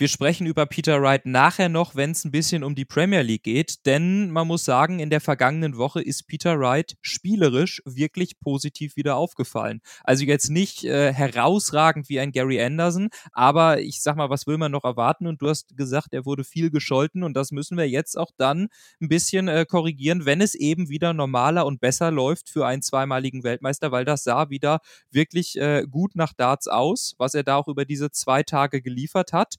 wir 0.00 0.08
sprechen 0.08 0.46
über 0.46 0.64
Peter 0.64 1.02
Wright 1.02 1.26
nachher 1.26 1.68
noch, 1.68 1.94
wenn 1.94 2.12
es 2.12 2.24
ein 2.24 2.30
bisschen 2.30 2.64
um 2.64 2.74
die 2.74 2.86
Premier 2.86 3.20
League 3.20 3.42
geht, 3.42 3.84
denn 3.84 4.30
man 4.30 4.46
muss 4.46 4.64
sagen, 4.64 4.98
in 4.98 5.10
der 5.10 5.20
vergangenen 5.20 5.76
Woche 5.76 6.00
ist 6.00 6.26
Peter 6.26 6.58
Wright 6.58 6.96
spielerisch 7.02 7.82
wirklich 7.84 8.40
positiv 8.40 8.96
wieder 8.96 9.16
aufgefallen. 9.16 9.82
Also 10.02 10.24
jetzt 10.24 10.48
nicht 10.48 10.84
äh, 10.84 11.12
herausragend 11.12 12.08
wie 12.08 12.18
ein 12.18 12.32
Gary 12.32 12.62
Anderson, 12.62 13.10
aber 13.32 13.82
ich 13.82 14.00
sag 14.00 14.16
mal, 14.16 14.30
was 14.30 14.46
will 14.46 14.56
man 14.56 14.72
noch 14.72 14.84
erwarten? 14.84 15.26
Und 15.26 15.42
du 15.42 15.50
hast 15.50 15.76
gesagt, 15.76 16.14
er 16.14 16.24
wurde 16.24 16.44
viel 16.44 16.70
gescholten 16.70 17.22
und 17.22 17.34
das 17.34 17.52
müssen 17.52 17.76
wir 17.76 17.86
jetzt 17.86 18.16
auch 18.16 18.30
dann 18.38 18.68
ein 19.02 19.08
bisschen 19.08 19.48
äh, 19.48 19.66
korrigieren, 19.68 20.24
wenn 20.24 20.40
es 20.40 20.54
eben 20.54 20.88
wieder 20.88 21.12
normaler 21.12 21.66
und 21.66 21.78
besser 21.78 22.10
läuft 22.10 22.48
für 22.48 22.66
einen 22.66 22.80
zweimaligen 22.80 23.44
Weltmeister, 23.44 23.92
weil 23.92 24.06
das 24.06 24.24
sah 24.24 24.48
wieder 24.48 24.80
wirklich 25.10 25.58
äh, 25.58 25.84
gut 25.90 26.16
nach 26.16 26.32
Darts 26.32 26.68
aus, 26.68 27.16
was 27.18 27.34
er 27.34 27.42
da 27.42 27.56
auch 27.56 27.68
über 27.68 27.84
diese 27.84 28.10
zwei 28.10 28.42
Tage 28.42 28.80
geliefert 28.80 29.34
hat. 29.34 29.56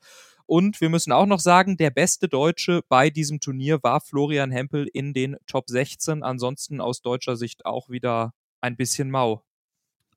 Und 0.53 0.81
wir 0.81 0.89
müssen 0.89 1.13
auch 1.13 1.27
noch 1.27 1.39
sagen, 1.39 1.77
der 1.77 1.91
beste 1.91 2.27
Deutsche 2.27 2.81
bei 2.89 3.09
diesem 3.09 3.39
Turnier 3.39 3.81
war 3.83 4.01
Florian 4.01 4.51
Hempel 4.51 4.85
in 4.91 5.13
den 5.13 5.37
Top 5.47 5.69
16. 5.69 6.23
Ansonsten 6.23 6.81
aus 6.81 7.01
deutscher 7.01 7.37
Sicht 7.37 7.65
auch 7.65 7.87
wieder 7.87 8.33
ein 8.59 8.75
bisschen 8.75 9.09
mau. 9.09 9.45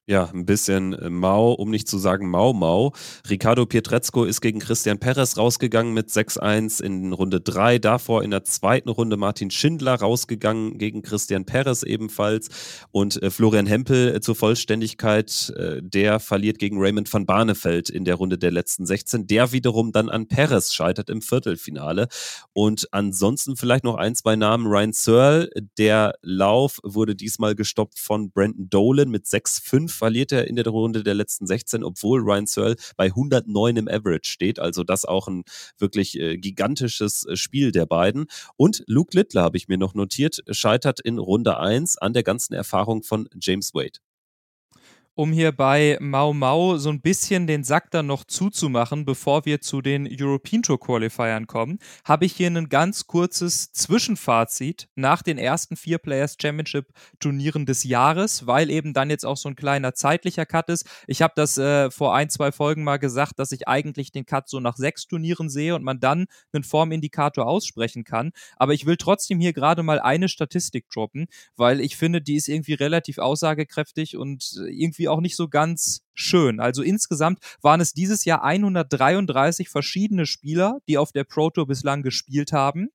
Ja, 0.07 0.29
ein 0.35 0.45
bisschen 0.45 0.93
äh, 0.93 1.09
mau, 1.09 1.53
um 1.53 1.71
nicht 1.71 1.89
zu 1.89 1.97
sagen 1.97 2.29
mau 2.29 2.53
mau. 2.53 2.93
Ricardo 3.31 3.65
Pietrezco 3.65 4.25
ist 4.25 4.43
gegen 4.43 4.59
Christian 4.59 4.99
Perez 4.99 5.39
rausgegangen 5.39 5.95
mit 5.95 6.11
6-1 6.11 6.83
in 6.83 7.15
Runde 7.15 7.41
3. 7.41 7.79
Davor 7.79 8.23
in 8.23 8.31
der 8.31 8.45
zweiten 8.45 8.91
Runde 8.91 9.17
Martin 9.17 9.51
Schindler 9.51 9.95
rausgegangen 9.95 10.77
gegen 10.77 11.01
Christian 11.01 11.47
Perez 11.47 11.85
ebenfalls. 11.85 12.51
Und 12.91 13.23
äh, 13.23 13.31
Florian 13.31 13.65
Hempel 13.65 14.15
äh, 14.15 14.21
zur 14.21 14.35
Vollständigkeit, 14.35 15.51
äh, 15.57 15.81
der 15.83 16.21
verliert 16.21 16.59
gegen 16.59 16.77
Raymond 16.79 17.11
van 17.11 17.25
Barneveld 17.25 17.89
in 17.89 18.05
der 18.05 18.17
Runde 18.17 18.37
der 18.37 18.51
letzten 18.51 18.85
16. 18.85 19.27
Der 19.27 19.53
wiederum 19.53 19.91
dann 19.91 20.11
an 20.11 20.29
Perez 20.29 20.75
scheitert 20.75 21.09
im 21.09 21.23
Viertelfinale. 21.23 22.09
Und 22.53 22.89
ansonsten 22.93 23.57
vielleicht 23.57 23.85
noch 23.85 23.97
ein, 23.97 24.15
zwei 24.15 24.37
Namen. 24.37 24.67
Ryan 24.67 24.93
Searle, 24.93 25.49
der 25.79 26.13
Lauf 26.21 26.79
wurde 26.83 27.17
diesmal 27.17 27.55
gestoppt 27.55 27.99
von 27.99 28.31
Brandon 28.31 28.69
Dolan 28.69 29.09
mit 29.09 29.25
6-5 29.25 29.94
verliert 29.95 30.33
er 30.33 30.49
in 30.49 30.57
der 30.57 30.67
Runde 30.67 31.03
der 31.03 31.15
letzten 31.15 31.47
16, 31.47 31.85
obwohl 31.85 32.21
Ryan 32.21 32.47
Searle 32.47 32.77
bei 32.97 33.07
109 33.07 33.77
im 33.77 33.89
Average 33.89 34.31
steht. 34.31 34.59
Also 34.59 34.85
das 34.85 35.05
auch 35.05 35.29
ein 35.29 35.45
wirklich 35.79 36.19
äh, 36.19 36.37
gigantisches 36.37 37.27
äh, 37.27 37.37
Spiel 37.37 37.73
der 37.73 37.87
beiden. 37.87 38.27
Und 38.57 38.85
Luke 38.87 39.17
Littler 39.17 39.43
habe 39.43 39.57
ich 39.57 39.69
mir 39.69 39.79
noch 39.79 39.95
notiert, 39.95 40.43
scheitert 40.51 41.01
in 41.01 41.19
Runde 41.19 41.59
1 41.59 41.99
an 41.99 42.13
der 42.13 42.23
ganzen 42.23 42.55
Erfahrung 42.55 43.03
von 43.03 43.29
James 43.41 43.75
Wade 43.75 43.99
um 45.15 45.33
hier 45.33 45.53
bei 45.53 45.97
Mau 46.01 46.33
Mau 46.33 46.77
so 46.77 46.91
ein 46.91 47.01
bisschen 47.01 47.47
den 47.47 47.63
Sack 47.63 47.91
dann 47.93 48.07
noch 48.07 48.25
zuzumachen, 48.25 49.05
bevor 49.05 49.45
wir 49.45 49.61
zu 49.61 49.81
den 49.81 50.09
European 50.11 50.63
Tour 50.63 50.81
Qualifiern 50.81 51.47
kommen, 51.47 51.79
habe 52.05 52.25
ich 52.25 52.33
hier 52.33 52.49
ein 52.49 52.69
ganz 52.69 53.07
kurzes 53.07 53.73
Zwischenfazit 53.73 54.89
nach 54.97 55.23
den 55.23 55.39
ersten 55.39 55.77
vier 55.77 55.99
Players 55.99 56.37
Championship 56.41 56.89
Turnieren 57.21 57.65
des 57.65 57.85
Jahres, 57.85 58.47
weil 58.47 58.71
eben 58.71 58.93
dann 58.93 59.11
jetzt 59.11 59.25
auch 59.25 59.37
so 59.37 59.49
ein 59.49 59.57
kleiner 59.57 59.95
zeitlicher 59.95 60.47
Cut 60.47 60.69
ist. 60.69 60.87
Ich 61.07 61.23
habe 61.23 61.35
das 61.37 61.59
äh, 61.59 61.91
vor 61.91 62.15
ein, 62.15 62.29
zwei 62.29 62.51
Folgen 62.51 62.83
mal 62.83 62.99
gesagt, 62.99 63.39
dass 63.39 63.53
ich 63.53 63.69
eigentlich 63.69 64.11
den 64.11 64.27
Cut 64.27 64.49
so 64.49 64.59
nach 64.59 64.77
sechs 64.77 65.07
Turnieren 65.07 65.49
sehe 65.49 65.77
und 65.77 65.85
man 65.85 66.01
dann 66.01 66.27
einen 66.53 66.65
Formindikator 66.65 67.47
aussprechen 67.47 68.03
kann. 68.03 68.33
Aber 68.57 68.75
ich 68.75 68.85
will 68.85 68.97
trotzdem 68.97 69.39
hier 69.39 69.53
gerade 69.53 69.85
mal 69.85 70.01
eine 70.01 70.29
Statistik 70.29 70.91
droppen, 70.91 71.27
weil 71.57 71.81
ich 71.81 71.97
finde, 71.97 72.21
die 72.21 72.35
ist 72.35 72.49
irgendwie 72.49 72.75
relativ 72.75 73.19
aussagekräftig 73.19 74.17
und 74.17 74.61
irgendwie 74.69 75.04
irgendwie 75.05 75.09
auch 75.09 75.21
nicht 75.21 75.37
so 75.37 75.49
ganz 75.49 76.03
schön. 76.15 76.61
Also 76.61 76.83
insgesamt 76.83 77.39
waren 77.61 77.81
es 77.81 77.93
dieses 77.93 78.25
Jahr 78.25 78.43
133 78.43 79.69
verschiedene 79.69 80.27
Spieler, 80.27 80.79
die 80.89 80.99
auf 80.99 81.13
der 81.13 81.25
Pro 81.25 81.51
Tour 81.51 81.67
bislang 81.67 82.03
gespielt 82.03 82.53
haben. 82.53 82.89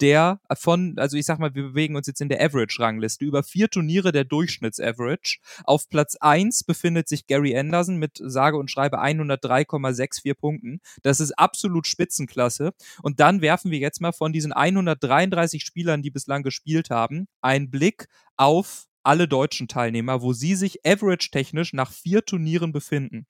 Der 0.00 0.40
von, 0.54 0.94
also 0.96 1.16
ich 1.16 1.26
sag 1.26 1.38
mal, 1.38 1.54
wir 1.54 1.62
bewegen 1.62 1.94
uns 1.94 2.06
jetzt 2.06 2.20
in 2.20 2.28
der 2.28 2.40
Average-Rangliste, 2.42 3.24
über 3.24 3.42
vier 3.42 3.68
Turniere 3.68 4.10
der 4.10 4.24
Durchschnitts-Average. 4.24 5.38
Auf 5.64 5.88
Platz 5.88 6.16
eins 6.16 6.64
befindet 6.64 7.08
sich 7.08 7.26
Gary 7.26 7.56
Anderson 7.56 7.96
mit 7.96 8.18
sage 8.20 8.56
und 8.56 8.70
schreibe 8.70 9.00
103,64 9.00 10.34
Punkten. 10.34 10.80
Das 11.02 11.20
ist 11.20 11.38
absolut 11.38 11.86
Spitzenklasse. 11.86 12.72
Und 13.02 13.20
dann 13.20 13.42
werfen 13.42 13.70
wir 13.70 13.78
jetzt 13.78 14.00
mal 14.00 14.12
von 14.12 14.32
diesen 14.32 14.52
133 14.52 15.62
Spielern, 15.62 16.02
die 16.02 16.10
bislang 16.10 16.42
gespielt 16.42 16.90
haben, 16.90 17.28
einen 17.40 17.70
Blick 17.70 18.08
auf 18.36 18.89
alle 19.02 19.28
deutschen 19.28 19.68
Teilnehmer, 19.68 20.22
wo 20.22 20.32
sie 20.32 20.54
sich 20.54 20.86
average-technisch 20.86 21.72
nach 21.72 21.92
vier 21.92 22.24
Turnieren 22.24 22.72
befinden. 22.72 23.26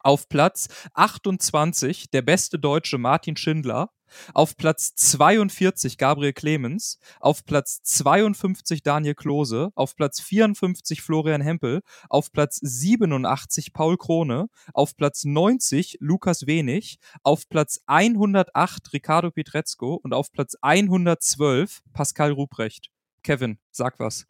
Auf 0.00 0.28
Platz 0.28 0.68
28 0.94 2.10
der 2.10 2.22
beste 2.22 2.58
Deutsche 2.58 2.98
Martin 2.98 3.36
Schindler, 3.36 3.90
auf 4.34 4.56
Platz 4.56 4.94
42 4.94 5.98
Gabriel 5.98 6.32
Clemens, 6.32 6.98
auf 7.20 7.44
Platz 7.44 7.82
52 7.82 8.82
Daniel 8.82 9.14
Klose, 9.14 9.70
auf 9.74 9.96
Platz 9.96 10.20
54 10.20 11.02
Florian 11.02 11.40
Hempel, 11.40 11.82
auf 12.08 12.32
Platz 12.32 12.58
87 12.62 13.72
Paul 13.72 13.96
Krone, 13.96 14.48
auf 14.72 14.96
Platz 14.96 15.24
90 15.24 15.98
Lukas 16.00 16.46
Wenig, 16.46 16.98
auf 17.22 17.48
Platz 17.48 17.80
108 17.86 18.92
Ricardo 18.92 19.30
Pietrezco 19.30 19.94
und 19.94 20.14
auf 20.14 20.32
Platz 20.32 20.56
112 20.60 21.82
Pascal 21.92 22.32
Ruprecht. 22.32 22.90
Kevin, 23.22 23.58
sag 23.70 23.98
was. 23.98 24.26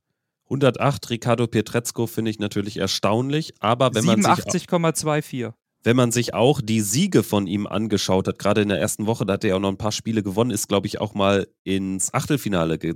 108 0.51 1.11
Ricardo 1.11 1.47
Pietrezco 1.47 2.07
finde 2.07 2.31
ich 2.31 2.39
natürlich 2.39 2.79
erstaunlich, 2.79 3.55
aber 3.61 3.95
wenn 3.95 4.05
man 4.05 4.21
87,24 4.21 5.53
wenn 5.85 5.97
man 5.97 6.11
sich 6.11 6.35
auch 6.35 6.61
die 6.61 6.81
Siege 6.81 7.23
von 7.23 7.47
ihm 7.47 7.67
angeschaut 7.67 8.29
hat, 8.29 8.39
gerade 8.39 8.63
in 8.63 8.69
der 8.69 8.81
ersten 8.81 9.07
Woche, 9.07 9.25
da 9.25 9.35
hat 9.35 9.45
er 9.45 9.57
auch 9.57 9.61
noch 9.61 9.69
ein 9.69 9.79
paar 9.79 9.93
Spiele 9.93 10.23
gewonnen, 10.23 10.51
ist, 10.51 10.69
glaube 10.69 10.87
ich, 10.87 11.01
auch 11.01 11.15
mal 11.15 11.47
ins 11.65 12.13
Achtelfinale 12.13 12.79
ge 12.79 12.95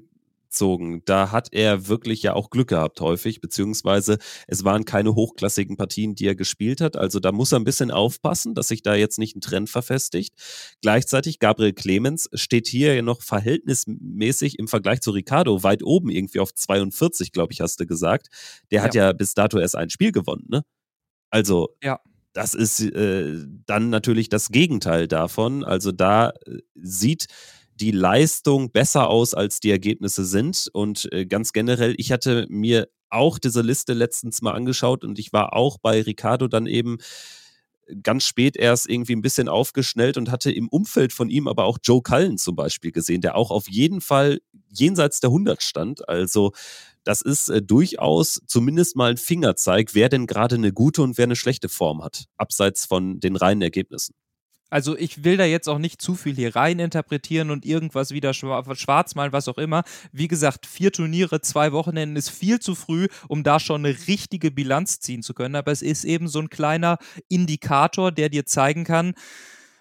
gezogen. 0.52 1.02
Da 1.06 1.32
hat 1.32 1.48
er 1.52 1.88
wirklich 1.88 2.22
ja 2.22 2.34
auch 2.34 2.50
Glück 2.50 2.68
gehabt 2.68 3.00
häufig, 3.00 3.40
beziehungsweise 3.40 4.18
es 4.46 4.64
waren 4.64 4.84
keine 4.84 5.14
hochklassigen 5.14 5.76
Partien, 5.76 6.14
die 6.14 6.26
er 6.26 6.34
gespielt 6.34 6.80
hat. 6.80 6.96
Also 6.96 7.18
da 7.20 7.32
muss 7.32 7.52
er 7.52 7.58
ein 7.58 7.64
bisschen 7.64 7.90
aufpassen, 7.90 8.54
dass 8.54 8.68
sich 8.68 8.82
da 8.82 8.94
jetzt 8.94 9.18
nicht 9.18 9.34
ein 9.34 9.40
Trend 9.40 9.70
verfestigt. 9.70 10.34
Gleichzeitig 10.82 11.38
Gabriel 11.38 11.72
Clemens 11.72 12.28
steht 12.34 12.68
hier 12.68 12.94
ja 12.94 13.02
noch 13.02 13.22
verhältnismäßig 13.22 14.58
im 14.58 14.68
Vergleich 14.68 15.00
zu 15.00 15.10
Ricardo 15.10 15.62
weit 15.62 15.82
oben 15.82 16.10
irgendwie 16.10 16.40
auf 16.40 16.54
42, 16.54 17.32
glaube 17.32 17.52
ich, 17.52 17.60
hast 17.60 17.80
du 17.80 17.86
gesagt. 17.86 18.28
Der 18.70 18.78
ja. 18.78 18.84
hat 18.84 18.94
ja 18.94 19.12
bis 19.12 19.34
dato 19.34 19.58
erst 19.58 19.76
ein 19.76 19.90
Spiel 19.90 20.12
gewonnen, 20.12 20.46
ne? 20.48 20.62
Also 21.30 21.70
ja 21.82 21.98
das 22.34 22.54
ist 22.54 22.80
äh, 22.80 23.44
dann 23.66 23.90
natürlich 23.90 24.30
das 24.30 24.48
Gegenteil 24.48 25.06
davon. 25.06 25.64
Also 25.64 25.92
da 25.92 26.30
äh, 26.30 26.60
sieht 26.74 27.26
die 27.74 27.90
Leistung 27.90 28.70
besser 28.70 29.08
aus, 29.08 29.34
als 29.34 29.60
die 29.60 29.70
Ergebnisse 29.70 30.24
sind. 30.24 30.68
Und 30.72 31.12
äh, 31.12 31.26
ganz 31.26 31.52
generell, 31.52 31.94
ich 31.98 32.12
hatte 32.12 32.46
mir 32.48 32.88
auch 33.10 33.38
diese 33.38 33.62
Liste 33.62 33.92
letztens 33.92 34.42
mal 34.42 34.52
angeschaut 34.52 35.04
und 35.04 35.18
ich 35.18 35.32
war 35.32 35.54
auch 35.54 35.78
bei 35.78 36.00
Ricardo 36.00 36.48
dann 36.48 36.66
eben 36.66 36.98
ganz 38.02 38.24
spät 38.24 38.56
erst 38.56 38.88
irgendwie 38.88 39.14
ein 39.14 39.22
bisschen 39.22 39.48
aufgeschnellt 39.48 40.16
und 40.16 40.30
hatte 40.30 40.50
im 40.50 40.68
Umfeld 40.68 41.12
von 41.12 41.28
ihm 41.28 41.48
aber 41.48 41.64
auch 41.64 41.78
Joe 41.82 42.02
Cullen 42.02 42.38
zum 42.38 42.56
Beispiel 42.56 42.92
gesehen, 42.92 43.20
der 43.20 43.36
auch 43.36 43.50
auf 43.50 43.68
jeden 43.68 44.00
Fall 44.00 44.40
jenseits 44.70 45.20
der 45.20 45.30
100 45.30 45.62
stand. 45.62 46.08
Also 46.08 46.52
das 47.04 47.22
ist 47.22 47.48
äh, 47.48 47.60
durchaus 47.60 48.40
zumindest 48.46 48.96
mal 48.96 49.10
ein 49.10 49.16
Fingerzeig, 49.16 49.94
wer 49.94 50.08
denn 50.08 50.26
gerade 50.26 50.54
eine 50.54 50.72
gute 50.72 51.02
und 51.02 51.18
wer 51.18 51.24
eine 51.24 51.36
schlechte 51.36 51.68
Form 51.68 52.02
hat, 52.02 52.26
abseits 52.36 52.86
von 52.86 53.20
den 53.20 53.36
reinen 53.36 53.62
Ergebnissen. 53.62 54.14
Also 54.72 54.96
ich 54.96 55.22
will 55.22 55.36
da 55.36 55.44
jetzt 55.44 55.68
auch 55.68 55.76
nicht 55.76 56.00
zu 56.00 56.14
viel 56.14 56.34
hier 56.34 56.56
rein 56.56 56.78
interpretieren 56.78 57.50
und 57.50 57.66
irgendwas 57.66 58.12
wieder 58.12 58.32
schwarz 58.32 59.14
malen, 59.14 59.30
was 59.30 59.46
auch 59.46 59.58
immer. 59.58 59.82
Wie 60.12 60.28
gesagt, 60.28 60.64
vier 60.64 60.90
Turniere, 60.90 61.42
zwei 61.42 61.72
Wochenenden 61.72 62.16
ist 62.16 62.30
viel 62.30 62.58
zu 62.58 62.74
früh, 62.74 63.08
um 63.28 63.42
da 63.42 63.60
schon 63.60 63.84
eine 63.84 63.94
richtige 64.08 64.50
Bilanz 64.50 64.98
ziehen 64.98 65.22
zu 65.22 65.34
können. 65.34 65.56
Aber 65.56 65.72
es 65.72 65.82
ist 65.82 66.04
eben 66.04 66.26
so 66.26 66.38
ein 66.38 66.48
kleiner 66.48 66.96
Indikator, 67.28 68.10
der 68.12 68.30
dir 68.30 68.46
zeigen 68.46 68.84
kann, 68.84 69.12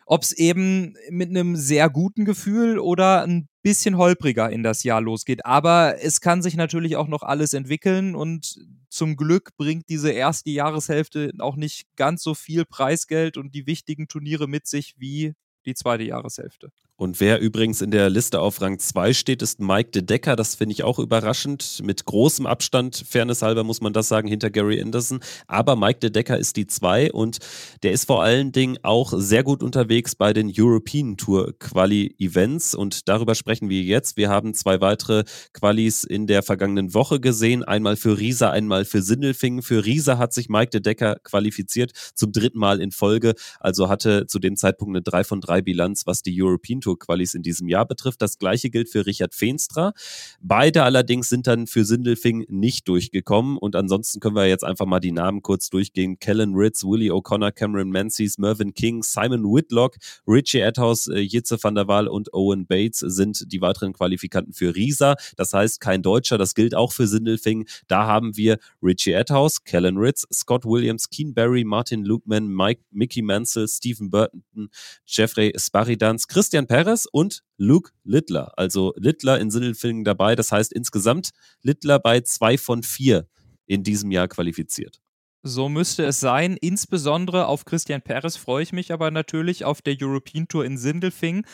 ob 0.06 0.24
es 0.24 0.32
eben 0.32 0.96
mit 1.10 1.30
einem 1.30 1.56
sehr 1.56 1.90
guten 1.90 2.26
Gefühl 2.26 2.80
oder 2.80 3.24
ein 3.24 3.48
bisschen 3.64 3.98
holpriger 3.98 4.50
in 4.50 4.64
das 4.64 4.84
Jahr 4.84 5.02
losgeht. 5.02 5.46
Aber 5.46 6.02
es 6.02 6.22
kann 6.22 6.42
sich 6.42 6.56
natürlich 6.56 6.96
auch 6.96 7.08
noch 7.08 7.24
alles 7.24 7.54
entwickeln 7.54 8.16
und 8.16 8.60
zum 8.90 9.16
Glück 9.16 9.56
bringt 9.58 9.88
diese 9.90 10.12
erste 10.12 10.50
Jahreshälfte 10.50 11.32
auch 11.40 11.56
nicht 11.56 11.86
ganz 11.96 12.24
so 12.24 12.34
viel 12.36 12.66
Preisgeld 12.66 13.38
und 13.38 13.56
die 13.56 13.68
wichtigen 13.68 14.08
Turniere 14.08 14.48
mit 14.48 14.68
sich 14.68 14.96
wie 14.98 15.34
die 15.66 15.76
zweite 15.76 16.04
Jahreshälfte. 16.04 16.72
Und 17.02 17.20
wer 17.20 17.40
übrigens 17.40 17.82
in 17.82 17.90
der 17.90 18.12
Liste 18.12 18.40
auf 18.40 18.62
Rang 18.62 18.78
2 18.78 19.14
steht, 19.14 19.42
ist 19.42 19.60
Mike 19.60 19.90
de 19.90 20.04
Decker. 20.04 20.36
Das 20.36 20.54
finde 20.54 20.74
ich 20.74 20.84
auch 20.84 21.00
überraschend. 21.00 21.82
Mit 21.84 22.06
großem 22.06 22.46
Abstand, 22.46 23.06
Fairness 23.10 23.42
halber 23.42 23.64
muss 23.64 23.82
man 23.82 23.92
das 23.92 24.08
sagen, 24.08 24.28
hinter 24.28 24.52
Gary 24.52 24.80
Anderson. 24.80 25.20
Aber 25.48 25.76
Mike 25.76 25.98
de 25.98 26.12
Decker 26.12 26.38
ist 26.38 26.58
die 26.58 26.68
2 26.68 27.12
und 27.12 27.40
der 27.82 27.92
ist 27.92 28.06
vor 28.06 28.22
allen 28.22 28.52
Dingen 28.52 28.78
auch 28.84 29.14
sehr 29.16 29.42
gut 29.42 29.64
unterwegs 29.64 30.14
bei 30.14 30.32
den 30.32 30.54
European 30.56 31.18
Tour 31.18 31.56
Quali 31.58 32.14
Events. 32.20 32.76
Und 32.76 33.10
darüber 33.10 33.34
sprechen 33.34 33.68
wir 33.68 33.82
jetzt. 33.82 34.16
Wir 34.16 34.30
haben 34.30 34.54
zwei 34.54 34.80
weitere 34.80 35.24
Qualis 35.54 36.04
in 36.04 36.28
der 36.28 36.44
vergangenen 36.44 36.94
Woche 36.94 37.20
gesehen. 37.20 37.64
Einmal 37.64 37.96
für 37.96 38.20
Riesa, 38.20 38.52
einmal 38.52 38.86
für 38.86 39.02
Sindelfingen. 39.02 39.64
Für 39.64 39.84
Riesa 39.84 40.20
hat 40.20 40.34
sich 40.34 40.50
Mike 40.50 40.70
de 40.70 40.82
Decker 40.82 41.16
qualifiziert 41.24 41.94
zum 42.14 42.32
dritten 42.32 42.60
Mal 42.60 42.80
in 42.80 42.92
Folge. 42.92 43.34
Also 43.60 43.90
hatte 43.90 44.28
zu 44.28 44.38
dem 44.38 44.56
Zeitpunkt 44.56 44.96
eine 44.96 45.02
3 45.02 45.24
von 45.24 45.42
3 45.42 45.64
Bilanz, 45.64 46.06
was 46.06 46.22
die 46.22 46.40
European 46.40 46.80
Tour 46.80 46.91
Tour-Qualis 46.92 47.34
in 47.34 47.42
diesem 47.42 47.68
Jahr 47.68 47.86
betrifft. 47.86 48.22
Das 48.22 48.38
gleiche 48.38 48.70
gilt 48.70 48.90
für 48.90 49.06
Richard 49.06 49.34
Feenstra. 49.34 49.94
Beide 50.42 50.84
allerdings 50.84 51.30
sind 51.30 51.48
dann 51.48 51.68
für 51.68 51.86
Sindelfing 51.86 52.46
nicht 52.50 52.88
durchgekommen. 52.88 53.58
Und 53.58 53.76
ansonsten 53.76 54.20
können 54.20 54.36
wir 54.36 54.48
jetzt 54.48 54.64
einfach 54.64 54.86
mal 54.86 55.00
die 55.00 55.12
Namen 55.12 55.42
kurz 55.42 55.70
durchgehen. 55.70 56.20
Kellen 56.20 56.56
Ritz, 56.56 56.84
Willie 56.84 57.12
O'Connor, 57.12 57.52
Cameron 57.52 57.90
Menzies, 57.90 58.38
Mervyn 58.38 58.74
King, 58.74 59.04
Simon 59.04 59.44
Whitlock, 59.44 59.98
Richie 60.28 60.64
Adhouse, 60.64 61.08
äh, 61.08 61.20
Jitze 61.20 61.58
van 61.62 61.76
der 61.76 61.88
Waal 61.88 62.08
und 62.08 62.34
Owen 62.34 62.66
Bates 62.66 63.00
sind 63.00 63.52
die 63.52 63.62
weiteren 63.62 63.94
Qualifikanten 63.94 64.54
für 64.54 64.76
Riesa. 64.76 65.16
Das 65.38 65.54
heißt, 65.54 65.80
kein 65.80 66.02
Deutscher. 66.02 66.38
Das 66.38 66.56
gilt 66.56 66.76
auch 66.76 66.92
für 66.92 67.08
Sindelfing. 67.08 67.68
Da 67.88 68.06
haben 68.06 68.36
wir 68.36 68.58
Richie 68.82 69.16
Adhouse, 69.16 69.64
Kellen 69.64 69.98
Ritz, 69.98 70.26
Scott 70.34 70.66
Williams, 70.66 71.10
Keen 71.10 71.34
Barry, 71.34 71.64
Martin 71.64 72.04
Lukeman, 72.04 72.48
Mike, 72.48 72.82
Mickey 72.92 73.22
Mansell, 73.22 73.68
Stephen 73.68 74.10
Burton, 74.10 74.70
Jeffrey 75.06 75.54
Sparidans, 75.58 76.28
Christian 76.28 76.68
Perez, 76.68 76.81
Perez 76.82 77.08
und 77.12 77.44
Luke 77.58 77.92
Littler. 78.04 78.54
Also 78.58 78.94
Littler 78.96 79.40
in 79.40 79.52
Sindelfingen 79.52 80.04
dabei. 80.04 80.36
Das 80.36 80.52
heißt 80.52 80.74
insgesamt 80.74 81.30
Littler 81.62 82.00
bei 82.00 82.22
zwei 82.22 82.58
von 82.58 82.82
vier 82.82 83.28
in 83.68 83.84
diesem 83.84 84.10
Jahr 84.10 84.28
qualifiziert. 84.28 85.00
So 85.44 85.70
müsste 85.70 86.06
es 86.06 86.20
sein. 86.20 86.58
Insbesondere 86.60 87.46
auf 87.46 87.66
Christian 87.66 88.02
Perez 88.02 88.36
freue 88.36 88.64
ich 88.64 88.74
mich 88.74 88.92
aber 88.92 89.12
natürlich 89.12 89.64
auf 89.64 89.84
der 89.84 89.96
European 90.02 90.48
Tour 90.48 90.66
in 90.66 90.78
Sindelfingen. 90.78 91.46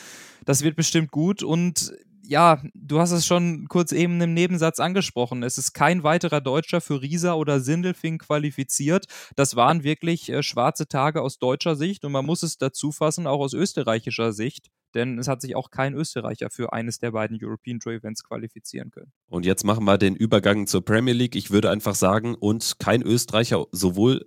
Das 0.46 0.62
wird 0.62 0.76
bestimmt 0.76 1.10
gut 1.10 1.42
und 1.42 1.92
ja, 2.28 2.62
du 2.74 3.00
hast 3.00 3.12
es 3.12 3.24
schon 3.26 3.68
kurz 3.68 3.90
eben 3.92 4.20
im 4.20 4.34
Nebensatz 4.34 4.80
angesprochen. 4.80 5.42
Es 5.42 5.56
ist 5.56 5.72
kein 5.72 6.02
weiterer 6.02 6.42
Deutscher 6.42 6.82
für 6.82 7.00
Riesa 7.00 7.32
oder 7.32 7.60
Sindelfing 7.60 8.18
qualifiziert. 8.18 9.06
Das 9.34 9.56
waren 9.56 9.82
wirklich 9.82 10.28
äh, 10.30 10.42
schwarze 10.42 10.86
Tage 10.88 11.22
aus 11.22 11.38
deutscher 11.38 11.74
Sicht 11.74 12.04
und 12.04 12.12
man 12.12 12.26
muss 12.26 12.42
es 12.42 12.58
dazu 12.58 12.92
fassen, 12.92 13.26
auch 13.26 13.40
aus 13.40 13.54
österreichischer 13.54 14.32
Sicht 14.32 14.66
denn 14.94 15.18
es 15.18 15.28
hat 15.28 15.42
sich 15.42 15.54
auch 15.54 15.70
kein 15.70 15.92
Österreicher 15.92 16.48
für 16.50 16.72
eines 16.72 16.98
der 16.98 17.10
beiden 17.10 17.38
European 17.40 17.78
Tour 17.78 17.92
Events 17.92 18.24
qualifizieren 18.24 18.90
können. 18.90 19.12
Und 19.28 19.44
jetzt 19.44 19.62
machen 19.62 19.84
wir 19.84 19.98
den 19.98 20.16
Übergang 20.16 20.66
zur 20.66 20.82
Premier 20.82 21.12
League. 21.12 21.36
Ich 21.36 21.50
würde 21.50 21.70
einfach 21.70 21.94
sagen, 21.94 22.34
und 22.34 22.78
kein 22.78 23.02
Österreicher 23.02 23.66
sowohl 23.70 24.26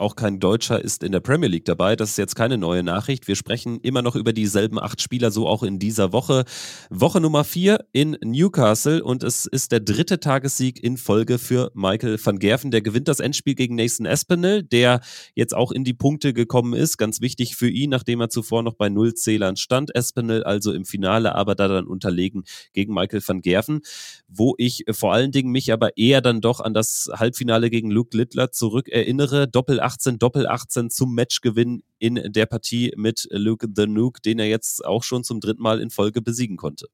auch 0.00 0.16
kein 0.16 0.40
Deutscher 0.40 0.82
ist 0.82 1.02
in 1.02 1.12
der 1.12 1.20
Premier 1.20 1.48
League 1.48 1.64
dabei. 1.64 1.96
Das 1.96 2.10
ist 2.10 2.16
jetzt 2.16 2.34
keine 2.34 2.58
neue 2.58 2.82
Nachricht. 2.82 3.28
Wir 3.28 3.36
sprechen 3.36 3.80
immer 3.80 4.02
noch 4.02 4.16
über 4.16 4.32
dieselben 4.32 4.80
acht 4.80 5.00
Spieler, 5.00 5.30
so 5.30 5.46
auch 5.46 5.62
in 5.62 5.78
dieser 5.78 6.12
Woche. 6.12 6.44
Woche 6.90 7.20
Nummer 7.20 7.44
vier 7.44 7.84
in 7.92 8.16
Newcastle 8.24 9.02
und 9.02 9.22
es 9.22 9.46
ist 9.46 9.72
der 9.72 9.80
dritte 9.80 10.20
Tagessieg 10.20 10.82
in 10.82 10.96
Folge 10.96 11.38
für 11.38 11.70
Michael 11.74 12.18
van 12.22 12.38
Gerven. 12.38 12.70
Der 12.70 12.82
gewinnt 12.82 13.08
das 13.08 13.20
Endspiel 13.20 13.54
gegen 13.54 13.74
Nathan 13.74 14.06
Espinel, 14.06 14.62
der 14.62 15.00
jetzt 15.34 15.54
auch 15.54 15.72
in 15.72 15.84
die 15.84 15.94
Punkte 15.94 16.32
gekommen 16.32 16.74
ist. 16.74 16.96
Ganz 16.96 17.20
wichtig 17.20 17.56
für 17.56 17.68
ihn, 17.68 17.90
nachdem 17.90 18.20
er 18.20 18.28
zuvor 18.28 18.62
noch 18.62 18.74
bei 18.74 18.88
null 18.88 19.14
Zählern 19.14 19.56
stand. 19.56 19.94
Espinel 19.94 20.44
also 20.44 20.72
im 20.72 20.84
Finale, 20.84 21.34
aber 21.34 21.54
da 21.54 21.68
dann 21.68 21.86
unterlegen 21.86 22.44
gegen 22.72 22.94
Michael 22.94 23.22
van 23.26 23.42
Gerven, 23.42 23.80
wo 24.28 24.54
ich 24.58 24.84
vor 24.90 25.12
allen 25.12 25.32
Dingen 25.32 25.50
mich 25.50 25.72
aber 25.72 25.96
eher 25.96 26.20
dann 26.20 26.40
doch 26.40 26.60
an 26.60 26.74
das 26.74 27.10
Halbfinale 27.12 27.70
gegen 27.70 27.90
Luke 27.90 28.16
Littler 28.16 28.52
zurückerinnere. 28.52 29.48
Doppel 29.48 29.80
18, 29.90 30.18
Doppel 30.18 30.46
18 30.46 30.88
zum 30.88 31.14
Matchgewinn 31.14 31.82
in 31.98 32.32
der 32.32 32.46
Partie 32.46 32.92
mit 32.96 33.26
Luke 33.30 33.66
the 33.74 33.86
Nuke, 33.86 34.20
den 34.20 34.38
er 34.38 34.46
jetzt 34.46 34.84
auch 34.84 35.02
schon 35.02 35.24
zum 35.24 35.40
dritten 35.40 35.62
Mal 35.62 35.80
in 35.80 35.90
Folge 35.90 36.22
besiegen 36.22 36.56
konnte. 36.56 36.86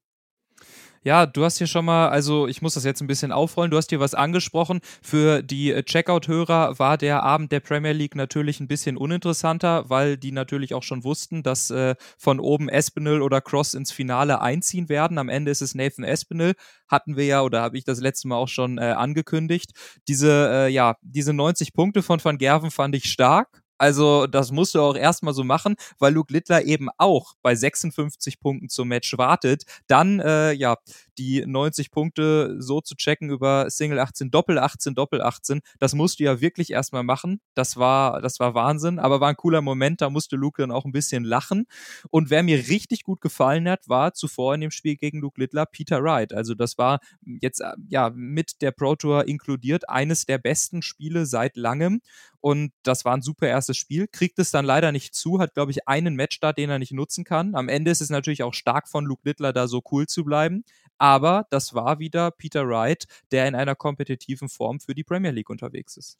Ja, 1.07 1.25
du 1.25 1.45
hast 1.45 1.57
hier 1.57 1.67
schon 1.67 1.85
mal, 1.85 2.09
also 2.09 2.49
ich 2.49 2.61
muss 2.61 2.73
das 2.73 2.83
jetzt 2.83 2.99
ein 2.99 3.07
bisschen 3.07 3.31
aufrollen, 3.31 3.71
du 3.71 3.77
hast 3.77 3.91
hier 3.91 4.01
was 4.01 4.13
angesprochen. 4.13 4.81
Für 5.01 5.41
die 5.41 5.71
äh, 5.71 5.81
Checkout-Hörer 5.81 6.79
war 6.79 6.97
der 6.97 7.23
Abend 7.23 7.53
der 7.53 7.61
Premier 7.61 7.93
League 7.93 8.13
natürlich 8.13 8.59
ein 8.59 8.67
bisschen 8.67 8.97
uninteressanter, 8.97 9.89
weil 9.89 10.17
die 10.17 10.33
natürlich 10.33 10.73
auch 10.73 10.83
schon 10.83 11.05
wussten, 11.05 11.43
dass 11.43 11.69
äh, 11.69 11.95
von 12.17 12.41
oben 12.41 12.67
Espinel 12.67 13.21
oder 13.21 13.39
Cross 13.39 13.73
ins 13.73 13.93
Finale 13.93 14.41
einziehen 14.41 14.89
werden. 14.89 15.17
Am 15.17 15.29
Ende 15.29 15.49
ist 15.49 15.61
es 15.61 15.75
Nathan 15.75 16.03
Espinel, 16.03 16.55
hatten 16.89 17.15
wir 17.15 17.23
ja 17.23 17.41
oder 17.41 17.61
habe 17.61 17.77
ich 17.77 17.85
das 17.85 18.01
letzte 18.01 18.27
Mal 18.27 18.35
auch 18.35 18.49
schon 18.49 18.77
äh, 18.77 18.81
angekündigt. 18.81 19.71
Diese, 20.09 20.49
äh, 20.51 20.67
ja, 20.67 20.97
diese 21.03 21.31
90 21.31 21.71
Punkte 21.71 22.03
von 22.03 22.21
Van 22.21 22.37
Gerven 22.37 22.69
fand 22.69 22.93
ich 22.95 23.05
stark. 23.09 23.63
Also, 23.77 24.27
das 24.27 24.51
musst 24.51 24.75
du 24.75 24.81
auch 24.81 24.95
erstmal 24.95 25.33
so 25.33 25.43
machen, 25.43 25.75
weil 25.99 26.13
Luke 26.13 26.33
Littler 26.33 26.63
eben 26.63 26.89
auch 26.97 27.35
bei 27.41 27.55
56 27.55 28.39
Punkten 28.39 28.69
zum 28.69 28.87
Match 28.87 29.17
wartet. 29.17 29.63
Dann, 29.87 30.19
äh, 30.19 30.51
ja, 30.53 30.77
die 31.17 31.43
90 31.45 31.91
Punkte 31.91 32.55
so 32.59 32.81
zu 32.81 32.95
checken 32.95 33.29
über 33.29 33.69
Single 33.69 33.99
18, 33.99 34.31
Doppel 34.31 34.59
18, 34.59 34.95
Doppel 34.95 35.21
18, 35.21 35.61
das 35.79 35.93
musst 35.93 36.19
du 36.19 36.23
ja 36.23 36.41
wirklich 36.41 36.71
erstmal 36.71 37.03
machen. 37.03 37.41
Das 37.55 37.77
war, 37.77 38.21
das 38.21 38.39
war 38.39 38.53
Wahnsinn, 38.53 38.99
aber 38.99 39.19
war 39.19 39.29
ein 39.29 39.35
cooler 39.37 39.61
Moment, 39.61 40.01
da 40.01 40.09
musste 40.09 40.35
Luke 40.35 40.61
dann 40.61 40.71
auch 40.71 40.85
ein 40.85 40.91
bisschen 40.91 41.23
lachen. 41.23 41.65
Und 42.09 42.29
wer 42.29 42.43
mir 42.43 42.57
richtig 42.67 43.03
gut 43.03 43.21
gefallen 43.21 43.67
hat, 43.69 43.87
war 43.89 44.13
zuvor 44.13 44.53
in 44.55 44.61
dem 44.61 44.71
Spiel 44.71 44.95
gegen 44.95 45.19
Luke 45.19 45.39
Littler 45.39 45.65
Peter 45.65 46.03
Wright. 46.03 46.33
Also 46.33 46.53
das 46.53 46.77
war 46.77 46.99
jetzt 47.25 47.61
äh, 47.61 47.71
ja 47.89 48.11
mit 48.13 48.61
der 48.61 48.71
Pro 48.71 48.95
Tour 48.95 49.27
inkludiert 49.27 49.89
eines 49.89 50.25
der 50.25 50.37
besten 50.37 50.81
Spiele 50.81 51.25
seit 51.25 51.55
langem. 51.57 52.01
Und 52.47 52.71
das 52.83 53.03
war 53.03 53.13
ein 53.13 53.21
super 53.21 53.49
erstes 53.49 53.75
Spiel. 53.75 54.07
Kriegt 54.07 54.39
es 54.39 54.51
dann 54.51 54.63
leider 54.63 54.93
nicht 54.93 55.13
zu, 55.13 55.37
hat, 55.37 55.53
glaube 55.53 55.71
ich, 55.71 55.85
einen 55.89 56.15
Matchstart, 56.15 56.57
den 56.57 56.69
er 56.69 56.79
nicht 56.79 56.93
nutzen 56.93 57.25
kann. 57.25 57.55
Am 57.55 57.67
Ende 57.67 57.91
ist 57.91 57.99
es 57.99 58.09
natürlich 58.09 58.41
auch 58.41 58.53
stark 58.53 58.87
von 58.87 59.03
Luke 59.03 59.23
Littler, 59.25 59.51
da 59.51 59.67
so 59.67 59.81
cool 59.91 60.07
zu 60.07 60.23
bleiben. 60.23 60.63
Aber 60.97 61.45
das 61.49 61.73
war 61.73 61.99
wieder 61.99 62.31
Peter 62.31 62.65
Wright, 62.65 63.03
der 63.31 63.49
in 63.49 63.55
einer 63.55 63.75
kompetitiven 63.75 64.47
Form 64.47 64.79
für 64.79 64.95
die 64.95 65.03
Premier 65.03 65.31
League 65.31 65.49
unterwegs 65.49 65.97
ist. 65.97 66.19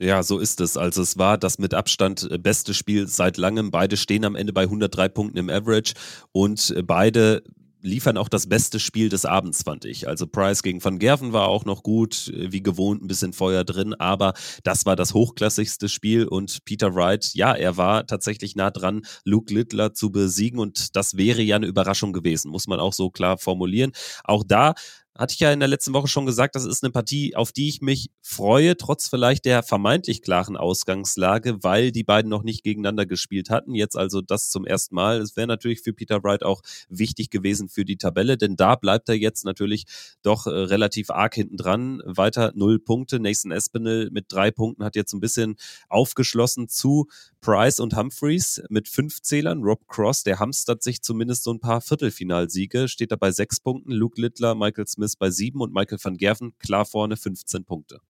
Ja, 0.00 0.24
so 0.24 0.40
ist 0.40 0.60
es. 0.60 0.76
Also 0.76 1.00
es 1.00 1.16
war 1.16 1.38
das 1.38 1.60
mit 1.60 1.74
Abstand 1.74 2.28
äh, 2.28 2.38
beste 2.38 2.74
Spiel 2.74 3.06
seit 3.06 3.36
langem. 3.36 3.70
Beide 3.70 3.96
stehen 3.96 4.24
am 4.24 4.34
Ende 4.34 4.52
bei 4.52 4.62
103 4.62 5.10
Punkten 5.10 5.38
im 5.38 5.48
Average 5.48 5.94
und 6.32 6.74
äh, 6.76 6.82
beide 6.82 7.44
liefern 7.82 8.16
auch 8.16 8.28
das 8.28 8.48
beste 8.48 8.80
Spiel 8.80 9.08
des 9.08 9.24
Abends, 9.24 9.62
fand 9.62 9.84
ich. 9.84 10.08
Also 10.08 10.26
Price 10.26 10.62
gegen 10.62 10.82
Van 10.82 10.98
Gerven 10.98 11.32
war 11.32 11.48
auch 11.48 11.64
noch 11.64 11.82
gut, 11.82 12.28
äh, 12.28 12.52
wie 12.52 12.62
gewohnt, 12.62 13.02
ein 13.02 13.08
bisschen 13.08 13.32
Feuer 13.32 13.64
drin, 13.64 13.94
aber 13.94 14.34
das 14.64 14.86
war 14.86 14.96
das 14.96 15.14
hochklassigste 15.14 15.88
Spiel 15.88 16.26
und 16.26 16.64
Peter 16.64 16.94
Wright, 16.94 17.30
ja, 17.34 17.52
er 17.52 17.76
war 17.76 18.06
tatsächlich 18.06 18.56
nah 18.56 18.70
dran, 18.70 19.02
Luke 19.24 19.52
Littler 19.52 19.92
zu 19.92 20.10
besiegen 20.10 20.58
und 20.58 20.96
das 20.96 21.16
wäre 21.16 21.42
ja 21.42 21.56
eine 21.56 21.66
Überraschung 21.66 22.12
gewesen, 22.12 22.50
muss 22.50 22.66
man 22.66 22.80
auch 22.80 22.92
so 22.92 23.10
klar 23.10 23.38
formulieren. 23.38 23.92
Auch 24.24 24.44
da 24.46 24.74
hatte 25.14 25.34
ich 25.34 25.40
ja 25.40 25.52
in 25.52 25.60
der 25.60 25.68
letzten 25.68 25.92
Woche 25.92 26.08
schon 26.08 26.24
gesagt, 26.24 26.54
das 26.54 26.64
ist 26.64 26.82
eine 26.82 26.90
Partie, 26.90 27.36
auf 27.36 27.52
die 27.52 27.68
ich 27.68 27.82
mich 27.82 28.10
freue, 28.22 28.78
trotz 28.78 29.08
vielleicht 29.08 29.44
der 29.44 29.62
vermeintlich 29.62 30.22
klaren 30.22 30.56
Ausgangslage, 30.56 31.62
weil 31.62 31.92
die 31.92 32.02
beiden 32.02 32.30
noch 32.30 32.42
nicht 32.42 32.64
gegeneinander 32.64 33.04
gespielt 33.04 33.50
hatten. 33.50 33.74
Jetzt 33.74 33.96
also 33.96 34.22
das 34.22 34.48
zum 34.48 34.64
ersten 34.64 34.94
Mal. 34.94 35.20
Es 35.20 35.36
wäre 35.36 35.46
natürlich 35.46 35.82
für 35.82 35.92
Peter 35.92 36.24
Wright 36.24 36.42
auch 36.42 36.62
wichtig 36.88 37.28
gewesen 37.28 37.68
für 37.68 37.84
die 37.84 37.98
Tabelle, 37.98 38.38
denn 38.38 38.56
da 38.56 38.74
bleibt 38.74 39.10
er 39.10 39.16
jetzt 39.16 39.44
natürlich 39.44 39.84
doch 40.22 40.46
äh, 40.46 40.50
relativ 40.50 41.10
arg 41.10 41.34
hinten 41.34 41.58
dran. 41.58 42.02
Weiter 42.06 42.52
null 42.54 42.78
Punkte. 42.78 43.20
Nathan 43.20 43.52
Espinel 43.52 44.10
mit 44.10 44.32
drei 44.32 44.50
Punkten 44.50 44.82
hat 44.82 44.96
jetzt 44.96 45.12
ein 45.12 45.20
bisschen 45.20 45.56
aufgeschlossen 45.90 46.68
zu 46.68 47.08
Price 47.42 47.80
und 47.80 47.96
Humphreys 47.96 48.62
mit 48.70 48.88
fünf 48.88 49.20
Zählern. 49.20 49.62
Rob 49.62 49.86
Cross, 49.88 50.22
der 50.22 50.38
hamstert 50.38 50.82
sich 50.82 51.02
zumindest 51.02 51.44
so 51.44 51.52
ein 51.52 51.60
paar 51.60 51.82
Viertelfinalsiege, 51.82 52.88
steht 52.88 53.12
da 53.12 53.16
bei 53.16 53.30
sechs 53.30 53.60
Punkten. 53.60 53.92
Luke 53.92 54.18
Littler, 54.18 54.54
Michael 54.54 54.86
Smith 54.86 55.01
bei 55.16 55.30
sieben 55.30 55.60
und 55.60 55.72
Michael 55.72 55.98
van 56.02 56.16
Gerven 56.16 56.52
klar 56.58 56.84
vorne 56.84 57.16
15 57.16 57.64
Punkte. 57.64 58.00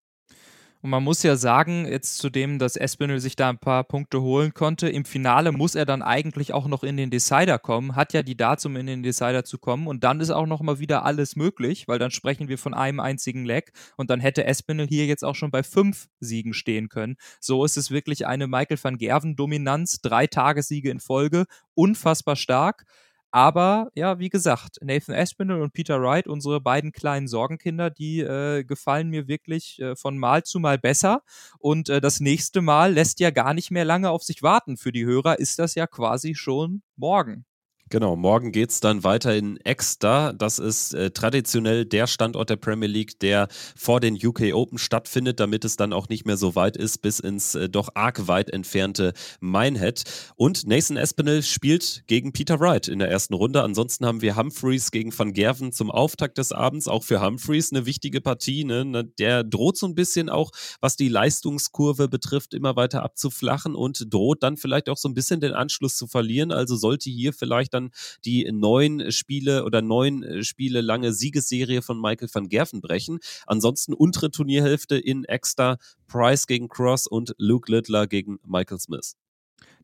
Und 0.83 0.91
man 0.91 1.05
muss 1.05 1.23
ja 1.23 1.37
sagen, 1.37 1.87
jetzt 1.87 2.19
zu 2.19 2.29
dem, 2.29 2.59
dass 2.59 2.75
Espinel 2.75 3.21
sich 3.21 3.37
da 3.37 3.49
ein 3.49 3.59
paar 3.59 3.85
Punkte 3.85 4.21
holen 4.21 4.53
konnte, 4.53 4.89
im 4.89 5.05
Finale 5.05 5.53
muss 5.53 5.77
er 5.77 5.87
dann 5.87 6.03
eigentlich 6.03 6.53
auch 6.53 6.67
noch 6.67 6.83
in 6.83 6.97
den 6.97 7.09
Decider 7.09 7.61
kommen, 7.61 7.95
hat 7.95 8.13
ja 8.13 8.25
die 8.25 8.37
Darts, 8.37 8.67
um 8.67 8.75
in 8.75 8.87
den 8.87 9.05
Decider 9.05 9.45
zu 9.45 9.59
kommen. 9.59 9.87
Und 9.87 10.03
dann 10.03 10.19
ist 10.19 10.31
auch 10.31 10.47
noch 10.47 10.61
mal 10.61 10.81
wieder 10.81 11.05
alles 11.05 11.37
möglich, 11.37 11.87
weil 11.87 12.01
dann 12.01 12.11
sprechen 12.11 12.49
wir 12.49 12.59
von 12.59 12.75
einem 12.75 12.99
einzigen 12.99 13.45
Leg. 13.45 13.71
Und 13.97 14.11
dann 14.11 14.19
hätte 14.19 14.45
Espinel 14.45 14.89
hier 14.89 15.07
jetzt 15.07 15.25
auch 15.25 15.37
schon 15.37 15.53
bei 15.53 15.63
fünf 15.63 16.09
Siegen 16.19 16.53
stehen 16.53 16.89
können. 16.89 17.15
So 17.39 17.65
ist 17.65 17.77
es 17.77 17.93
wirklich 17.93 18.27
eine 18.27 18.49
Michael 18.49 18.79
van 18.83 18.99
Gerven-Dominanz, 18.99 20.01
drei 20.01 20.27
Tagessiege 20.27 20.91
in 20.91 20.99
Folge, 20.99 21.45
unfassbar 21.75 22.35
stark. 22.35 22.87
Aber 23.35 23.91
ja, 23.95 24.19
wie 24.19 24.29
gesagt, 24.29 24.77
Nathan 24.83 25.15
Aspinall 25.15 25.63
und 25.63 25.73
Peter 25.73 26.01
Wright, 26.03 26.27
unsere 26.27 26.61
beiden 26.61 26.93
kleinen 26.93 27.29
Sorgenkinder, 27.29 27.89
die 27.91 28.21
äh, 28.21 28.63
gefallen 28.65 29.09
mir 29.09 29.27
wirklich 29.27 29.81
äh, 29.81 29.97
von 29.97 30.19
Mal 30.19 30.43
zu 30.45 30.61
Mal 30.61 30.79
besser. 30.79 31.23
Und 31.59 31.89
äh, 31.89 32.01
das 32.03 32.21
nächste 32.21 32.61
Mal 32.61 32.93
lässt 32.93 33.21
ja 33.21 33.31
gar 33.31 33.55
nicht 33.55 33.71
mehr 33.71 33.85
lange 33.87 34.11
auf 34.11 34.23
sich 34.23 34.43
warten. 34.43 34.77
Für 34.77 34.93
die 34.93 35.07
Hörer 35.07 35.39
ist 35.39 35.59
das 35.59 35.75
ja 35.75 35.87
quasi 35.87 36.35
schon 36.35 36.83
morgen. 36.97 37.47
Genau, 37.93 38.17
morgen 38.17 38.53
geht 38.53 38.71
es 38.71 38.81
dann 38.81 39.05
weiter 39.05 39.37
in 39.37 39.59
Exeter. 39.59 40.33
Das 40.33 40.59
ist 40.59 40.95
äh, 40.95 41.11
traditionell 41.11 41.85
der 41.85 42.07
Standort 42.07 42.49
der 42.49 42.57
Premier 42.57 42.89
League, 42.89 43.21
der 43.21 43.49
vor 43.77 44.01
den 44.01 44.15
UK 44.15 44.55
Open 44.55 44.79
stattfindet, 44.79 45.39
damit 45.39 45.63
es 45.67 45.77
dann 45.77 45.93
auch 45.93 46.09
nicht 46.09 46.25
mehr 46.25 46.39
so 46.39 46.55
weit 46.55 46.79
ist 46.79 47.03
bis 47.03 47.21
ins 47.21 47.55
äh, 47.55 47.69
doch 47.69 47.91
arg 47.93 48.29
weit 48.29 48.49
entfernte 48.49 49.13
Minehead. 49.41 50.05
Und 50.37 50.67
Nathan 50.67 50.97
Espinel 50.97 51.43
spielt 51.43 52.05
gegen 52.07 52.33
Peter 52.33 52.61
Wright 52.61 52.89
in 52.89 52.99
der 52.99 53.11
ersten 53.11 53.35
Runde. 53.35 53.63
Ansonsten 53.63 54.07
haben 54.07 54.23
wir 54.23 54.37
Humphreys 54.37 54.91
gegen 54.91 55.13
Van 55.19 55.35
Gerven 55.35 55.71
zum 55.71 55.91
Auftakt 55.91 56.39
des 56.39 56.51
Abends. 56.51 56.89
Auch 56.89 57.05
für 57.05 57.21
Humphreys 57.21 57.73
eine 57.75 57.85
wichtige 57.85 58.23
Partie. 58.23 58.65
Ne? 58.65 59.05
Der 59.19 59.45
droht 59.45 59.77
so 59.77 59.85
ein 59.85 59.95
bisschen 59.95 60.31
auch, 60.31 60.51
was 60.81 60.97
die 60.97 61.09
Leistungskurve 61.09 62.09
betrifft, 62.09 62.55
immer 62.55 62.75
weiter 62.75 63.03
abzuflachen 63.03 63.75
und 63.75 64.07
droht 64.15 64.43
dann 64.43 64.57
vielleicht 64.57 64.89
auch 64.89 64.97
so 64.97 65.11
ein 65.11 65.15
bisschen 65.15 65.41
den 65.41 65.53
Anschluss 65.53 65.99
zu 65.99 66.07
verlieren. 66.07 66.53
Also 66.53 66.77
sollte 66.77 67.11
hier 67.11 67.35
vielleicht 67.35 67.75
dann 67.75 67.82
dann 67.83 67.91
die 68.25 68.51
neun 68.53 69.11
Spiele 69.11 69.65
oder 69.65 69.83
neun 69.83 70.23
äh, 70.23 70.45
Spiele 70.45 70.81
lange 70.81 71.13
Siegesserie 71.13 71.83
von 71.83 72.01
Michael 72.01 72.29
van 72.33 72.49
Gerven 72.49 72.81
brechen. 72.81 73.19
Ansonsten 73.47 73.93
untere 73.93 74.31
Turnierhälfte 74.31 74.97
in 74.97 75.25
Exeter, 75.25 75.79
Price 76.07 76.47
gegen 76.47 76.69
Cross 76.69 77.07
und 77.07 77.35
Luke 77.39 77.71
Littler 77.71 78.07
gegen 78.07 78.39
Michael 78.45 78.79
Smith 78.79 79.15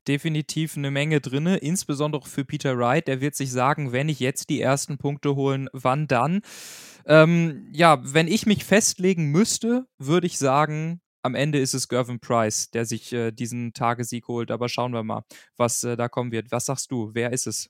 definitiv 0.07 0.78
eine 0.78 0.90
Menge 0.90 1.20
drin, 1.20 1.46
insbesondere 1.46 2.26
für 2.26 2.42
Peter 2.42 2.78
Wright. 2.78 3.07
Der 3.09 3.20
wird 3.20 3.34
sich 3.34 3.53
sagen, 3.53 3.92
wenn 3.92 4.09
ich 4.09 4.20
jetzt 4.20 4.49
die 4.49 4.59
ersten 4.59 4.96
Punkte 4.96 5.36
holen, 5.36 5.68
wann 5.72 6.07
dann? 6.07 6.40
Ähm, 7.05 7.68
ja, 7.74 8.01
wenn 8.03 8.26
ich 8.26 8.46
mich 8.46 8.64
festlegen 8.64 9.30
müsste, 9.30 9.86
würde 9.99 10.26
ich 10.26 10.38
sagen, 10.38 11.03
am 11.22 11.34
Ende 11.34 11.59
ist 11.59 11.74
es 11.74 11.88
Gervin 11.88 12.20
Price, 12.20 12.70
der 12.70 12.86
sich 12.86 13.12
äh, 13.12 13.32
diesen 13.32 13.74
Tagessieg 13.74 14.28
holt. 14.28 14.51
Aber 14.51 14.70
schauen 14.70 14.92
wir 14.92 15.03
mal, 15.03 15.24
was 15.59 15.84
äh, 15.84 15.94
da 15.94 16.09
kommen 16.09 16.32
wird. 16.32 16.51
Was 16.53 16.66
sagst 16.66 16.90
du? 16.90 17.11
Wer 17.12 17.32
ist 17.34 17.46
es? 17.46 17.68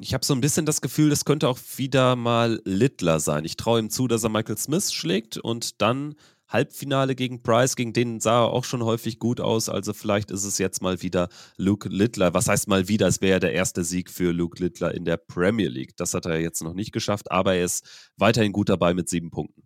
Ich 0.00 0.14
habe 0.14 0.24
so 0.24 0.34
ein 0.34 0.40
bisschen 0.40 0.66
das 0.66 0.80
Gefühl, 0.80 1.10
das 1.10 1.24
könnte 1.24 1.48
auch 1.48 1.58
wieder 1.76 2.16
mal 2.16 2.60
Littler 2.64 3.20
sein. 3.20 3.44
Ich 3.44 3.56
traue 3.56 3.80
ihm 3.80 3.90
zu, 3.90 4.08
dass 4.08 4.24
er 4.24 4.30
Michael 4.30 4.58
Smith 4.58 4.92
schlägt 4.92 5.38
und 5.38 5.80
dann 5.80 6.14
Halbfinale 6.48 7.14
gegen 7.14 7.42
Price, 7.42 7.74
gegen 7.74 7.92
den 7.92 8.20
sah 8.20 8.44
er 8.44 8.52
auch 8.52 8.64
schon 8.64 8.84
häufig 8.84 9.18
gut 9.18 9.40
aus. 9.40 9.68
Also 9.68 9.92
vielleicht 9.92 10.30
ist 10.30 10.44
es 10.44 10.58
jetzt 10.58 10.82
mal 10.82 11.02
wieder 11.02 11.28
Luke 11.56 11.88
Littler. 11.88 12.34
Was 12.34 12.48
heißt 12.48 12.68
mal 12.68 12.86
wieder? 12.86 13.08
Es 13.08 13.20
wäre 13.20 13.32
ja 13.32 13.40
der 13.40 13.54
erste 13.54 13.82
Sieg 13.82 14.10
für 14.10 14.32
Luke 14.32 14.62
Littler 14.62 14.94
in 14.94 15.04
der 15.04 15.16
Premier 15.16 15.68
League. 15.68 15.96
Das 15.96 16.14
hat 16.14 16.26
er 16.26 16.38
jetzt 16.38 16.62
noch 16.62 16.74
nicht 16.74 16.92
geschafft, 16.92 17.30
aber 17.30 17.54
er 17.54 17.64
ist 17.64 18.12
weiterhin 18.16 18.52
gut 18.52 18.68
dabei 18.68 18.94
mit 18.94 19.08
sieben 19.08 19.30
Punkten 19.30 19.63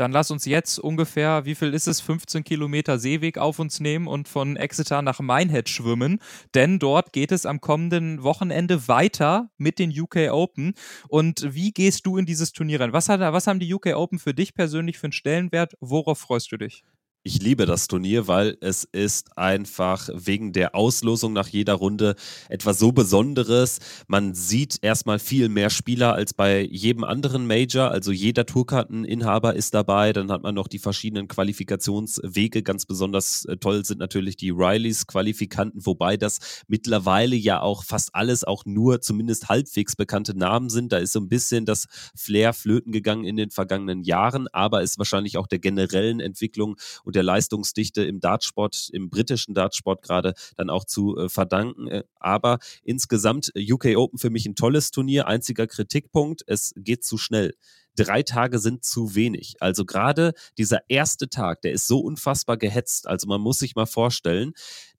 dann 0.00 0.12
lass 0.12 0.30
uns 0.30 0.46
jetzt 0.46 0.78
ungefähr, 0.78 1.44
wie 1.44 1.54
viel 1.54 1.74
ist 1.74 1.86
es, 1.86 2.00
15 2.00 2.42
Kilometer 2.42 2.98
Seeweg 2.98 3.36
auf 3.36 3.58
uns 3.58 3.80
nehmen 3.80 4.06
und 4.06 4.28
von 4.28 4.56
Exeter 4.56 5.02
nach 5.02 5.20
Minehead 5.20 5.68
schwimmen, 5.68 6.20
denn 6.54 6.78
dort 6.78 7.12
geht 7.12 7.32
es 7.32 7.44
am 7.44 7.60
kommenden 7.60 8.22
Wochenende 8.22 8.88
weiter 8.88 9.50
mit 9.58 9.78
den 9.78 9.90
UK 9.90 10.32
Open. 10.32 10.72
Und 11.08 11.54
wie 11.54 11.72
gehst 11.72 12.06
du 12.06 12.16
in 12.16 12.24
dieses 12.24 12.52
Turnier 12.52 12.80
rein? 12.80 12.94
Was, 12.94 13.10
hat, 13.10 13.20
was 13.20 13.46
haben 13.46 13.60
die 13.60 13.74
UK 13.74 13.88
Open 13.94 14.18
für 14.18 14.32
dich 14.32 14.54
persönlich 14.54 14.98
für 14.98 15.04
einen 15.04 15.12
Stellenwert? 15.12 15.74
Worauf 15.80 16.18
freust 16.18 16.50
du 16.50 16.56
dich? 16.56 16.82
Ich 17.22 17.42
liebe 17.42 17.66
das 17.66 17.86
Turnier, 17.86 18.28
weil 18.28 18.56
es 18.62 18.84
ist 18.92 19.36
einfach 19.36 20.08
wegen 20.14 20.54
der 20.54 20.74
Auslosung 20.74 21.34
nach 21.34 21.48
jeder 21.48 21.74
Runde 21.74 22.14
etwas 22.48 22.78
so 22.78 22.92
Besonderes. 22.92 23.78
Man 24.06 24.34
sieht 24.34 24.78
erstmal 24.80 25.18
viel 25.18 25.50
mehr 25.50 25.68
Spieler 25.68 26.14
als 26.14 26.32
bei 26.32 26.62
jedem 26.62 27.04
anderen 27.04 27.46
Major. 27.46 27.90
Also 27.90 28.10
jeder 28.10 28.46
Tourkarteninhaber 28.46 29.54
ist 29.54 29.74
dabei. 29.74 30.14
Dann 30.14 30.32
hat 30.32 30.42
man 30.42 30.54
noch 30.54 30.66
die 30.66 30.78
verschiedenen 30.78 31.28
Qualifikationswege. 31.28 32.62
Ganz 32.62 32.86
besonders 32.86 33.44
äh, 33.44 33.58
toll 33.58 33.84
sind 33.84 33.98
natürlich 33.98 34.38
die 34.38 34.48
Rileys 34.48 35.06
Qualifikanten, 35.06 35.84
wobei 35.84 36.16
das 36.16 36.38
mittlerweile 36.68 37.36
ja 37.36 37.60
auch 37.60 37.84
fast 37.84 38.14
alles 38.14 38.44
auch 38.44 38.64
nur 38.64 39.02
zumindest 39.02 39.50
halbwegs 39.50 39.94
bekannte 39.94 40.34
Namen 40.34 40.70
sind. 40.70 40.90
Da 40.90 40.96
ist 40.96 41.12
so 41.12 41.20
ein 41.20 41.28
bisschen 41.28 41.66
das 41.66 41.86
Flair 42.16 42.54
flöten 42.54 42.92
gegangen 42.92 43.26
in 43.26 43.36
den 43.36 43.50
vergangenen 43.50 44.04
Jahren, 44.04 44.48
aber 44.54 44.80
ist 44.80 44.96
wahrscheinlich 44.96 45.36
auch 45.36 45.46
der 45.46 45.58
generellen 45.58 46.20
Entwicklung 46.20 46.78
und 47.10 47.16
der 47.16 47.24
Leistungsdichte 47.24 48.04
im 48.04 48.20
Dartsport, 48.20 48.88
im 48.92 49.10
britischen 49.10 49.52
Dartsport 49.52 50.00
gerade 50.00 50.34
dann 50.56 50.70
auch 50.70 50.84
zu 50.84 51.16
äh, 51.16 51.28
verdanken. 51.28 51.88
Äh, 51.88 52.04
aber 52.20 52.60
insgesamt 52.84 53.50
äh, 53.56 53.72
UK 53.72 53.96
Open 53.96 54.20
für 54.20 54.30
mich 54.30 54.46
ein 54.46 54.54
tolles 54.54 54.92
Turnier. 54.92 55.26
Einziger 55.26 55.66
Kritikpunkt, 55.66 56.44
es 56.46 56.72
geht 56.76 57.02
zu 57.02 57.18
schnell 57.18 57.54
drei 57.96 58.22
Tage 58.22 58.60
sind 58.60 58.84
zu 58.84 59.16
wenig. 59.16 59.56
Also 59.58 59.84
gerade 59.84 60.32
dieser 60.56 60.88
erste 60.88 61.28
Tag, 61.28 61.62
der 61.62 61.72
ist 61.72 61.88
so 61.88 61.98
unfassbar 61.98 62.56
gehetzt. 62.56 63.08
Also 63.08 63.26
man 63.26 63.40
muss 63.40 63.58
sich 63.58 63.74
mal 63.74 63.86
vorstellen, 63.86 64.52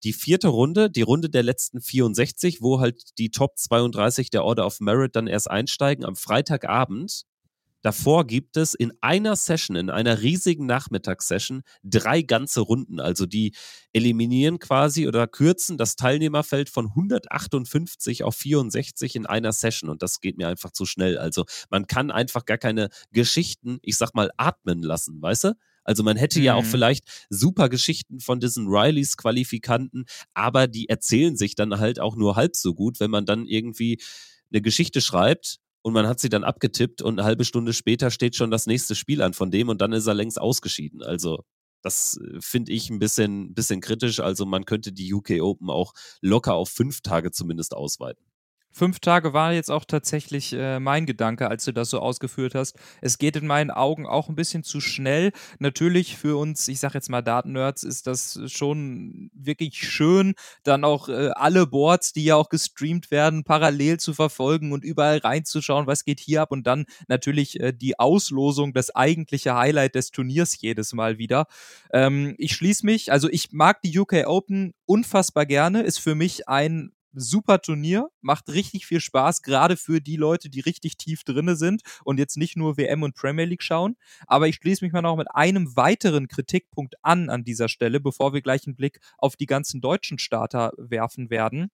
die 0.03 0.11
vierte 0.11 0.49
Runde, 0.49 0.89
die 0.89 1.01
Runde 1.01 1.29
der 1.29 1.43
letzten 1.43 1.79
64, 1.79 2.61
wo 2.61 2.81
halt 2.81 3.17
die 3.17 3.31
Top 3.31 3.57
32 3.57 4.31
der 4.31 4.43
Order 4.43 4.65
of 4.65 4.81
Merit 4.81 5.15
dann 5.15 5.27
erst 5.27 5.49
einsteigen 5.49 6.03
am 6.03 6.17
Freitagabend. 6.17 7.23
Davor 7.81 8.25
gibt 8.27 8.57
es 8.57 8.73
in 8.73 8.93
einer 9.01 9.35
Session, 9.35 9.75
in 9.75 9.89
einer 9.89 10.21
riesigen 10.21 10.65
Nachmittagssession, 10.65 11.63
drei 11.83 12.21
ganze 12.21 12.61
Runden. 12.61 12.99
Also 12.99 13.25
die 13.25 13.53
eliminieren 13.93 14.59
quasi 14.59 15.07
oder 15.07 15.27
kürzen 15.27 15.77
das 15.77 15.95
Teilnehmerfeld 15.95 16.69
von 16.69 16.87
158 16.87 18.23
auf 18.23 18.35
64 18.35 19.15
in 19.15 19.25
einer 19.25 19.51
Session. 19.51 19.89
Und 19.89 20.03
das 20.03 20.21
geht 20.21 20.37
mir 20.37 20.47
einfach 20.47 20.71
zu 20.71 20.85
schnell. 20.85 21.17
Also 21.17 21.45
man 21.69 21.87
kann 21.87 22.11
einfach 22.11 22.45
gar 22.45 22.57
keine 22.57 22.89
Geschichten, 23.11 23.79
ich 23.81 23.97
sag 23.97 24.13
mal, 24.13 24.31
atmen 24.37 24.83
lassen, 24.83 25.21
weißt 25.21 25.45
du? 25.45 25.53
Also 25.83 26.03
man 26.03 26.17
hätte 26.17 26.39
mhm. 26.39 26.45
ja 26.45 26.53
auch 26.55 26.63
mhm. 26.63 26.67
vielleicht 26.67 27.25
super 27.29 27.67
Geschichten 27.67 28.19
von 28.19 28.39
diesen 28.39 28.67
Rileys 28.67 29.17
Qualifikanten, 29.17 30.05
aber 30.35 30.67
die 30.67 30.89
erzählen 30.89 31.35
sich 31.35 31.55
dann 31.55 31.79
halt 31.79 31.99
auch 31.99 32.15
nur 32.15 32.35
halb 32.35 32.55
so 32.55 32.75
gut, 32.75 32.99
wenn 32.99 33.09
man 33.09 33.25
dann 33.25 33.47
irgendwie 33.47 33.99
eine 34.51 34.61
Geschichte 34.61 35.01
schreibt 35.01 35.59
und 35.81 35.93
man 35.93 36.07
hat 36.07 36.19
sie 36.19 36.29
dann 36.29 36.43
abgetippt 36.43 37.01
und 37.01 37.19
eine 37.19 37.25
halbe 37.25 37.45
Stunde 37.45 37.73
später 37.73 38.11
steht 38.11 38.35
schon 38.35 38.51
das 38.51 38.67
nächste 38.67 38.95
Spiel 38.95 39.21
an 39.21 39.33
von 39.33 39.51
dem 39.51 39.69
und 39.69 39.81
dann 39.81 39.93
ist 39.93 40.07
er 40.07 40.13
längst 40.13 40.39
ausgeschieden. 40.39 41.01
Also 41.01 41.43
das 41.81 42.17
äh, 42.17 42.39
finde 42.39 42.71
ich 42.71 42.89
ein 42.89 42.99
bisschen, 42.99 43.53
bisschen 43.53 43.81
kritisch. 43.81 44.19
Also 44.19 44.45
man 44.45 44.65
könnte 44.65 44.91
die 44.91 45.13
UK 45.13 45.41
Open 45.41 45.69
auch 45.69 45.93
locker 46.21 46.53
auf 46.53 46.69
fünf 46.69 47.01
Tage 47.01 47.31
zumindest 47.31 47.75
ausweiten. 47.75 48.23
Fünf 48.73 48.99
Tage 48.99 49.33
war 49.33 49.51
jetzt 49.51 49.69
auch 49.69 49.83
tatsächlich 49.83 50.53
äh, 50.53 50.79
mein 50.79 51.05
Gedanke, 51.05 51.49
als 51.49 51.65
du 51.65 51.73
das 51.73 51.89
so 51.89 51.99
ausgeführt 51.99 52.55
hast. 52.55 52.77
Es 53.01 53.17
geht 53.17 53.35
in 53.35 53.45
meinen 53.45 53.69
Augen 53.69 54.05
auch 54.07 54.29
ein 54.29 54.35
bisschen 54.35 54.63
zu 54.63 54.79
schnell. 54.79 55.33
Natürlich 55.59 56.15
für 56.15 56.37
uns, 56.37 56.67
ich 56.69 56.79
sag 56.79 56.93
jetzt 56.93 57.09
mal 57.09 57.21
Daten-Nerds, 57.21 57.83
ist 57.83 58.07
das 58.07 58.39
schon 58.47 59.29
wirklich 59.33 59.77
schön, 59.77 60.35
dann 60.63 60.85
auch 60.85 61.09
äh, 61.09 61.31
alle 61.35 61.67
Boards, 61.67 62.13
die 62.13 62.23
ja 62.23 62.35
auch 62.35 62.47
gestreamt 62.47 63.11
werden, 63.11 63.43
parallel 63.43 63.99
zu 63.99 64.13
verfolgen 64.13 64.71
und 64.71 64.85
überall 64.85 65.17
reinzuschauen, 65.17 65.85
was 65.85 66.05
geht 66.05 66.21
hier 66.21 66.41
ab 66.41 66.51
und 66.51 66.65
dann 66.65 66.85
natürlich 67.09 67.59
äh, 67.59 67.73
die 67.73 67.99
Auslosung, 67.99 68.73
das 68.73 68.95
eigentliche 68.95 69.55
Highlight 69.55 69.95
des 69.95 70.11
Turniers 70.11 70.59
jedes 70.61 70.93
Mal 70.93 71.17
wieder. 71.17 71.47
Ähm, 71.91 72.35
ich 72.37 72.53
schließe 72.53 72.85
mich, 72.85 73.11
also 73.11 73.27
ich 73.29 73.51
mag 73.51 73.81
die 73.81 73.99
UK 73.99 74.27
Open 74.27 74.73
unfassbar 74.85 75.45
gerne, 75.45 75.81
ist 75.81 75.99
für 75.99 76.15
mich 76.15 76.47
ein 76.47 76.93
super 77.13 77.61
Turnier, 77.61 78.09
macht 78.21 78.49
richtig 78.49 78.85
viel 78.85 78.99
Spaß, 78.99 79.41
gerade 79.41 79.77
für 79.77 80.01
die 80.01 80.15
Leute, 80.15 80.49
die 80.49 80.61
richtig 80.61 80.97
tief 80.97 81.23
drinne 81.23 81.55
sind 81.55 81.81
und 82.03 82.19
jetzt 82.19 82.37
nicht 82.37 82.57
nur 82.57 82.77
WM 82.77 83.03
und 83.03 83.15
Premier 83.15 83.45
League 83.45 83.63
schauen. 83.63 83.97
Aber 84.27 84.47
ich 84.47 84.55
schließe 84.55 84.83
mich 84.83 84.93
mal 84.93 85.01
noch 85.01 85.17
mit 85.17 85.29
einem 85.33 85.75
weiteren 85.75 86.27
Kritikpunkt 86.27 86.95
an 87.01 87.29
an 87.29 87.43
dieser 87.43 87.69
Stelle, 87.69 87.99
bevor 87.99 88.33
wir 88.33 88.41
gleich 88.41 88.65
einen 88.65 88.75
Blick 88.75 88.99
auf 89.17 89.35
die 89.35 89.45
ganzen 89.45 89.81
deutschen 89.81 90.19
Starter 90.19 90.71
werfen 90.77 91.29
werden. 91.29 91.69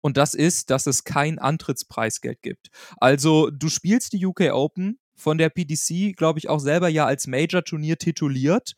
Und 0.00 0.16
das 0.16 0.34
ist, 0.34 0.70
dass 0.70 0.86
es 0.86 1.04
kein 1.04 1.38
Antrittspreisgeld 1.38 2.42
gibt. 2.42 2.68
Also 2.98 3.50
du 3.50 3.68
spielst 3.68 4.12
die 4.12 4.26
UK 4.26 4.52
Open 4.52 4.98
von 5.14 5.38
der 5.38 5.48
PDC, 5.48 6.14
glaube 6.16 6.38
ich, 6.38 6.48
auch 6.48 6.58
selber 6.58 6.88
ja 6.88 7.06
als 7.06 7.26
Major-Turnier 7.26 7.96
tituliert. 7.96 8.74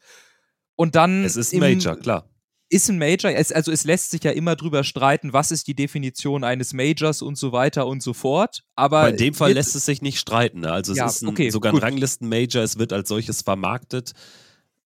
Und 0.77 0.95
dann. 0.95 1.25
Es 1.25 1.37
ist 1.37 1.55
Major, 1.55 1.97
klar 1.97 2.29
ist 2.69 2.89
ein 2.89 2.99
Major, 2.99 3.31
es, 3.31 3.53
also 3.53 3.71
es 3.71 3.85
lässt 3.85 4.11
sich 4.11 4.25
ja 4.25 4.33
immer 4.33 4.57
drüber 4.57 4.83
streiten, 4.83 5.33
was 5.33 5.51
ist 5.51 5.69
die 5.69 5.75
Definition 5.75 6.45
eines 6.45 6.73
Majors 6.73 7.23
und 7.23 7.39
so 7.39 7.53
weiter 7.53 7.87
und 7.87 8.03
so 8.03 8.13
fort. 8.13 8.65
Aber, 8.75 9.09
in 9.09 9.17
dem 9.17 9.35
Fall 9.35 9.53
lässt 9.53 9.77
es 9.77 9.85
sich 9.85 10.03
nicht 10.03 10.19
streiten. 10.19 10.65
Also 10.65 10.93
es 10.93 10.99
ja, 10.99 11.07
ist 11.07 11.23
ein, 11.23 11.29
okay, 11.29 11.51
sogar 11.51 11.73
ein 11.73 11.79
Ranglisten-Major, 11.79 12.63
es 12.63 12.79
wird 12.79 12.93
als 12.93 13.09
solches 13.09 13.43
vermarktet. 13.43 14.13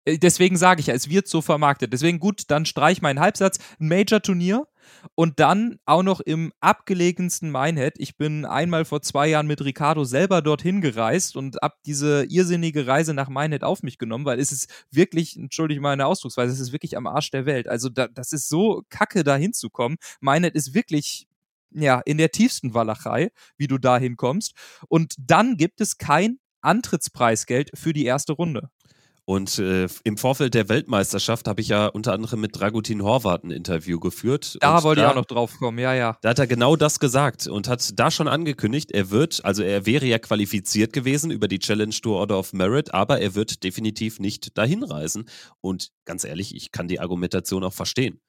Äh, 0.05 0.18
deswegen 0.18 0.57
sage 0.57 0.81
ich 0.81 0.89
ja, 0.89 0.95
es 0.95 1.09
wird 1.09 1.28
so 1.28 1.41
vermarktet. 1.41 1.93
Deswegen 1.93 2.20
gut, 2.20 2.45
dann 2.49 2.66
streich 2.66 3.01
meinen 3.03 3.20
Halbsatz. 3.20 3.59
Ein 3.78 3.89
Major-Turnier 3.89 4.66
und 5.14 5.41
dann 5.41 5.78
auch 5.85 6.03
noch 6.03 6.20
im 6.20 6.53
abgelegensten 6.61 7.51
Minehead. 7.51 7.95
Ich 7.99 8.16
bin 8.16 8.45
einmal 8.45 8.85
vor 8.85 9.03
zwei 9.03 9.28
Jahren 9.28 9.47
mit 9.47 9.64
Ricardo 9.64 10.05
selber 10.05 10.43
dorthin 10.43 10.81
gereist 10.81 11.37
und 11.37 11.57
habe 11.62 11.74
diese 11.87 12.24
irrsinnige 12.28 12.87
Reise 12.87 13.14
nach 13.14 13.28
Minehead 13.28 13.64
auf 13.64 13.83
mich 13.83 13.99
genommen, 13.99 14.24
weil 14.24 14.41
es 14.41 14.53
ist 14.53 14.70
wirklich, 14.91 15.37
entschuldige 15.37 15.81
meine 15.81 16.07
Ausdrucksweise, 16.07 16.53
es 16.53 16.61
ist 16.61 16.72
wirklich 16.72 16.97
am 16.97 17.07
Arsch 17.07 17.31
der 17.31 17.47
Welt. 17.47 17.68
Also 17.68 17.89
da, 17.89 18.09
das 18.09 18.33
ist 18.33 18.49
so 18.49 18.83
kacke, 18.91 19.24
da 19.24 19.37
hinzukommen. 19.37 19.99
Minehead 20.20 20.55
ist 20.55 20.74
wirklich 20.74 21.26
ja, 21.72 22.01
in 22.05 22.18
der 22.18 22.31
tiefsten 22.31 22.74
Walachei, 22.74 23.31
wie 23.57 23.68
du 23.68 23.78
da 23.78 23.99
hinkommst. 23.99 24.55
Und 24.89 25.14
dann 25.18 25.57
gibt 25.57 25.81
es 25.81 25.99
kein 25.99 26.39
Antrittspreisgeld 26.62 27.70
für 27.74 27.93
die 27.93 28.05
erste 28.05 28.33
Runde. 28.33 28.70
Und 29.31 29.61
äh, 29.61 29.87
im 30.03 30.16
Vorfeld 30.16 30.55
der 30.55 30.68
Weltmeisterschaft 30.68 31.47
habe 31.47 31.61
ich 31.61 31.68
ja 31.68 31.87
unter 31.87 32.14
anderem 32.14 32.41
mit 32.41 32.59
Dragutin 32.59 33.05
Horvath 33.05 33.45
ein 33.45 33.53
Interview 33.53 34.01
geführt. 34.01 34.59
Da 34.61 34.83
wollte 34.83 35.03
ich 35.03 35.07
auch 35.07 35.14
noch 35.14 35.24
drauf 35.24 35.57
kommen, 35.57 35.78
ja, 35.78 35.95
ja. 35.95 36.18
Da 36.20 36.31
hat 36.31 36.41
er 36.41 36.49
genau 36.49 36.74
das 36.74 36.99
gesagt 36.99 37.47
und 37.47 37.68
hat 37.68 37.97
da 37.97 38.11
schon 38.11 38.26
angekündigt, 38.26 38.91
er 38.91 39.11
wird, 39.11 39.45
also 39.45 39.62
er 39.62 39.87
wäre 39.87 40.05
ja 40.05 40.18
qualifiziert 40.18 40.93
gewesen 40.93 41.31
über 41.31 41.47
die 41.47 41.61
Challenge 41.61 41.95
Tour 41.95 42.16
Order 42.16 42.41
of 42.41 42.53
Merit, 42.53 42.93
aber 42.93 43.20
er 43.20 43.37
wird 43.37 43.62
definitiv 43.62 44.18
nicht 44.18 44.59
dahin 44.59 44.83
reisen. 44.83 45.28
Und 45.61 45.93
ganz 46.07 46.24
ehrlich, 46.24 46.53
ich 46.57 46.72
kann 46.72 46.89
die 46.89 46.99
Argumentation 46.99 47.62
auch 47.62 47.72
verstehen. 47.72 48.20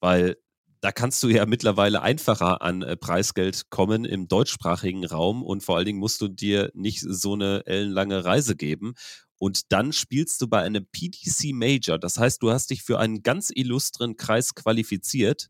Weil 0.00 0.38
da 0.80 0.92
kannst 0.92 1.22
du 1.22 1.28
ja 1.28 1.46
mittlerweile 1.46 2.02
einfacher 2.02 2.62
an 2.62 2.82
äh, 2.82 2.96
Preisgeld 2.96 3.70
kommen 3.70 4.04
im 4.04 4.28
deutschsprachigen 4.28 5.04
Raum 5.04 5.42
und 5.42 5.62
vor 5.62 5.76
allen 5.76 5.86
Dingen 5.86 5.98
musst 5.98 6.20
du 6.20 6.28
dir 6.28 6.70
nicht 6.74 7.00
so 7.00 7.34
eine 7.34 7.66
ellenlange 7.66 8.24
Reise 8.24 8.56
geben. 8.56 8.94
Und 9.38 9.72
dann 9.72 9.92
spielst 9.92 10.40
du 10.40 10.48
bei 10.48 10.62
einem 10.62 10.86
PDC 10.86 11.52
Major. 11.52 11.98
Das 11.98 12.18
heißt, 12.18 12.42
du 12.42 12.50
hast 12.50 12.70
dich 12.70 12.82
für 12.82 12.98
einen 12.98 13.22
ganz 13.22 13.50
illustren 13.54 14.16
Kreis 14.16 14.54
qualifiziert. 14.54 15.48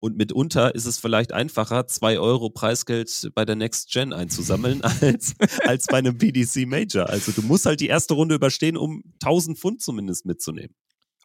Und 0.00 0.16
mitunter 0.16 0.74
ist 0.74 0.84
es 0.84 0.98
vielleicht 0.98 1.32
einfacher, 1.32 1.88
zwei 1.88 2.18
Euro 2.20 2.50
Preisgeld 2.50 3.30
bei 3.34 3.44
der 3.44 3.56
Next 3.56 3.90
Gen 3.90 4.12
einzusammeln, 4.12 4.82
als, 5.00 5.34
als 5.64 5.86
bei 5.86 5.98
einem 5.98 6.18
PDC 6.18 6.66
Major. 6.66 7.08
Also 7.08 7.32
du 7.32 7.42
musst 7.42 7.66
halt 7.66 7.80
die 7.80 7.88
erste 7.88 8.14
Runde 8.14 8.36
überstehen, 8.36 8.76
um 8.76 9.02
1000 9.22 9.58
Pfund 9.58 9.82
zumindest 9.82 10.24
mitzunehmen. 10.24 10.74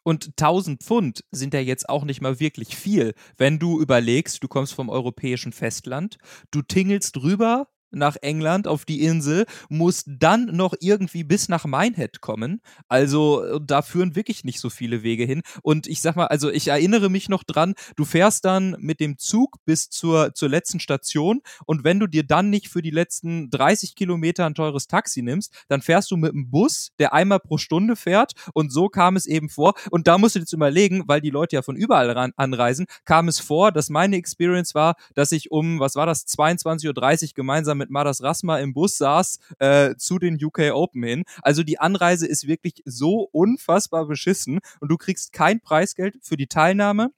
Und 0.04 0.26
1000 0.38 0.82
Pfund 0.82 1.24
sind 1.32 1.54
ja 1.54 1.60
jetzt 1.60 1.88
auch 1.88 2.04
nicht 2.04 2.20
mal 2.20 2.38
wirklich 2.38 2.76
viel, 2.76 3.14
wenn 3.36 3.58
du 3.58 3.80
überlegst, 3.80 4.42
du 4.44 4.48
kommst 4.48 4.74
vom 4.74 4.90
europäischen 4.90 5.52
Festland, 5.52 6.18
du 6.50 6.62
tingelst 6.62 7.16
rüber 7.22 7.68
nach 7.94 8.16
England 8.22 8.66
auf 8.66 8.84
die 8.84 9.02
Insel, 9.02 9.46
muss 9.68 10.04
dann 10.06 10.46
noch 10.46 10.74
irgendwie 10.80 11.24
bis 11.24 11.48
nach 11.48 11.64
Minehead 11.64 12.20
kommen. 12.20 12.60
Also 12.88 13.44
äh, 13.44 13.60
da 13.62 13.82
führen 13.82 14.16
wirklich 14.16 14.44
nicht 14.44 14.60
so 14.60 14.70
viele 14.70 15.02
Wege 15.02 15.24
hin. 15.24 15.42
Und 15.62 15.86
ich 15.86 16.00
sag 16.00 16.16
mal, 16.16 16.26
also 16.26 16.50
ich 16.50 16.68
erinnere 16.68 17.10
mich 17.10 17.28
noch 17.28 17.44
dran, 17.44 17.74
du 17.96 18.04
fährst 18.04 18.44
dann 18.44 18.76
mit 18.78 19.00
dem 19.00 19.18
Zug 19.18 19.56
bis 19.64 19.88
zur, 19.90 20.34
zur 20.34 20.48
letzten 20.48 20.80
Station 20.80 21.40
und 21.66 21.84
wenn 21.84 21.98
du 22.00 22.06
dir 22.06 22.24
dann 22.24 22.50
nicht 22.50 22.68
für 22.68 22.82
die 22.82 22.90
letzten 22.90 23.50
30 23.50 23.94
Kilometer 23.94 24.46
ein 24.46 24.54
teures 24.54 24.86
Taxi 24.86 25.22
nimmst, 25.22 25.52
dann 25.68 25.82
fährst 25.82 26.10
du 26.10 26.16
mit 26.16 26.32
dem 26.32 26.50
Bus, 26.50 26.90
der 26.98 27.12
einmal 27.12 27.40
pro 27.40 27.58
Stunde 27.58 27.96
fährt 27.96 28.32
und 28.52 28.72
so 28.72 28.88
kam 28.88 29.16
es 29.16 29.26
eben 29.26 29.48
vor. 29.48 29.74
Und 29.90 30.06
da 30.06 30.18
musst 30.18 30.34
du 30.34 30.40
jetzt 30.40 30.52
überlegen, 30.52 31.04
weil 31.06 31.20
die 31.20 31.30
Leute 31.30 31.56
ja 31.56 31.62
von 31.62 31.76
überall 31.76 32.10
ran, 32.10 32.32
anreisen, 32.36 32.86
kam 33.04 33.28
es 33.28 33.40
vor, 33.40 33.72
dass 33.72 33.90
meine 33.90 34.16
Experience 34.16 34.74
war, 34.74 34.94
dass 35.14 35.32
ich 35.32 35.50
um, 35.50 35.80
was 35.80 35.94
war 35.94 36.06
das, 36.06 36.26
22.30 36.26 36.88
Uhr 37.28 37.28
gemeinsam 37.34 37.78
mit 37.78 37.83
mit 37.84 37.90
Maras 37.90 38.22
Rasma 38.22 38.58
im 38.58 38.72
Bus 38.72 38.96
saß 38.96 39.38
äh, 39.58 39.94
zu 39.96 40.18
den 40.18 40.42
UK 40.42 40.72
Open 40.72 41.02
hin. 41.02 41.24
Also 41.42 41.62
die 41.62 41.78
Anreise 41.78 42.26
ist 42.26 42.46
wirklich 42.46 42.82
so 42.84 43.28
unfassbar 43.30 44.06
beschissen 44.06 44.60
und 44.80 44.90
du 44.90 44.96
kriegst 44.96 45.32
kein 45.32 45.60
Preisgeld 45.60 46.16
für 46.22 46.36
die 46.36 46.46
Teilnahme 46.46 47.10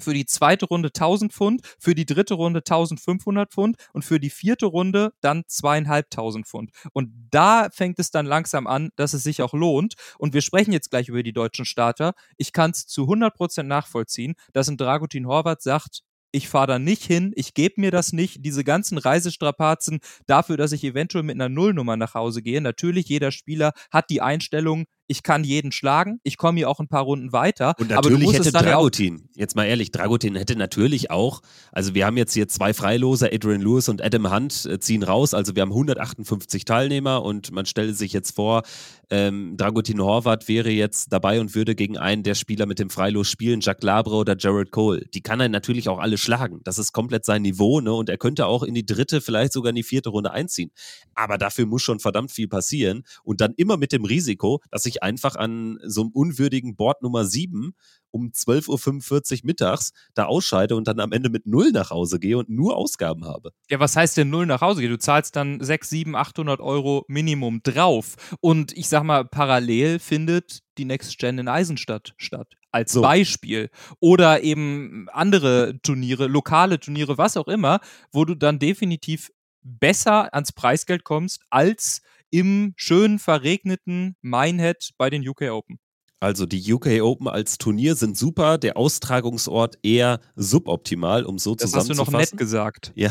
für 0.00 0.12
die 0.12 0.26
zweite 0.26 0.66
Runde 0.66 0.88
1000 0.88 1.32
Pfund, 1.32 1.62
für 1.78 1.94
die 1.94 2.04
dritte 2.04 2.34
Runde 2.34 2.58
1500 2.58 3.52
Pfund 3.52 3.76
und 3.92 4.04
für 4.04 4.18
die 4.18 4.28
vierte 4.28 4.66
Runde 4.66 5.12
dann 5.20 5.44
zweieinhalbtausend 5.46 6.48
Pfund. 6.48 6.72
Und 6.92 7.12
da 7.30 7.68
fängt 7.70 8.00
es 8.00 8.10
dann 8.10 8.26
langsam 8.26 8.66
an, 8.66 8.90
dass 8.96 9.14
es 9.14 9.22
sich 9.22 9.40
auch 9.40 9.54
lohnt. 9.54 9.94
Und 10.18 10.34
wir 10.34 10.42
sprechen 10.42 10.72
jetzt 10.72 10.90
gleich 10.90 11.08
über 11.08 11.22
die 11.22 11.32
deutschen 11.32 11.64
Starter. 11.64 12.14
Ich 12.36 12.52
kann 12.52 12.72
es 12.72 12.86
zu 12.86 13.02
100% 13.02 13.62
nachvollziehen, 13.62 14.34
dass 14.52 14.68
ein 14.68 14.76
Dragutin 14.76 15.28
Horvath 15.28 15.62
sagt, 15.62 16.02
ich 16.34 16.48
fahre 16.48 16.66
da 16.66 16.78
nicht 16.80 17.04
hin, 17.04 17.32
ich 17.36 17.54
gebe 17.54 17.80
mir 17.80 17.92
das 17.92 18.12
nicht, 18.12 18.44
diese 18.44 18.64
ganzen 18.64 18.98
Reisestrapazen 18.98 20.00
dafür, 20.26 20.56
dass 20.56 20.72
ich 20.72 20.82
eventuell 20.82 21.22
mit 21.22 21.36
einer 21.36 21.48
Nullnummer 21.48 21.96
nach 21.96 22.14
Hause 22.14 22.42
gehe. 22.42 22.60
Natürlich, 22.60 23.08
jeder 23.08 23.30
Spieler 23.30 23.72
hat 23.92 24.10
die 24.10 24.20
Einstellung, 24.20 24.86
ich 25.06 25.22
kann 25.22 25.44
jeden 25.44 25.72
schlagen, 25.72 26.20
ich 26.22 26.36
komme 26.36 26.58
hier 26.58 26.68
auch 26.68 26.80
ein 26.80 26.88
paar 26.88 27.02
Runden 27.02 27.32
weiter. 27.32 27.74
Und 27.78 27.90
natürlich 27.90 28.32
hätte 28.32 28.52
Dragutin, 28.52 29.28
jetzt 29.34 29.56
mal 29.56 29.64
ehrlich, 29.64 29.90
Dragutin 29.90 30.36
hätte 30.36 30.56
natürlich 30.56 31.10
auch, 31.10 31.40
also 31.72 31.94
wir 31.94 32.06
haben 32.06 32.16
jetzt 32.16 32.34
hier 32.34 32.48
zwei 32.48 32.72
Freiloser, 32.72 33.28
Adrian 33.32 33.60
Lewis 33.60 33.88
und 33.88 34.02
Adam 34.02 34.32
Hunt 34.32 34.66
äh, 34.66 34.78
ziehen 34.78 35.02
raus, 35.02 35.34
also 35.34 35.54
wir 35.54 35.62
haben 35.62 35.72
158 35.72 36.64
Teilnehmer 36.64 37.22
und 37.22 37.52
man 37.52 37.66
stelle 37.66 37.92
sich 37.94 38.12
jetzt 38.12 38.34
vor, 38.34 38.62
ähm, 39.10 39.56
Dragutin 39.56 40.00
Horvath 40.00 40.48
wäre 40.48 40.70
jetzt 40.70 41.12
dabei 41.12 41.40
und 41.40 41.54
würde 41.54 41.74
gegen 41.74 41.98
einen 41.98 42.22
der 42.22 42.34
Spieler 42.34 42.66
mit 42.66 42.78
dem 42.78 42.90
Freilos 42.90 43.28
spielen, 43.28 43.60
Jack 43.60 43.82
Labre 43.82 44.14
oder 44.14 44.36
Jared 44.38 44.70
Cole. 44.70 45.04
Die 45.12 45.20
kann 45.20 45.40
er 45.40 45.48
natürlich 45.48 45.88
auch 45.88 45.98
alle 45.98 46.18
schlagen. 46.18 46.60
Das 46.64 46.78
ist 46.78 46.92
komplett 46.92 47.24
sein 47.24 47.42
Niveau, 47.42 47.80
ne? 47.80 47.92
Und 47.92 48.08
er 48.08 48.18
könnte 48.18 48.46
auch 48.46 48.62
in 48.62 48.74
die 48.74 48.86
dritte, 48.86 49.20
vielleicht 49.20 49.52
sogar 49.52 49.70
in 49.70 49.76
die 49.76 49.82
vierte 49.82 50.10
Runde 50.10 50.32
einziehen. 50.32 50.70
Aber 51.14 51.38
dafür 51.38 51.66
muss 51.66 51.82
schon 51.82 52.00
verdammt 52.00 52.32
viel 52.32 52.48
passieren 52.48 53.04
und 53.22 53.40
dann 53.40 53.52
immer 53.56 53.76
mit 53.76 53.92
dem 53.92 54.04
Risiko, 54.04 54.60
dass 54.70 54.86
ich 54.86 54.93
einfach 55.02 55.36
an 55.36 55.78
so 55.84 56.02
einem 56.02 56.10
unwürdigen 56.10 56.76
Board 56.76 57.02
Nummer 57.02 57.24
7 57.24 57.74
um 58.14 58.30
12.45 58.30 59.32
Uhr 59.32 59.38
mittags 59.42 59.92
da 60.14 60.26
ausscheide 60.26 60.76
und 60.76 60.86
dann 60.86 61.00
am 61.00 61.10
Ende 61.10 61.30
mit 61.30 61.46
null 61.46 61.72
nach 61.72 61.90
Hause 61.90 62.20
gehe 62.20 62.38
und 62.38 62.48
nur 62.48 62.76
Ausgaben 62.76 63.24
habe. 63.24 63.50
Ja, 63.68 63.80
was 63.80 63.96
heißt 63.96 64.16
denn 64.16 64.30
null 64.30 64.46
nach 64.46 64.60
Hause 64.60 64.80
gehe? 64.80 64.88
Du 64.88 64.98
zahlst 64.98 65.34
dann 65.34 65.60
6, 65.60 65.90
7, 65.90 66.14
800 66.14 66.60
Euro 66.60 67.04
Minimum 67.08 67.62
drauf. 67.64 68.14
Und 68.40 68.72
ich 68.76 68.88
sag 68.88 69.02
mal, 69.02 69.24
parallel 69.24 69.98
findet 69.98 70.60
die 70.78 70.84
Next 70.84 71.18
Gen 71.18 71.38
in 71.38 71.48
Eisenstadt 71.48 72.14
statt. 72.16 72.54
Als 72.70 72.92
so. 72.92 73.02
Beispiel. 73.02 73.68
Oder 73.98 74.42
eben 74.42 75.08
andere 75.12 75.80
Turniere, 75.82 76.28
lokale 76.28 76.78
Turniere, 76.78 77.18
was 77.18 77.36
auch 77.36 77.48
immer, 77.48 77.80
wo 78.12 78.24
du 78.24 78.36
dann 78.36 78.60
definitiv 78.60 79.30
besser 79.62 80.32
ans 80.34 80.52
Preisgeld 80.52 81.04
kommst 81.04 81.40
als 81.50 82.02
im 82.34 82.74
schön 82.76 83.18
verregneten 83.20 84.16
Minehead 84.20 84.90
bei 84.98 85.08
den 85.10 85.26
UK 85.28 85.42
Open. 85.52 85.78
Also 86.24 86.46
die 86.46 86.72
UK 86.72 87.02
Open 87.02 87.28
als 87.28 87.58
Turnier 87.58 87.96
sind 87.96 88.16
super, 88.16 88.56
der 88.56 88.78
Austragungsort 88.78 89.76
eher 89.82 90.20
suboptimal, 90.36 91.26
um 91.26 91.36
so 91.36 91.54
das 91.54 91.70
zusammenzufassen. 91.70 91.98
Das 91.98 91.98
hast 91.98 92.08
du 92.08 92.12
noch 92.12 92.18
nett 92.18 92.38
gesagt. 92.38 92.92
Ja, 92.94 93.10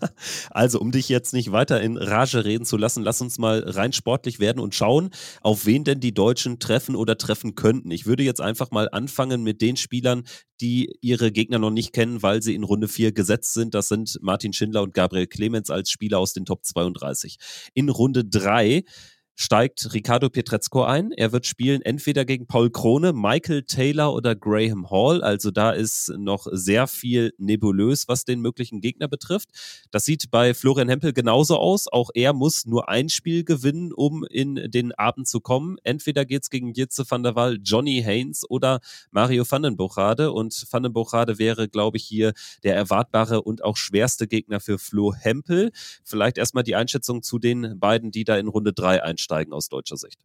also 0.50 0.80
um 0.80 0.90
dich 0.90 1.10
jetzt 1.10 1.34
nicht 1.34 1.52
weiter 1.52 1.82
in 1.82 1.98
Rage 1.98 2.46
reden 2.46 2.64
zu 2.64 2.78
lassen, 2.78 3.02
lass 3.02 3.20
uns 3.20 3.36
mal 3.36 3.62
rein 3.66 3.92
sportlich 3.92 4.40
werden 4.40 4.60
und 4.60 4.74
schauen, 4.74 5.10
auf 5.42 5.66
wen 5.66 5.84
denn 5.84 6.00
die 6.00 6.14
Deutschen 6.14 6.58
treffen 6.58 6.96
oder 6.96 7.18
treffen 7.18 7.54
könnten. 7.54 7.90
Ich 7.90 8.06
würde 8.06 8.22
jetzt 8.22 8.40
einfach 8.40 8.70
mal 8.70 8.88
anfangen 8.90 9.42
mit 9.42 9.60
den 9.60 9.76
Spielern, 9.76 10.22
die 10.62 10.90
ihre 11.02 11.32
Gegner 11.32 11.58
noch 11.58 11.70
nicht 11.70 11.92
kennen, 11.92 12.22
weil 12.22 12.42
sie 12.42 12.54
in 12.54 12.64
Runde 12.64 12.88
4 12.88 13.12
gesetzt 13.12 13.52
sind. 13.52 13.74
Das 13.74 13.88
sind 13.88 14.18
Martin 14.22 14.54
Schindler 14.54 14.82
und 14.82 14.94
Gabriel 14.94 15.26
Clemens 15.26 15.68
als 15.68 15.90
Spieler 15.90 16.18
aus 16.18 16.32
den 16.32 16.46
Top 16.46 16.64
32. 16.64 17.36
In 17.74 17.90
Runde 17.90 18.24
3 18.24 18.84
steigt 19.36 19.92
Ricardo 19.92 20.30
Pietrezco 20.30 20.84
ein. 20.84 21.10
Er 21.10 21.32
wird 21.32 21.46
spielen 21.46 21.82
entweder 21.82 22.24
gegen 22.24 22.46
Paul 22.46 22.70
Krone, 22.70 23.12
Michael 23.12 23.64
Taylor 23.64 24.14
oder 24.14 24.36
Graham 24.36 24.90
Hall. 24.90 25.22
Also 25.22 25.50
da 25.50 25.72
ist 25.72 26.12
noch 26.16 26.46
sehr 26.52 26.86
viel 26.86 27.32
nebulös, 27.38 28.06
was 28.06 28.24
den 28.24 28.40
möglichen 28.40 28.80
Gegner 28.80 29.08
betrifft. 29.08 29.48
Das 29.90 30.04
sieht 30.04 30.30
bei 30.30 30.54
Florian 30.54 30.88
Hempel 30.88 31.12
genauso 31.12 31.58
aus. 31.58 31.88
Auch 31.88 32.10
er 32.14 32.32
muss 32.32 32.64
nur 32.64 32.88
ein 32.88 33.08
Spiel 33.08 33.44
gewinnen, 33.44 33.92
um 33.92 34.24
in 34.24 34.70
den 34.70 34.92
Abend 34.92 35.26
zu 35.26 35.40
kommen. 35.40 35.78
Entweder 35.82 36.24
geht 36.24 36.44
es 36.44 36.50
gegen 36.50 36.72
Jitze 36.72 37.04
van 37.08 37.24
der 37.24 37.34
Waal, 37.34 37.58
Johnny 37.62 38.02
Haynes 38.04 38.48
oder 38.48 38.80
Mario 39.10 39.44
van 39.48 39.62
den 39.62 39.76
Bochade. 39.76 40.30
Und 40.30 40.64
van 40.70 40.84
den 40.84 40.92
Bochade 40.92 41.38
wäre, 41.38 41.68
glaube 41.68 41.96
ich, 41.96 42.04
hier 42.04 42.34
der 42.62 42.76
erwartbare 42.76 43.42
und 43.42 43.64
auch 43.64 43.76
schwerste 43.76 44.28
Gegner 44.28 44.60
für 44.60 44.78
Flo 44.78 45.12
Hempel. 45.12 45.72
Vielleicht 46.04 46.38
erstmal 46.38 46.62
die 46.62 46.76
Einschätzung 46.76 47.22
zu 47.22 47.40
den 47.40 47.80
beiden, 47.80 48.12
die 48.12 48.22
da 48.22 48.36
in 48.36 48.46
Runde 48.46 48.72
3 48.72 49.02
einsteigen 49.02 49.23
einsteigen 49.24 49.52
aus 49.52 49.68
deutscher 49.68 49.96
Sicht? 49.96 50.20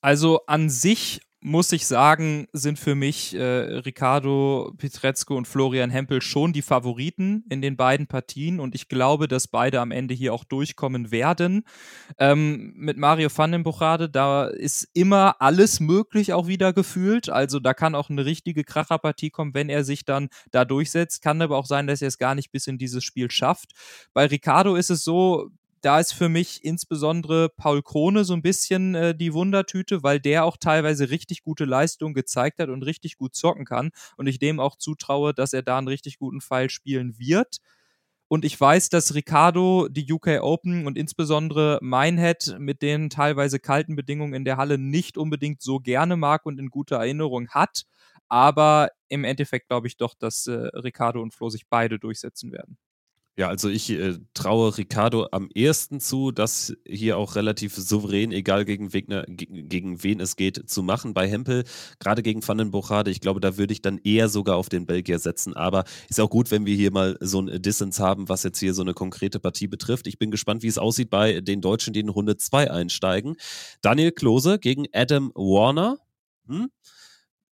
Also 0.00 0.40
an 0.46 0.70
sich 0.70 1.20
muss 1.40 1.70
ich 1.70 1.86
sagen, 1.86 2.48
sind 2.52 2.80
für 2.80 2.96
mich 2.96 3.32
äh, 3.32 3.42
Ricardo 3.42 4.72
Pietrezco 4.76 5.36
und 5.36 5.46
Florian 5.46 5.88
Hempel 5.88 6.20
schon 6.20 6.52
die 6.52 6.62
Favoriten 6.62 7.44
in 7.48 7.62
den 7.62 7.76
beiden 7.76 8.08
Partien 8.08 8.58
und 8.58 8.74
ich 8.74 8.88
glaube, 8.88 9.28
dass 9.28 9.46
beide 9.46 9.80
am 9.80 9.92
Ende 9.92 10.14
hier 10.14 10.34
auch 10.34 10.42
durchkommen 10.42 11.12
werden. 11.12 11.62
Ähm, 12.18 12.72
mit 12.74 12.96
Mario 12.96 13.28
van 13.32 13.52
den 13.52 13.62
Buchade, 13.62 14.10
da 14.10 14.48
ist 14.48 14.88
immer 14.94 15.40
alles 15.40 15.78
möglich 15.78 16.32
auch 16.32 16.48
wieder 16.48 16.72
gefühlt. 16.72 17.28
Also 17.28 17.60
da 17.60 17.72
kann 17.72 17.94
auch 17.94 18.10
eine 18.10 18.24
richtige 18.24 18.64
Kracherpartie 18.64 19.30
kommen, 19.30 19.54
wenn 19.54 19.68
er 19.68 19.84
sich 19.84 20.04
dann 20.04 20.30
da 20.50 20.64
durchsetzt. 20.64 21.22
Kann 21.22 21.40
aber 21.40 21.56
auch 21.56 21.66
sein, 21.66 21.86
dass 21.86 22.02
er 22.02 22.08
es 22.08 22.18
gar 22.18 22.34
nicht 22.34 22.50
bis 22.50 22.66
in 22.66 22.78
dieses 22.78 23.04
Spiel 23.04 23.30
schafft. 23.30 23.74
Bei 24.12 24.26
Ricardo 24.26 24.74
ist 24.74 24.90
es 24.90 25.04
so, 25.04 25.52
da 25.80 26.00
ist 26.00 26.12
für 26.12 26.28
mich 26.28 26.64
insbesondere 26.64 27.48
Paul 27.48 27.82
Krone 27.82 28.24
so 28.24 28.34
ein 28.34 28.42
bisschen 28.42 28.94
äh, 28.94 29.14
die 29.14 29.32
Wundertüte, 29.32 30.02
weil 30.02 30.20
der 30.20 30.44
auch 30.44 30.56
teilweise 30.56 31.10
richtig 31.10 31.42
gute 31.42 31.64
Leistungen 31.64 32.14
gezeigt 32.14 32.58
hat 32.58 32.68
und 32.68 32.82
richtig 32.82 33.16
gut 33.16 33.34
zocken 33.34 33.64
kann. 33.64 33.90
Und 34.16 34.26
ich 34.26 34.38
dem 34.38 34.60
auch 34.60 34.76
zutraue, 34.76 35.34
dass 35.34 35.52
er 35.52 35.62
da 35.62 35.78
einen 35.78 35.88
richtig 35.88 36.18
guten 36.18 36.40
Pfeil 36.40 36.70
spielen 36.70 37.18
wird. 37.18 37.58
Und 38.28 38.44
ich 38.44 38.60
weiß, 38.60 38.90
dass 38.90 39.14
Ricardo 39.14 39.88
die 39.88 40.12
UK 40.12 40.42
Open 40.42 40.86
und 40.86 40.98
insbesondere 40.98 41.78
Minehead 41.80 42.56
mit 42.58 42.82
den 42.82 43.08
teilweise 43.08 43.58
kalten 43.58 43.96
Bedingungen 43.96 44.34
in 44.34 44.44
der 44.44 44.58
Halle 44.58 44.76
nicht 44.76 45.16
unbedingt 45.16 45.62
so 45.62 45.80
gerne 45.80 46.16
mag 46.16 46.44
und 46.44 46.58
in 46.60 46.68
guter 46.68 46.96
Erinnerung 46.96 47.48
hat. 47.48 47.84
Aber 48.28 48.90
im 49.08 49.24
Endeffekt 49.24 49.68
glaube 49.68 49.86
ich 49.86 49.96
doch, 49.96 50.14
dass 50.14 50.46
äh, 50.46 50.52
Ricardo 50.52 51.22
und 51.22 51.32
Flo 51.32 51.48
sich 51.48 51.68
beide 51.68 51.98
durchsetzen 51.98 52.52
werden. 52.52 52.78
Ja, 53.38 53.46
also 53.48 53.68
ich 53.68 53.88
äh, 53.90 54.18
traue 54.34 54.76
Ricardo 54.76 55.28
am 55.30 55.48
ehesten 55.54 56.00
zu, 56.00 56.32
das 56.32 56.74
hier 56.84 57.16
auch 57.16 57.36
relativ 57.36 57.72
souverän, 57.76 58.32
egal 58.32 58.64
gegen, 58.64 58.92
Wegner, 58.92 59.26
gegen 59.28 60.02
wen 60.02 60.18
es 60.18 60.34
geht, 60.34 60.68
zu 60.68 60.82
machen. 60.82 61.14
Bei 61.14 61.28
Hempel, 61.28 61.62
gerade 62.00 62.24
gegen 62.24 62.46
Van 62.46 62.58
den 62.58 62.72
Bochade, 62.72 63.12
ich 63.12 63.20
glaube, 63.20 63.38
da 63.38 63.56
würde 63.56 63.72
ich 63.72 63.80
dann 63.80 63.98
eher 63.98 64.28
sogar 64.28 64.56
auf 64.56 64.68
den 64.68 64.86
Belgier 64.86 65.20
setzen. 65.20 65.54
Aber 65.54 65.84
ist 66.08 66.18
auch 66.18 66.30
gut, 66.30 66.50
wenn 66.50 66.66
wir 66.66 66.74
hier 66.74 66.90
mal 66.90 67.16
so 67.20 67.40
ein 67.40 67.62
Distance 67.62 68.02
haben, 68.02 68.28
was 68.28 68.42
jetzt 68.42 68.58
hier 68.58 68.74
so 68.74 68.82
eine 68.82 68.92
konkrete 68.92 69.38
Partie 69.38 69.68
betrifft. 69.68 70.08
Ich 70.08 70.18
bin 70.18 70.32
gespannt, 70.32 70.64
wie 70.64 70.68
es 70.68 70.76
aussieht 70.78 71.08
bei 71.08 71.40
den 71.40 71.60
Deutschen, 71.60 71.92
die 71.92 72.00
in 72.00 72.08
Runde 72.08 72.38
2 72.38 72.72
einsteigen. 72.72 73.36
Daniel 73.82 74.10
Klose 74.10 74.58
gegen 74.58 74.86
Adam 74.92 75.30
Warner. 75.36 75.98
Hm? 76.48 76.70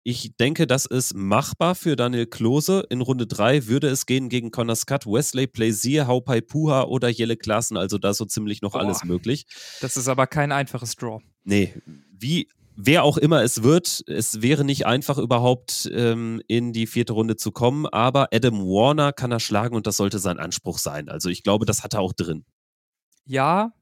Ich 0.08 0.36
denke, 0.36 0.68
das 0.68 0.86
ist 0.86 1.14
machbar 1.16 1.74
für 1.74 1.96
Daniel 1.96 2.26
Klose. 2.26 2.86
In 2.90 3.00
Runde 3.00 3.26
3 3.26 3.66
würde 3.66 3.88
es 3.88 4.06
gehen 4.06 4.28
gegen 4.28 4.52
Connor 4.52 4.76
Scott, 4.76 5.04
Wesley 5.04 5.48
Plaisir, 5.48 6.06
Haupai 6.06 6.42
Puha 6.42 6.84
oder 6.84 7.08
Jelle 7.08 7.36
Klassen. 7.36 7.76
Also 7.76 7.98
da 7.98 8.10
ist 8.10 8.18
so 8.18 8.24
ziemlich 8.24 8.62
noch 8.62 8.74
Boah, 8.74 8.82
alles 8.82 9.02
möglich. 9.02 9.46
Das 9.80 9.96
ist 9.96 10.06
aber 10.06 10.28
kein 10.28 10.52
einfaches 10.52 10.94
Draw. 10.94 11.20
Nee, 11.42 11.74
wie 12.16 12.48
wer 12.76 13.02
auch 13.02 13.18
immer 13.18 13.42
es 13.42 13.64
wird, 13.64 14.04
es 14.06 14.42
wäre 14.42 14.64
nicht 14.64 14.86
einfach 14.86 15.18
überhaupt 15.18 15.90
ähm, 15.92 16.40
in 16.46 16.72
die 16.72 16.86
vierte 16.86 17.12
Runde 17.12 17.34
zu 17.34 17.50
kommen, 17.50 17.84
aber 17.86 18.28
Adam 18.32 18.60
Warner 18.60 19.12
kann 19.12 19.32
er 19.32 19.40
schlagen 19.40 19.74
und 19.74 19.88
das 19.88 19.96
sollte 19.96 20.20
sein 20.20 20.38
Anspruch 20.38 20.78
sein. 20.78 21.08
Also 21.08 21.30
ich 21.30 21.42
glaube, 21.42 21.66
das 21.66 21.82
hat 21.82 21.94
er 21.94 22.00
auch 22.00 22.12
drin. 22.12 22.44
Ja, 23.24 23.72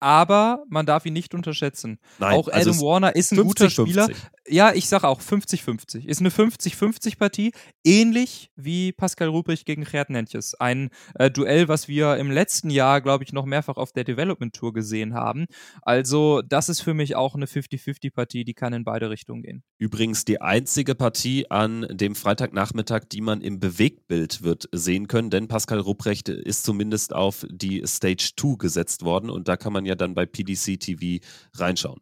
aber 0.00 0.64
man 0.68 0.86
darf 0.86 1.04
ihn 1.04 1.12
nicht 1.12 1.34
unterschätzen. 1.34 1.98
Nein, 2.18 2.34
auch 2.34 2.48
also 2.48 2.50
Adam 2.52 2.72
also 2.72 2.86
Warner 2.86 3.16
ist 3.16 3.32
ein 3.32 3.36
50, 3.36 3.46
guter 3.46 3.70
Spieler. 3.70 4.06
50. 4.06 4.30
Ja, 4.48 4.72
ich 4.74 4.88
sage 4.88 5.06
auch 5.06 5.20
50-50. 5.20 6.06
Ist 6.06 6.20
eine 6.20 6.30
50-50-Partie, 6.30 7.52
ähnlich 7.84 8.50
wie 8.56 8.90
Pascal 8.90 9.28
Ruprecht 9.28 9.64
gegen 9.64 9.84
Gerd 9.84 10.10
Nentjes. 10.10 10.54
Ein 10.54 10.88
äh, 11.14 11.30
Duell, 11.30 11.68
was 11.68 11.86
wir 11.86 12.16
im 12.16 12.30
letzten 12.30 12.70
Jahr, 12.70 13.00
glaube 13.00 13.22
ich, 13.22 13.32
noch 13.32 13.44
mehrfach 13.44 13.76
auf 13.76 13.92
der 13.92 14.02
Development 14.02 14.52
Tour 14.52 14.72
gesehen 14.72 15.14
haben. 15.14 15.46
Also, 15.82 16.42
das 16.42 16.68
ist 16.68 16.80
für 16.80 16.94
mich 16.94 17.14
auch 17.14 17.34
eine 17.34 17.46
50-50-Partie, 17.46 18.44
die 18.44 18.54
kann 18.54 18.72
in 18.72 18.82
beide 18.82 19.10
Richtungen 19.10 19.42
gehen. 19.42 19.62
Übrigens 19.78 20.24
die 20.24 20.40
einzige 20.40 20.94
Partie 20.94 21.48
an 21.50 21.86
dem 21.90 22.14
Freitagnachmittag, 22.14 23.04
die 23.12 23.20
man 23.20 23.42
im 23.42 23.60
Bewegtbild 23.60 24.42
wird 24.42 24.68
sehen 24.72 25.06
können, 25.06 25.30
denn 25.30 25.46
Pascal 25.46 25.78
Ruprecht 25.78 26.28
ist 26.28 26.64
zumindest 26.64 27.14
auf 27.14 27.46
die 27.48 27.82
Stage 27.86 28.32
2 28.36 28.56
gesetzt 28.56 29.04
worden 29.04 29.30
und 29.30 29.46
da 29.46 29.56
kann 29.56 29.72
man 29.72 29.84
ja 29.86 29.89
dann 29.96 30.14
bei 30.14 30.26
PDC 30.26 30.78
TV 30.78 31.24
reinschauen. 31.54 32.00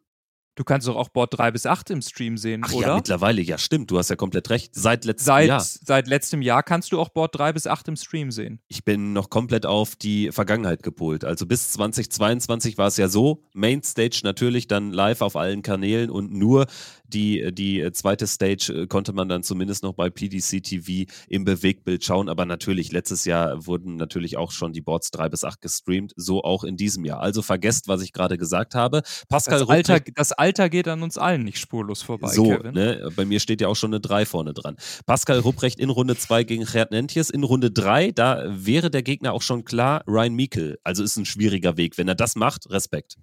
Du 0.59 0.65
kannst 0.65 0.89
doch 0.89 0.97
auch 0.97 1.07
Board 1.07 1.37
3 1.37 1.51
bis 1.51 1.65
8 1.65 1.89
im 1.89 2.01
Stream 2.01 2.35
sehen, 2.35 2.63
Ach, 2.65 2.73
oder? 2.73 2.87
Ja, 2.87 2.95
mittlerweile, 2.97 3.41
ja, 3.41 3.57
stimmt. 3.57 3.91
Du 3.91 3.97
hast 3.97 4.09
ja 4.09 4.17
komplett 4.17 4.49
recht. 4.49 4.75
Seit 4.75 5.05
letztem 5.05 5.25
seit, 5.25 5.47
Jahr. 5.47 5.61
Seit 5.61 6.07
letztem 6.09 6.41
Jahr 6.41 6.63
kannst 6.63 6.91
du 6.91 6.99
auch 6.99 7.07
Board 7.07 7.39
3 7.39 7.53
bis 7.53 7.65
8 7.65 7.87
im 7.87 7.95
Stream 7.95 8.29
sehen. 8.29 8.59
Ich 8.67 8.83
bin 8.83 9.13
noch 9.13 9.29
komplett 9.29 9.65
auf 9.65 9.95
die 9.95 10.33
Vergangenheit 10.33 10.83
gepolt. 10.83 11.23
Also 11.23 11.45
bis 11.45 11.71
2022 11.71 12.77
war 12.77 12.87
es 12.87 12.97
ja 12.97 13.07
so: 13.07 13.45
Mainstage 13.53 14.19
natürlich 14.25 14.67
dann 14.67 14.91
live 14.91 15.21
auf 15.21 15.37
allen 15.37 15.61
Kanälen 15.61 16.09
und 16.09 16.33
nur 16.33 16.65
die, 17.13 17.53
die 17.53 17.89
zweite 17.91 18.27
Stage 18.27 18.73
äh, 18.73 18.87
konnte 18.87 19.13
man 19.13 19.29
dann 19.29 19.43
zumindest 19.43 19.83
noch 19.83 19.93
bei 19.93 20.09
PDC 20.09 20.61
TV 20.61 21.11
im 21.27 21.43
Bewegtbild 21.43 22.03
schauen. 22.03 22.29
Aber 22.29 22.45
natürlich, 22.45 22.91
letztes 22.91 23.25
Jahr 23.25 23.65
wurden 23.65 23.95
natürlich 23.95 24.37
auch 24.37 24.51
schon 24.51 24.73
die 24.73 24.81
Boards 24.81 25.09
3 25.11 25.29
bis 25.29 25.43
8 25.43 25.61
gestreamt. 25.61 26.13
So 26.15 26.43
auch 26.43 26.63
in 26.63 26.77
diesem 26.77 27.05
Jahr. 27.05 27.21
Also 27.21 27.41
vergesst, 27.41 27.87
was 27.87 28.01
ich 28.01 28.13
gerade 28.13 28.37
gesagt 28.37 28.75
habe. 28.75 29.01
Pascal 29.27 29.59
das 29.59 29.69
Alter, 29.69 29.99
das 30.15 30.31
Alter 30.33 30.48
geht 30.53 30.87
an 30.87 31.03
uns 31.03 31.17
allen 31.17 31.43
nicht 31.43 31.59
spurlos 31.59 32.01
vorbei. 32.01 32.29
So, 32.29 32.49
Kevin. 32.49 32.73
Ne? 32.73 33.09
bei 33.15 33.25
mir 33.25 33.39
steht 33.39 33.61
ja 33.61 33.67
auch 33.67 33.75
schon 33.75 33.91
eine 33.91 33.99
3 33.99 34.25
vorne 34.25 34.53
dran. 34.53 34.77
Pascal 35.05 35.39
Rupprecht 35.39 35.79
in 35.79 35.89
Runde 35.89 36.15
2 36.17 36.43
gegen 36.43 36.65
Gerd 36.65 36.91
Nentjes. 36.91 37.29
In 37.29 37.43
Runde 37.43 37.71
3, 37.71 38.11
da 38.11 38.43
wäre 38.47 38.89
der 38.89 39.03
Gegner 39.03 39.33
auch 39.33 39.41
schon 39.41 39.65
klar, 39.65 40.03
Ryan 40.07 40.35
Meikle. 40.35 40.79
Also 40.83 41.03
ist 41.03 41.17
ein 41.17 41.25
schwieriger 41.25 41.77
Weg. 41.77 41.97
Wenn 41.97 42.07
er 42.07 42.15
das 42.15 42.35
macht, 42.35 42.69
Respekt. 42.69 43.17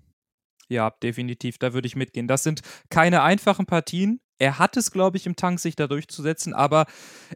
Ja, 0.69 0.91
definitiv, 1.03 1.59
da 1.59 1.73
würde 1.75 1.87
ich 1.87 1.97
mitgehen. 1.97 2.27
Das 2.27 2.43
sind 2.43 2.61
keine 2.91 3.23
einfachen 3.23 3.67
Partien. 3.67 4.21
Er 4.39 4.59
hat 4.59 4.77
es, 4.77 4.91
glaube 4.91 5.17
ich, 5.17 5.27
im 5.27 5.37
Tank, 5.37 5.61
sich 5.61 5.77
da 5.77 5.87
durchzusetzen, 5.87 6.53
aber 6.53 6.87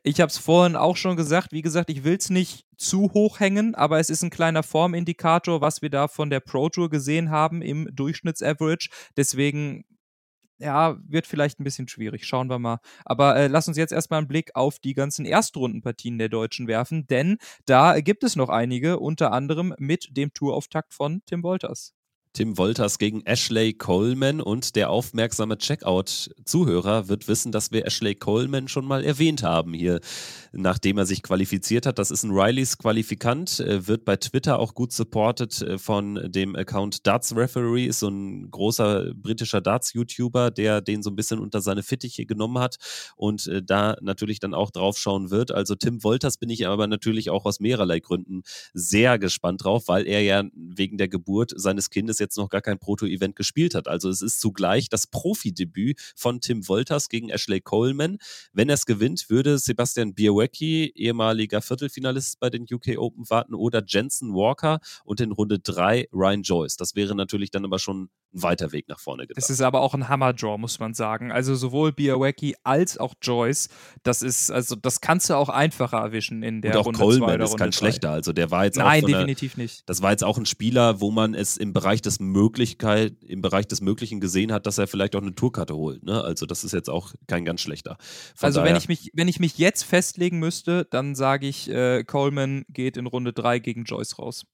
ich 0.03 0.21
habe 0.21 0.31
es 0.31 0.39
vorhin 0.39 0.77
auch 0.77 0.97
schon 0.97 1.17
gesagt. 1.17 1.53
Wie 1.53 1.63
gesagt, 1.63 1.89
ich 1.91 2.05
will 2.05 2.17
es 2.17 2.29
nicht 2.31 2.67
zu 2.77 3.13
hoch 3.15 3.41
hängen, 3.41 3.75
aber 3.75 3.99
es 4.01 4.11
ist 4.11 4.23
ein 4.23 4.31
kleiner 4.31 4.63
Formindikator, 4.63 5.61
was 5.61 5.83
wir 5.83 5.91
da 5.91 6.09
von 6.09 6.31
der 6.31 6.41
Pro 6.41 6.69
Tour 6.69 6.91
gesehen 6.91 7.31
haben 7.31 7.63
im 7.63 7.89
Durchschnittsaverage. 7.95 8.91
Deswegen 9.17 9.85
ja, 10.61 10.99
wird 11.09 11.27
vielleicht 11.27 11.59
ein 11.59 11.65
bisschen 11.65 11.89
schwierig. 11.89 12.27
Schauen 12.27 12.51
wir 12.51 12.59
mal. 12.59 12.79
Aber 13.05 13.37
äh, 13.37 13.47
lass 13.47 13.67
uns 13.67 13.79
jetzt 13.79 13.93
erstmal 13.93 14.19
einen 14.19 14.29
Blick 14.29 14.55
auf 14.55 14.79
die 14.79 14.95
ganzen 14.95 15.25
Erstrundenpartien 15.25 16.19
der 16.19 16.29
Deutschen 16.29 16.69
werfen, 16.69 17.07
denn 17.07 17.39
da 17.65 17.99
gibt 18.01 18.25
es 18.25 18.37
noch 18.37 18.51
einige, 18.51 18.99
unter 18.99 19.33
anderem 19.33 19.75
mit 19.79 20.17
dem 20.17 20.33
Tourauftakt 20.35 20.93
von 20.95 21.23
Tim 21.25 21.43
Wolters. 21.43 21.95
Tim 22.33 22.59
Wolters 22.59 22.99
gegen 22.99 23.27
Ashley 23.27 23.73
Coleman 23.73 24.41
und 24.41 24.77
der 24.77 24.91
aufmerksame 24.91 25.59
Checkout-Zuhörer 25.59 27.09
wird 27.09 27.27
wissen, 27.27 27.51
dass 27.51 27.73
wir 27.73 27.87
Ashley 27.87 28.15
Coleman 28.15 28.69
schon 28.69 28.85
mal 28.85 29.03
erwähnt 29.03 29.43
haben 29.43 29.75
hier, 29.75 29.99
nachdem 30.53 30.99
er 30.99 31.07
sich 31.07 31.25
qualifiziert 31.25 31.87
hat. 31.87 31.99
Das 31.99 32.13
ist 32.13 32.23
ein 32.23 32.31
Rileys 32.31 32.79
Qualifikant, 32.79 33.59
äh, 33.59 33.89
wird 33.89 34.05
bei 34.05 34.15
Twitter 34.15 34.61
auch 34.61 34.75
gut 34.75 34.93
supported 34.93 35.61
äh, 35.61 35.77
von 35.77 36.21
dem 36.31 36.55
Account 36.55 37.05
Darts 37.05 37.35
Referee, 37.35 37.87
ist 37.87 37.99
so 37.99 38.09
ein 38.09 38.49
großer 38.49 39.13
britischer 39.15 39.61
Darts-YouTuber, 39.61 40.53
der 40.53 40.81
den 40.83 41.03
so 41.03 41.11
ein 41.11 41.17
bisschen 41.17 41.41
unter 41.41 41.61
seine 41.61 41.83
Fittiche 41.83 42.27
genommen 42.27 42.59
hat 42.59 42.77
und 43.17 43.49
äh, 43.49 43.61
da 43.61 43.97
natürlich 44.03 44.39
dann 44.39 44.55
auch 44.55 44.71
draufschauen 44.71 45.33
wird. 45.33 45.51
Also 45.51 45.75
Tim 45.75 46.05
Wolters 46.05 46.37
bin 46.37 46.49
ich 46.49 46.69
aber 46.69 46.87
natürlich 46.87 47.29
auch 47.29 47.45
aus 47.45 47.59
mehrerlei 47.59 47.99
Gründen 47.99 48.43
sehr 48.73 49.19
gespannt 49.19 49.65
drauf, 49.65 49.89
weil 49.89 50.07
er 50.07 50.23
ja 50.23 50.45
wegen 50.55 50.97
der 50.97 51.09
Geburt 51.09 51.53
seines 51.57 51.91
Kindes 51.91 52.20
jetzt 52.21 52.37
noch 52.37 52.49
gar 52.49 52.61
kein 52.61 52.79
Proto-Event 52.79 53.37
gespielt 53.37 53.75
hat. 53.75 53.89
Also 53.89 54.09
es 54.09 54.23
ist 54.23 54.41
zugleich 54.41 54.89
das 54.89 55.07
Profidebüt 55.07 55.99
von 56.17 56.41
Tim 56.41 56.69
Wolters 56.69 57.09
gegen 57.09 57.31
Ashley 57.31 57.61
Coleman. 57.61 58.19
Wenn 58.53 58.69
er 58.69 58.75
es 58.75 58.87
gewinnt, 58.87 59.31
würde 59.31 59.59
Sebastian 59.59 60.15
Bierwecki, 60.15 60.93
ehemaliger 60.95 61.63
Viertelfinalist 61.63 62.39
bei 62.41 62.51
den 62.51 62.67
UK 62.71 62.99
Open, 62.99 63.29
warten 63.31 63.55
oder 63.55 63.83
Jensen 63.87 64.35
Walker 64.35 64.81
und 65.05 65.21
in 65.21 65.33
Runde 65.33 65.59
3 65.59 66.09
Ryan 66.13 66.43
Joyce. 66.43 66.77
Das 66.77 66.95
wäre 66.95 67.15
natürlich 67.15 67.51
dann 67.51 67.65
aber 67.65 67.79
schon 67.79 68.05
ein 68.33 68.43
weiter 68.43 68.73
Weg 68.73 68.89
nach 68.89 69.01
vorne 69.01 69.27
gedacht. 69.27 69.43
Das 69.43 69.51
ist 69.51 69.61
aber 69.61 69.81
auch 69.81 69.95
ein 69.95 70.09
Hammer-Draw, 70.09 70.59
muss 70.59 70.79
man 70.79 70.95
sagen. 70.95 71.33
Also 71.33 71.55
sowohl 71.55 71.93
Biawaki 71.93 72.57
als 72.63 72.99
auch 72.99 73.15
Joyce, 73.21 73.69
das 74.03 74.23
ist, 74.23 74.51
also 74.51 74.77
das 74.77 75.01
kannst 75.01 75.31
du 75.31 75.35
auch 75.35 75.49
einfacher 75.49 75.99
erwischen 75.99 76.43
in 76.43 76.63
der 76.63 76.73
Und 76.73 76.79
auch 76.79 76.87
Runde 76.87 76.99
Coleman 76.99 77.41
ist 77.41 77.57
kein 77.57 77.73
schlechter. 77.73 78.11
Also 78.11 78.33
der 78.33 78.51
war 78.51 78.65
jetzt 78.65 78.77
Nein, 78.77 79.05
auch 79.05 79.09
definitiv 79.09 79.55
einer, 79.57 79.65
nicht. 79.65 79.89
Das 79.89 80.03
war 80.03 80.11
jetzt 80.11 80.25
auch 80.25 80.39
ein 80.39 80.47
Spieler, 80.47 81.01
wo 81.01 81.11
man 81.11 81.35
es 81.35 81.57
im 81.57 81.73
Bereich 81.73 82.03
des 82.03 82.10
Möglichkeit, 82.19 83.23
im 83.23 83.43
Bereich 83.43 83.69
des 83.69 83.81
Möglichen 83.81 84.21
gesehen 84.21 84.53
hat, 84.53 84.67
dass 84.67 84.79
er 84.79 84.87
vielleicht 84.89 85.15
auch 85.15 85.23
eine 85.23 85.35
Tourkarte 85.35 85.77
holt. 85.77 86.03
Ne? 86.03 86.23
Also 86.23 86.47
das 86.47 86.65
ist 86.65 86.73
jetzt 86.73 86.91
auch 86.91 87.15
kein 87.29 87.45
ganz 87.45 87.61
schlechter. 87.61 87.97
Von 88.35 88.47
also 88.47 88.65
wenn 88.65 88.77
ich 88.77 88.89
mich, 88.89 89.11
wenn 89.15 89.29
ich 89.29 89.39
mich 89.39 89.59
jetzt 89.59 89.85
festlegen 89.85 90.39
müsste, 90.39 90.87
dann 90.91 91.15
sage 91.15 91.47
ich, 91.47 91.71
äh, 91.71 92.03
Coleman 92.05 92.65
geht 92.69 92.97
in 92.97 93.07
Runde 93.07 93.33
3 93.33 93.59
gegen 93.61 93.85
Joyce 93.85 94.19
raus 94.19 94.47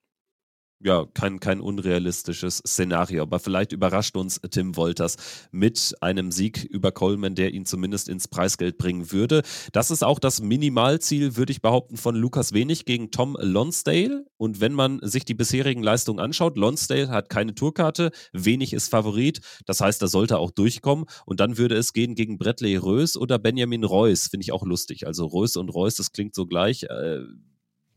ja, 0.81 1.07
kein, 1.15 1.41
kein 1.41 1.61
unrealistisches 1.61 2.59
Szenario. 2.59 3.23
Aber 3.23 3.39
vielleicht 3.39 3.73
überrascht 3.73 4.17
uns 4.17 4.41
Tim 4.51 4.77
Wolters 4.77 5.17
mit 5.51 5.95
einem 6.01 6.31
Sieg 6.31 6.65
über 6.65 6.93
Coleman, 6.93 7.35
der 7.35 7.55
ihn 7.55 7.65
zumindest 7.65 8.09
ins 8.09 8.29
Preisgeld 8.29 8.77
bringen 8.77 9.11
würde. 9.11 9.43
Das 9.73 9.91
ist 9.91 10.05
auch 10.05 10.19
das 10.19 10.43
Minimalziel, 10.43 11.37
würde 11.37 11.53
ich 11.53 11.63
behaupten, 11.63 11.97
von 11.97 12.15
Lukas 12.15 12.53
Wenig 12.53 12.85
gegen 12.85 13.11
Tom 13.11 13.37
Lonsdale. 13.41 14.27
Und 14.37 14.61
wenn 14.61 14.75
man 14.75 15.01
sich 15.03 15.25
die 15.25 15.35
bisherigen 15.35 15.83
Leistungen 15.83 16.21
anschaut, 16.21 16.59
Lonsdale 16.59 17.09
hat 17.09 17.31
keine 17.31 17.55
Tourkarte, 17.55 18.11
Wenig 18.33 18.75
ist 18.75 18.91
Favorit. 18.91 19.41
Das 19.65 19.81
heißt, 19.81 20.03
da 20.03 20.09
sollte 20.09 20.39
auch 20.39 20.51
durchkommen. 20.51 21.07
Und 21.25 21.41
dann 21.41 21.57
würde 21.57 21.77
es 21.77 21.95
gehen 21.95 22.15
gegen 22.15 22.37
Bradley 22.37 22.77
Rös 22.77 23.17
oder 23.17 23.39
Benjamin 23.39 23.85
Reus. 23.85 24.27
Finde 24.29 24.45
ich 24.45 24.53
auch 24.53 24.65
lustig. 24.65 25.07
Also 25.07 25.25
Rös 25.27 25.57
und 25.57 25.71
Reus, 25.71 25.95
das 25.95 26.13
klingt 26.13 26.35
so 26.35 26.47
gleich. 26.47 26.83
Äh, 26.85 27.21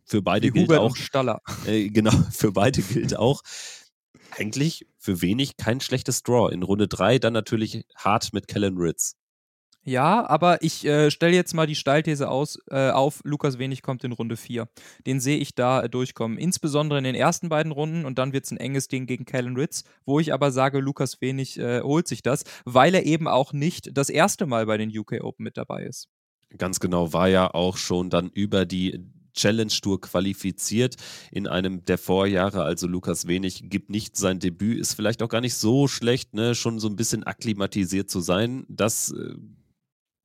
für 0.10 0.22
beide 0.22 0.48
Wie 0.48 0.52
gilt 0.52 0.70
Hubert 0.70 0.80
auch. 0.80 0.96
Staller. 0.96 1.42
Äh, 1.68 1.90
genau, 1.90 2.12
für 2.32 2.52
beide 2.52 2.82
gilt 2.82 3.16
auch. 3.16 3.42
Eigentlich 4.38 4.88
für 4.98 5.22
wenig 5.22 5.58
kein 5.58 5.80
schlechtes 5.82 6.24
Draw. 6.24 6.52
In 6.52 6.64
Runde 6.64 6.88
3 6.88 7.20
dann 7.20 7.34
natürlich 7.34 7.86
hart 7.96 8.34
mit 8.34 8.48
Kellen 8.48 8.78
Ritz. 8.78 9.16
Ja, 9.84 10.28
aber 10.30 10.62
ich 10.62 10.86
äh, 10.86 11.10
stelle 11.10 11.34
jetzt 11.34 11.54
mal 11.54 11.66
die 11.66 11.76
Steilthese 11.76 12.30
aus, 12.30 12.60
äh, 12.70 12.92
auf, 12.92 13.22
Lukas 13.24 13.60
Wenig 13.60 13.82
kommt 13.82 14.04
in 14.04 14.12
Runde 14.12 14.36
4. 14.36 14.68
Den 15.08 15.20
sehe 15.20 15.38
ich 15.38 15.56
da 15.56 15.84
äh, 15.84 15.90
durchkommen. 15.90 16.38
Insbesondere 16.38 17.00
in 17.00 17.06
den 17.06 17.16
ersten 17.16 17.50
beiden 17.50 17.72
Runden 17.72 18.06
und 18.06 18.20
dann 18.20 18.34
wird 18.34 18.46
es 18.46 18.52
ein 18.52 18.58
enges 18.58 18.88
Ding 18.88 19.06
gegen 19.06 19.26
Kellen 19.26 19.56
Ritz, 19.56 19.84
wo 20.06 20.20
ich 20.20 20.34
aber 20.34 20.52
sage, 20.52 20.80
Lukas 20.80 21.22
Wenig 21.22 21.58
äh, 21.60 21.82
holt 21.82 22.08
sich 22.08 22.22
das, 22.22 22.44
weil 22.66 22.94
er 22.94 23.06
eben 23.06 23.28
auch 23.28 23.54
nicht 23.54 23.98
das 23.98 24.10
erste 24.10 24.46
Mal 24.46 24.66
bei 24.66 24.78
den 24.78 24.96
UK 24.96 25.22
Open 25.22 25.44
mit 25.44 25.58
dabei 25.58 25.84
ist. 25.84 26.08
Ganz 26.58 26.80
genau, 26.80 27.14
war 27.14 27.30
ja 27.30 27.54
auch 27.54 27.78
schon 27.78 28.10
dann 28.10 28.30
über 28.30 28.66
die 28.66 29.00
Challenge 29.34 29.74
Tour 29.82 30.02
qualifiziert 30.02 30.96
in 31.32 31.48
einem 31.48 31.86
der 31.86 31.98
Vorjahre. 31.98 32.64
Also 32.64 32.88
Lukas 32.88 33.28
Wenig 33.28 33.70
gibt 33.70 33.90
nicht 33.90 34.18
sein 34.18 34.40
Debüt, 34.40 34.80
ist 34.80 34.94
vielleicht 34.94 35.22
auch 35.22 35.30
gar 35.30 35.42
nicht 35.42 35.56
so 35.56 35.88
schlecht, 35.88 36.34
ne? 36.34 36.56
schon 36.56 36.80
so 36.80 36.88
ein 36.88 36.96
bisschen 36.96 37.24
akklimatisiert 37.24 38.10
zu 38.10 38.20
sein. 38.20 38.66
Das 38.70 39.12
äh, 39.12 39.36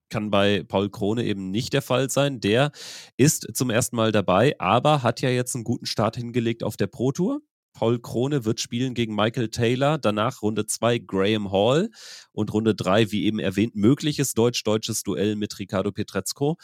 kann 0.09 0.31
bei 0.31 0.63
Paul 0.63 0.91
Krone 0.91 1.25
eben 1.25 1.51
nicht 1.51 1.73
der 1.73 1.83
Fall 1.83 2.11
sein. 2.11 2.41
Der 2.41 2.71
ist 3.17 3.49
zum 3.55 3.71
ersten 3.71 3.97
Mal 3.97 4.13
dabei, 4.13 4.55
aber 4.61 5.03
hat 5.03 5.21
ja 5.21 5.31
jetzt 5.31 5.55
einen 5.55 5.65
guten 5.65 5.87
Start 5.87 6.17
hingelegt 6.17 6.63
auf 6.63 6.77
der 6.77 6.87
Pro 6.87 7.13
Tour. 7.13 7.41
Paul 7.75 7.99
Krone 7.99 8.45
wird 8.45 8.61
spielen 8.61 8.95
gegen 8.95 9.17
Michael 9.17 9.49
Taylor, 9.49 9.99
danach 9.99 10.43
Runde 10.43 10.67
2 10.67 10.99
Graham 11.01 11.51
Hall 11.51 11.91
und 12.31 12.53
Runde 12.53 12.75
3, 12.77 13.11
wie 13.11 13.25
eben 13.25 13.41
erwähnt, 13.41 13.75
mögliches 13.75 14.33
deutsch-deutsches 14.35 15.03
Duell 15.03 15.35
mit 15.35 15.59
Ricardo 15.59 15.91
Petrezco. 15.91 16.57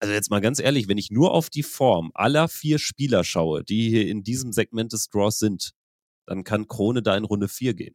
Also 0.00 0.14
jetzt 0.14 0.30
mal 0.30 0.40
ganz 0.40 0.58
ehrlich, 0.58 0.88
wenn 0.88 0.96
ich 0.98 1.10
nur 1.10 1.32
auf 1.32 1.50
die 1.50 1.62
Form 1.62 2.10
aller 2.14 2.48
vier 2.48 2.78
Spieler 2.78 3.22
schaue, 3.22 3.62
die 3.62 3.90
hier 3.90 4.08
in 4.08 4.22
diesem 4.22 4.52
Segment 4.52 4.94
des 4.94 5.10
Draws 5.10 5.38
sind, 5.38 5.72
dann 6.26 6.42
kann 6.42 6.68
Krone 6.68 7.02
da 7.02 7.16
in 7.16 7.24
Runde 7.24 7.48
4 7.48 7.74
gehen. 7.74 7.94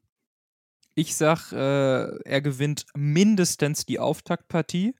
Ich 0.93 1.15
sag, 1.15 1.51
äh, 1.51 2.19
er 2.23 2.41
gewinnt 2.41 2.85
mindestens 2.95 3.85
die 3.85 3.99
Auftaktpartie 3.99 4.93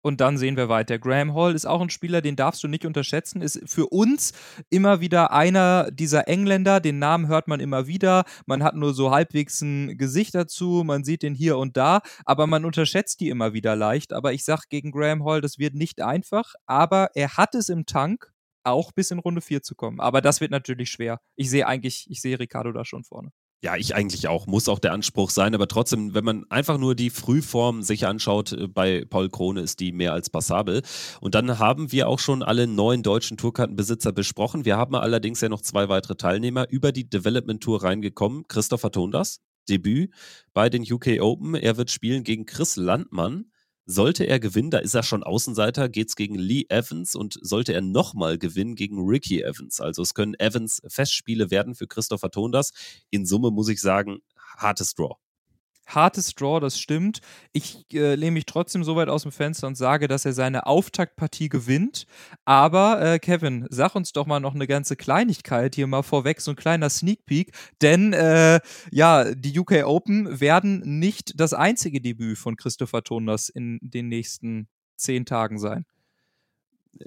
und 0.00 0.20
dann 0.20 0.38
sehen 0.38 0.56
wir 0.56 0.68
weiter. 0.68 0.98
Graham 0.98 1.34
Hall 1.34 1.54
ist 1.54 1.66
auch 1.66 1.80
ein 1.80 1.90
Spieler, 1.90 2.20
den 2.20 2.36
darfst 2.36 2.62
du 2.62 2.68
nicht 2.68 2.86
unterschätzen. 2.86 3.42
Ist 3.42 3.60
für 3.66 3.86
uns 3.86 4.32
immer 4.70 5.00
wieder 5.00 5.32
einer 5.32 5.90
dieser 5.90 6.28
Engländer. 6.28 6.80
Den 6.80 6.98
Namen 6.98 7.26
hört 7.26 7.48
man 7.48 7.60
immer 7.60 7.86
wieder. 7.86 8.24
Man 8.46 8.62
hat 8.62 8.76
nur 8.76 8.94
so 8.94 9.10
halbwegs 9.10 9.60
ein 9.60 9.98
Gesicht 9.98 10.34
dazu. 10.34 10.82
Man 10.84 11.04
sieht 11.04 11.22
den 11.22 11.34
hier 11.34 11.58
und 11.58 11.76
da. 11.76 12.00
Aber 12.24 12.46
man 12.46 12.64
unterschätzt 12.64 13.20
die 13.20 13.28
immer 13.28 13.52
wieder 13.52 13.74
leicht. 13.74 14.12
Aber 14.12 14.32
ich 14.32 14.44
sag 14.44 14.68
gegen 14.68 14.92
Graham 14.92 15.24
Hall, 15.24 15.40
das 15.40 15.58
wird 15.58 15.74
nicht 15.74 16.00
einfach. 16.00 16.54
Aber 16.66 17.10
er 17.14 17.36
hat 17.36 17.54
es 17.54 17.68
im 17.68 17.84
Tank, 17.86 18.32
auch 18.64 18.92
bis 18.92 19.10
in 19.10 19.18
Runde 19.18 19.40
4 19.40 19.62
zu 19.62 19.74
kommen. 19.74 20.00
Aber 20.00 20.20
das 20.20 20.40
wird 20.40 20.50
natürlich 20.52 20.90
schwer. 20.90 21.20
Ich 21.36 21.50
sehe 21.50 21.66
eigentlich, 21.66 22.06
ich 22.08 22.20
sehe 22.20 22.38
Ricardo 22.38 22.72
da 22.72 22.84
schon 22.84 23.04
vorne. 23.04 23.30
Ja, 23.60 23.74
ich 23.74 23.96
eigentlich 23.96 24.28
auch. 24.28 24.46
Muss 24.46 24.68
auch 24.68 24.78
der 24.78 24.92
Anspruch 24.92 25.30
sein. 25.30 25.52
Aber 25.52 25.66
trotzdem, 25.66 26.14
wenn 26.14 26.24
man 26.24 26.44
einfach 26.48 26.78
nur 26.78 26.94
die 26.94 27.10
Frühform 27.10 27.82
sich 27.82 28.06
anschaut, 28.06 28.52
äh, 28.52 28.68
bei 28.68 29.04
Paul 29.04 29.28
Krone 29.30 29.62
ist 29.62 29.80
die 29.80 29.90
mehr 29.90 30.12
als 30.12 30.30
passabel. 30.30 30.82
Und 31.20 31.34
dann 31.34 31.58
haben 31.58 31.90
wir 31.90 32.08
auch 32.08 32.20
schon 32.20 32.44
alle 32.44 32.68
neun 32.68 33.02
deutschen 33.02 33.36
Tourkartenbesitzer 33.36 34.12
besprochen. 34.12 34.64
Wir 34.64 34.76
haben 34.76 34.94
allerdings 34.94 35.40
ja 35.40 35.48
noch 35.48 35.60
zwei 35.60 35.88
weitere 35.88 36.14
Teilnehmer 36.14 36.68
über 36.70 36.92
die 36.92 37.10
Development 37.10 37.60
Tour 37.60 37.82
reingekommen. 37.82 38.46
Christopher 38.46 38.92
Tondas, 38.92 39.40
Debüt 39.68 40.12
bei 40.54 40.70
den 40.70 40.82
UK 40.82 41.20
Open. 41.20 41.56
Er 41.56 41.76
wird 41.76 41.90
spielen 41.90 42.22
gegen 42.22 42.46
Chris 42.46 42.76
Landmann. 42.76 43.46
Sollte 43.90 44.24
er 44.24 44.38
gewinnen, 44.38 44.70
da 44.70 44.78
ist 44.78 44.92
er 44.92 45.02
schon 45.02 45.22
Außenseiter, 45.22 45.88
geht 45.88 46.10
es 46.10 46.14
gegen 46.14 46.34
Lee 46.34 46.66
Evans 46.68 47.14
und 47.14 47.38
sollte 47.40 47.72
er 47.72 47.80
nochmal 47.80 48.36
gewinnen 48.36 48.74
gegen 48.74 48.98
Ricky 49.00 49.40
Evans. 49.40 49.80
Also 49.80 50.02
es 50.02 50.12
können 50.12 50.34
Evans 50.34 50.82
Festspiele 50.86 51.50
werden 51.50 51.74
für 51.74 51.86
Christopher 51.86 52.30
Tondas. 52.30 52.72
In 53.08 53.24
Summe 53.24 53.50
muss 53.50 53.70
ich 53.70 53.80
sagen, 53.80 54.18
hartes 54.58 54.94
Draw 54.94 55.16
hartes 55.88 56.34
Draw, 56.34 56.60
das 56.60 56.78
stimmt. 56.78 57.20
Ich 57.52 57.86
äh, 57.92 58.14
lehne 58.14 58.32
mich 58.32 58.46
trotzdem 58.46 58.84
so 58.84 58.96
weit 58.96 59.08
aus 59.08 59.22
dem 59.22 59.32
Fenster 59.32 59.66
und 59.66 59.76
sage, 59.76 60.08
dass 60.08 60.24
er 60.24 60.32
seine 60.32 60.66
Auftaktpartie 60.66 61.48
gewinnt. 61.48 62.06
Aber 62.44 63.00
äh, 63.00 63.18
Kevin, 63.18 63.66
sag 63.70 63.94
uns 63.94 64.12
doch 64.12 64.26
mal 64.26 64.40
noch 64.40 64.54
eine 64.54 64.66
ganze 64.66 64.96
Kleinigkeit 64.96 65.74
hier 65.74 65.86
mal 65.86 66.02
vorweg, 66.02 66.40
so 66.40 66.52
ein 66.52 66.56
kleiner 66.56 66.90
Sneak 66.90 67.26
Peek. 67.26 67.52
Denn 67.82 68.12
äh, 68.12 68.60
ja, 68.90 69.34
die 69.34 69.58
UK 69.58 69.84
Open 69.84 70.40
werden 70.40 70.98
nicht 70.98 71.40
das 71.40 71.54
einzige 71.54 72.00
Debüt 72.00 72.38
von 72.38 72.56
Christopher 72.56 73.02
Toners 73.02 73.48
in 73.48 73.78
den 73.82 74.08
nächsten 74.08 74.68
zehn 74.96 75.24
Tagen 75.24 75.58
sein. 75.58 75.84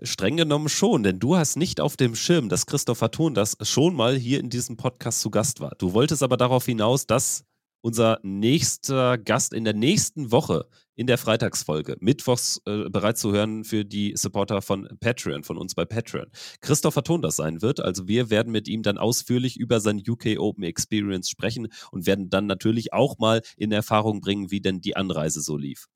Streng 0.04 0.38
genommen 0.38 0.70
schon, 0.70 1.04
denn 1.04 1.20
du 1.20 1.36
hast 1.36 1.58
nicht 1.58 1.82
auf 1.82 1.98
dem 1.98 2.16
Schirm, 2.16 2.50
dass 2.50 2.66
Christopher 2.66 3.12
Thon 3.12 3.34
das 3.34 3.58
schon 3.64 3.96
mal 3.96 4.16
hier 4.16 4.40
in 4.40 4.50
diesem 4.50 4.78
Podcast 4.78 5.22
zu 5.22 5.30
Gast 5.30 5.60
war. 5.60 5.76
Du 5.78 5.94
wolltest 5.94 6.24
aber 6.24 6.38
darauf 6.38 6.66
hinaus, 6.66 7.08
dass 7.08 7.44
unser 7.82 8.20
nächster 8.24 9.18
Gast 9.18 9.54
in 9.54 9.64
der 9.64 9.74
nächsten 9.74 10.32
Woche 10.32 10.68
in 10.96 11.08
der 11.08 11.18
Freitagsfolge, 11.18 11.98
mittwochs 12.00 12.62
äh, 12.66 12.90
bereits 12.90 13.22
zu 13.22 13.32
hören 13.32 13.64
für 13.64 13.86
die 13.86 14.14
Supporter 14.16 14.62
von 14.62 14.88
Patreon, 15.00 15.44
von 15.44 15.58
uns 15.58 15.74
bei 15.74 15.86
Patreon. 15.86 16.28
Christopher 16.60 17.04
Ton 17.04 17.22
das 17.22 17.38
sein 17.38 17.62
wird. 17.62 17.80
Also 17.80 18.08
wir 18.08 18.30
werden 18.30 18.52
mit 18.52 18.68
ihm 18.68 18.84
dann 18.84 18.98
ausführlich 18.98 19.58
über 19.58 19.80
sein 19.80 20.02
UK 20.08 20.38
Open 20.38 20.64
Experience 20.64 21.30
sprechen 21.30 21.70
und 21.92 22.06
werden 22.06 22.30
dann 22.30 22.46
natürlich 22.46 22.94
auch 22.94 23.18
mal 23.18 23.42
in 23.58 23.72
Erfahrung 23.72 24.22
bringen, 24.22 24.52
wie 24.52 24.62
denn 24.62 24.82
die 24.82 24.96
Anreise 24.96 25.42
so 25.42 25.58
lief 25.58 25.88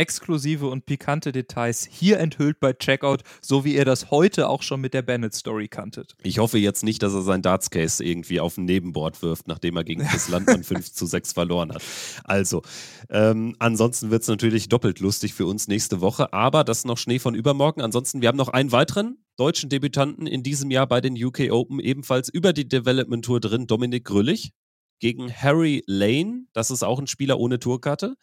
exklusive 0.00 0.66
und 0.66 0.86
pikante 0.86 1.30
Details 1.30 1.86
hier 1.90 2.18
enthüllt 2.18 2.58
bei 2.58 2.72
Checkout, 2.72 3.22
so 3.42 3.66
wie 3.66 3.74
ihr 3.74 3.84
das 3.84 4.10
heute 4.10 4.48
auch 4.48 4.62
schon 4.62 4.80
mit 4.80 4.94
der 4.94 5.02
Bennett-Story 5.02 5.68
kanntet. 5.68 6.16
Ich 6.22 6.38
hoffe 6.38 6.56
jetzt 6.56 6.82
nicht, 6.82 7.02
dass 7.02 7.12
er 7.12 7.20
sein 7.20 7.42
Darts-Case 7.42 8.02
irgendwie 8.02 8.40
auf 8.40 8.56
ein 8.56 8.64
Nebenboard 8.64 9.20
wirft, 9.20 9.46
nachdem 9.46 9.76
er 9.76 9.84
gegen 9.84 10.08
das 10.10 10.30
Landmann 10.30 10.64
5 10.64 10.90
zu 10.90 11.04
6 11.04 11.34
verloren 11.34 11.72
hat. 11.72 11.82
Also, 12.24 12.62
ähm, 13.10 13.54
ansonsten 13.58 14.10
wird 14.10 14.22
es 14.22 14.28
natürlich 14.28 14.70
doppelt 14.70 15.00
lustig 15.00 15.34
für 15.34 15.44
uns 15.44 15.68
nächste 15.68 16.00
Woche, 16.00 16.32
aber 16.32 16.64
das 16.64 16.78
ist 16.78 16.86
noch 16.86 16.96
Schnee 16.96 17.18
von 17.18 17.34
übermorgen. 17.34 17.82
Ansonsten, 17.82 18.22
wir 18.22 18.28
haben 18.28 18.38
noch 18.38 18.48
einen 18.48 18.72
weiteren 18.72 19.18
deutschen 19.36 19.68
Debütanten 19.68 20.26
in 20.26 20.42
diesem 20.42 20.70
Jahr 20.70 20.86
bei 20.86 21.02
den 21.02 21.22
UK 21.22 21.50
Open, 21.50 21.78
ebenfalls 21.78 22.30
über 22.30 22.54
die 22.54 22.66
Development 22.66 23.22
Tour 23.22 23.38
drin, 23.40 23.66
Dominik 23.66 24.06
Grüllich 24.06 24.52
gegen 24.98 25.30
Harry 25.30 25.82
Lane. 25.86 26.46
Das 26.54 26.70
ist 26.70 26.82
auch 26.82 26.98
ein 26.98 27.06
Spieler 27.06 27.38
ohne 27.38 27.58
Tourkarte. 27.58 28.14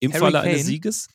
Im 0.00 0.12
Harry 0.12 0.20
Falle 0.20 0.38
Kane. 0.38 0.50
eines 0.50 0.66
Sieges. 0.66 1.08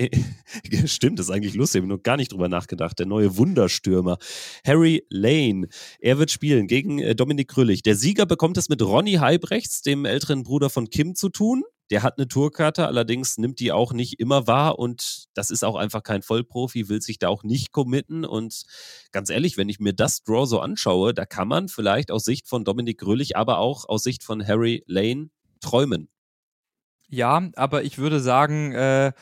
Stimmt, 0.86 1.18
das 1.18 1.26
ist 1.26 1.32
eigentlich 1.32 1.54
lustig. 1.54 1.80
Ich 1.80 1.82
habe 1.82 1.94
noch 1.96 2.02
gar 2.02 2.16
nicht 2.16 2.32
drüber 2.32 2.48
nachgedacht. 2.48 2.98
Der 2.98 3.06
neue 3.06 3.36
Wunderstürmer. 3.36 4.18
Harry 4.66 5.04
Lane. 5.10 5.68
Er 5.98 6.18
wird 6.18 6.30
spielen 6.30 6.66
gegen 6.66 6.98
äh, 6.98 7.14
Dominik 7.14 7.48
Krüllig. 7.48 7.82
Der 7.82 7.96
Sieger 7.96 8.26
bekommt 8.26 8.56
es 8.56 8.68
mit 8.68 8.82
Ronny 8.82 9.14
Heibrechts, 9.14 9.82
dem 9.82 10.04
älteren 10.04 10.42
Bruder 10.42 10.70
von 10.70 10.88
Kim, 10.88 11.14
zu 11.14 11.28
tun. 11.28 11.64
Der 11.90 12.04
hat 12.04 12.18
eine 12.18 12.28
Tourkarte, 12.28 12.86
allerdings 12.86 13.36
nimmt 13.36 13.58
die 13.58 13.72
auch 13.72 13.92
nicht 13.92 14.20
immer 14.20 14.46
wahr 14.46 14.78
und 14.78 15.24
das 15.34 15.50
ist 15.50 15.64
auch 15.64 15.74
einfach 15.74 16.04
kein 16.04 16.22
Vollprofi, 16.22 16.88
will 16.88 17.02
sich 17.02 17.18
da 17.18 17.28
auch 17.28 17.42
nicht 17.42 17.72
committen. 17.72 18.24
Und 18.24 18.62
ganz 19.10 19.28
ehrlich, 19.28 19.56
wenn 19.56 19.68
ich 19.68 19.80
mir 19.80 19.92
das 19.92 20.22
Draw 20.22 20.46
so 20.46 20.60
anschaue, 20.60 21.14
da 21.14 21.26
kann 21.26 21.48
man 21.48 21.68
vielleicht 21.68 22.12
aus 22.12 22.24
Sicht 22.24 22.48
von 22.48 22.64
Dominik 22.64 22.98
Grüllig, 22.98 23.36
aber 23.36 23.58
auch 23.58 23.88
aus 23.88 24.04
Sicht 24.04 24.22
von 24.22 24.46
Harry 24.46 24.84
Lane 24.86 25.30
träumen. 25.60 26.08
Ja, 27.08 27.50
aber 27.56 27.82
ich 27.82 27.98
würde 27.98 28.20
sagen, 28.20 28.70
äh, 28.72 29.12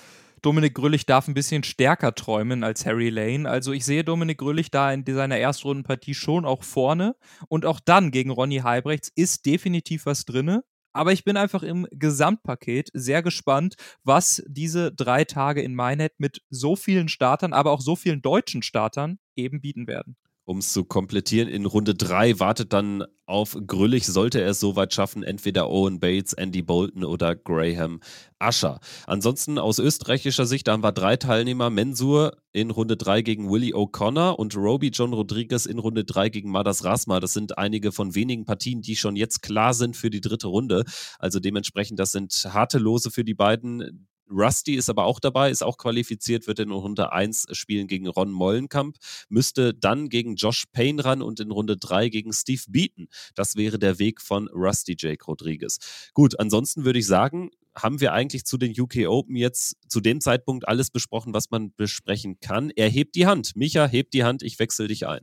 Dominik 0.49 0.73
Grüllich 0.73 1.05
darf 1.05 1.29
ein 1.29 1.35
bisschen 1.35 1.63
stärker 1.63 2.15
träumen 2.15 2.65
als 2.65 2.87
Harry 2.87 3.11
Lane. 3.11 3.47
Also 3.47 3.73
ich 3.73 3.85
sehe 3.85 4.03
Dominik 4.03 4.39
Grüllich 4.39 4.71
da 4.71 4.91
in 4.91 5.05
seiner 5.05 5.37
Erstrundenpartie 5.37 6.15
schon 6.15 6.47
auch 6.47 6.63
vorne. 6.63 7.17
Und 7.49 7.67
auch 7.67 7.81
dann 7.81 8.11
gegen 8.11 8.31
Ronny 8.31 8.61
Heibrechts 8.61 9.13
ist 9.15 9.45
definitiv 9.45 10.07
was 10.07 10.25
drinne. 10.25 10.65
Aber 10.95 11.13
ich 11.13 11.23
bin 11.25 11.37
einfach 11.37 11.63
im 11.63 11.87
Gesamtpaket 11.91 12.89
sehr 12.95 13.23
gespannt, 13.23 13.75
was 14.05 14.43
diese 14.47 14.91
drei 14.91 15.25
Tage 15.25 15.61
in 15.61 15.75
Minehead 15.75 16.15
mit 16.17 16.41
so 16.49 16.77
vielen 16.77 17.09
Startern, 17.09 17.53
aber 17.53 17.71
auch 17.71 17.83
so 17.83 17.95
vielen 17.95 18.23
deutschen 18.23 18.63
Startern 18.63 19.19
eben 19.37 19.61
bieten 19.61 19.87
werden 19.87 20.17
um 20.49 20.59
es 20.59 20.73
zu 20.73 20.85
komplettieren. 20.85 21.47
In 21.47 21.67
Runde 21.67 21.95
3 21.95 22.41
wartet 22.41 22.73
dann 22.73 23.05
auf 23.27 23.55
Grüllig, 23.67 24.07
sollte 24.07 24.41
er 24.41 24.49
es 24.49 24.61
soweit 24.61 24.95
schaffen, 24.95 25.23
entweder 25.23 25.69
Owen 25.69 26.01
Bates, 26.01 26.33
Andy 26.33 26.63
Bolton 26.63 27.05
oder 27.05 27.37
Graham 27.37 28.01
Ascher. 28.39 28.81
Ansonsten 29.07 29.59
aus 29.59 29.79
österreichischer 29.79 30.47
Sicht, 30.47 30.67
da 30.67 30.73
haben 30.73 30.83
wir 30.83 30.93
drei 30.93 31.17
Teilnehmer. 31.17 31.69
Mensur 31.69 32.39
in 32.53 32.71
Runde 32.71 32.97
3 32.97 33.21
gegen 33.21 33.51
Willie 33.51 33.75
O'Connor 33.75 34.39
und 34.39 34.57
Roby 34.57 34.89
John 34.89 35.13
Rodriguez 35.13 35.67
in 35.67 35.79
Runde 35.79 36.05
3 36.05 36.31
gegen 36.31 36.51
Madas 36.51 36.83
Rasma. 36.83 37.21
Das 37.21 37.35
sind 37.35 37.59
einige 37.59 37.93
von 37.93 38.15
wenigen 38.15 38.47
Partien, 38.47 38.81
die 38.81 38.97
schon 38.97 39.17
jetzt 39.17 39.43
klar 39.43 39.75
sind 39.75 39.99
für 39.99 40.09
die 40.09 40.23
dritte 40.23 40.47
Runde. 40.47 40.85
Also 41.19 41.41
dementsprechend, 41.41 42.01
das 42.01 42.13
sind 42.13 42.33
harte 42.51 42.79
Lose 42.79 43.11
für 43.11 43.23
die 43.23 43.35
beiden. 43.35 44.09
Rusty 44.31 44.75
ist 44.75 44.89
aber 44.89 45.05
auch 45.05 45.21
dabei, 45.21 45.51
ist 45.51 45.63
auch 45.63 45.79
qualifiziert, 45.79 46.47
wird 46.47 46.59
in 46.59 46.71
Runde 46.71 47.13
1 47.13 47.47
spielen 47.53 47.87
gegen 47.87 48.09
Ron 48.09 48.31
Mollenkamp, 48.31 48.97
müsste 49.29 49.75
dann 49.75 50.09
gegen 50.09 50.37
Josh 50.37 50.65
Payne 50.73 51.05
ran 51.05 51.23
und 51.23 51.41
in 51.41 51.51
Runde 51.51 51.77
3 51.77 52.09
gegen 52.09 52.33
Steve 52.33 52.63
Beaton. 52.69 53.09
Das 53.35 53.57
wäre 53.57 53.79
der 53.79 53.99
Weg 53.99 54.21
von 54.21 54.49
Rusty 54.49 54.97
Jake 54.99 55.25
Rodriguez. 55.25 55.79
Gut, 56.15 56.39
ansonsten 56.39 56.85
würde 56.85 56.99
ich 56.99 57.07
sagen, 57.07 57.51
haben 57.75 58.01
wir 58.01 58.13
eigentlich 58.13 58.45
zu 58.45 58.59
den 58.59 58.79
UK 58.79 59.09
Open 59.09 59.37
jetzt 59.37 59.77
zu 59.89 60.01
dem 60.01 60.21
Zeitpunkt 60.21 60.67
alles 60.67 60.91
besprochen, 60.91 61.33
was 61.35 61.51
man 61.51 61.73
besprechen 61.77 62.41
kann. 62.41 62.71
Er 62.71 62.89
hebt 62.89 63.15
die 63.15 63.27
Hand. 63.27 63.55
Micha, 63.57 63.87
hebt 63.87 64.15
die 64.15 64.25
Hand, 64.25 64.43
ich 64.43 64.59
wechsle 64.59 64.89
dich 64.89 65.07
ein. 65.07 65.21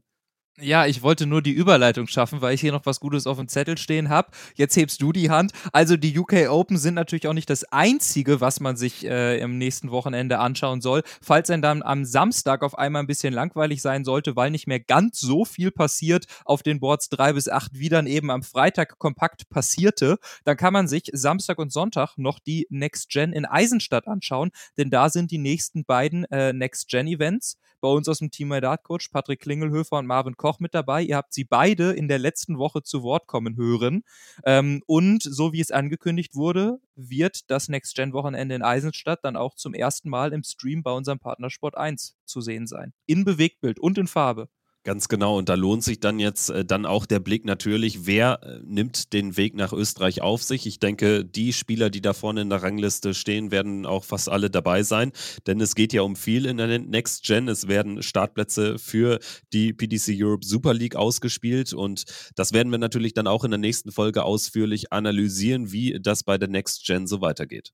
Ja, 0.62 0.86
ich 0.86 1.02
wollte 1.02 1.26
nur 1.26 1.42
die 1.42 1.52
Überleitung 1.52 2.08
schaffen, 2.08 2.40
weil 2.40 2.54
ich 2.54 2.62
hier 2.62 2.72
noch 2.72 2.86
was 2.86 3.02
Gutes 3.02 3.28
auf 3.28 3.36
dem 3.36 3.50
Zettel 3.50 3.78
stehen 3.78 4.08
habe. 4.08 4.30
Jetzt 4.56 4.78
hebst 4.78 5.02
du 5.02 5.12
die 5.12 5.30
Hand. 5.30 5.52
Also 5.74 5.98
die 5.98 6.18
UK 6.18 6.50
Open 6.50 6.78
sind 6.78 6.94
natürlich 6.94 7.28
auch 7.28 7.34
nicht 7.34 7.50
das 7.50 7.66
Einzige, 7.74 8.40
was 8.40 8.62
man 8.62 8.78
sich 8.78 9.06
äh, 9.06 9.38
im 9.40 9.58
nächsten 9.58 9.92
Wochenende 9.92 10.40
anschauen 10.40 10.80
soll. 10.80 11.04
Falls 11.22 11.50
ein 11.50 11.62
dann 11.62 11.84
am 11.84 12.06
Samstag 12.06 12.64
auf 12.64 12.78
einmal 12.78 13.04
ein 13.04 13.08
bisschen 13.08 13.34
langweilig 13.34 13.82
sein 13.82 14.06
sollte, 14.06 14.38
weil 14.38 14.50
nicht 14.50 14.66
mehr 14.66 14.80
ganz 14.80 15.20
so 15.20 15.44
viel 15.44 15.72
passiert 15.72 16.24
auf 16.46 16.64
den 16.64 16.80
Boards 16.80 17.10
3 17.10 17.34
bis 17.34 17.50
8, 17.50 17.72
wie 17.74 17.90
dann 17.90 18.08
eben 18.08 18.32
am 18.32 18.42
Freitag 18.42 18.98
kompakt 18.98 19.50
passierte, 19.50 20.20
dann 20.46 20.56
kann 20.56 20.72
man 20.72 20.88
sich 20.88 21.10
Samstag 21.12 21.60
und 21.60 21.74
Sonntag 21.74 22.18
noch 22.18 22.40
die 22.40 22.66
Next 22.70 23.10
Gen 23.10 23.34
in 23.34 23.46
Eisenstadt 23.46 24.08
anschauen, 24.08 24.52
denn 24.78 24.90
da 24.90 25.10
sind 25.10 25.32
die 25.32 25.38
nächsten 25.38 25.84
beiden 25.84 26.24
äh, 26.32 26.54
Next 26.54 26.88
Gen 26.88 27.08
Events. 27.08 27.58
Bei 27.86 27.92
uns 27.92 28.10
aus 28.10 28.18
dem 28.18 28.32
Team 28.32 28.48
My 28.48 28.62
Dart 28.62 28.82
Coach 28.82 29.10
Patrick 29.10 29.42
Klingelhöfer 29.42 30.00
und 30.00 30.08
Marvin 30.08 30.36
Koch 30.38 30.60
mit 30.60 30.74
dabei. 30.74 31.04
Ihr 31.04 31.18
habt 31.18 31.36
sie 31.36 31.44
beide 31.44 31.92
in 31.92 32.08
der 32.08 32.18
letzten 32.18 32.58
Woche 32.58 32.82
zu 32.82 33.04
Wort 33.04 33.28
kommen 33.28 33.58
hören. 33.58 34.02
Ähm, 34.44 34.82
und 34.88 35.22
so 35.22 35.54
wie 35.54 35.62
es 35.62 35.70
angekündigt 35.70 36.34
wurde, 36.34 36.80
wird 36.96 37.52
das 37.52 37.70
Next-Gen-Wochenende 37.70 38.56
in 38.56 38.64
Eisenstadt 38.64 39.20
dann 39.22 39.36
auch 39.36 39.54
zum 39.54 39.76
ersten 39.76 40.10
Mal 40.10 40.34
im 40.34 40.42
Stream 40.44 40.82
bei 40.82 40.92
unserem 40.94 41.20
Partner 41.20 41.52
Sport 41.52 41.78
1 41.78 42.18
zu 42.26 42.42
sehen 42.42 42.66
sein. 42.66 42.92
In 43.06 43.24
Bewegtbild 43.24 43.80
und 43.80 44.00
in 44.00 44.08
Farbe. 44.08 44.50
Ganz 44.86 45.08
genau. 45.08 45.36
Und 45.40 45.50
da 45.50 45.56
lohnt 45.56 45.84
sich 45.84 46.00
dann 46.00 46.20
jetzt 46.20 46.52
äh, 46.52 46.64
dann 46.64 46.86
auch 46.86 47.08
der 47.08 47.20
Blick 47.20 47.44
natürlich, 47.44 48.06
wer 48.06 48.40
äh, 48.44 48.60
nimmt 48.64 49.14
den 49.14 49.36
Weg 49.36 49.56
nach 49.56 49.74
Österreich 49.74 50.22
auf 50.22 50.44
sich. 50.44 50.68
Ich 50.68 50.78
denke, 50.78 51.26
die 51.26 51.54
Spieler, 51.54 51.90
die 51.90 52.02
da 52.02 52.14
vorne 52.14 52.42
in 52.42 52.52
der 52.52 52.62
Rangliste 52.62 53.16
stehen, 53.16 53.50
werden 53.50 53.88
auch 53.88 54.04
fast 54.04 54.30
alle 54.30 54.52
dabei 54.52 54.84
sein. 54.84 55.12
Denn 55.48 55.60
es 55.60 55.74
geht 55.74 55.92
ja 55.92 56.04
um 56.04 56.16
viel 56.16 56.46
in 56.46 56.58
der 56.58 56.78
Next 56.78 57.24
Gen. 57.26 57.48
Es 57.48 57.68
werden 57.68 58.04
Startplätze 58.04 58.78
für 58.78 59.18
die 59.54 59.74
PDC 59.74 60.14
Europe 60.22 60.46
Super 60.46 60.76
League 60.76 60.96
ausgespielt. 60.96 61.74
Und 61.74 62.04
das 62.36 62.54
werden 62.54 62.72
wir 62.72 62.78
natürlich 62.78 63.16
dann 63.16 63.26
auch 63.26 63.44
in 63.44 63.50
der 63.50 63.58
nächsten 63.58 63.92
Folge 63.92 64.24
ausführlich 64.24 64.94
analysieren, 64.94 65.72
wie 65.72 65.98
das 66.00 66.24
bei 66.24 66.38
der 66.38 66.48
Next 66.48 66.86
Gen 66.86 67.08
so 67.08 67.22
weitergeht. 67.22 67.74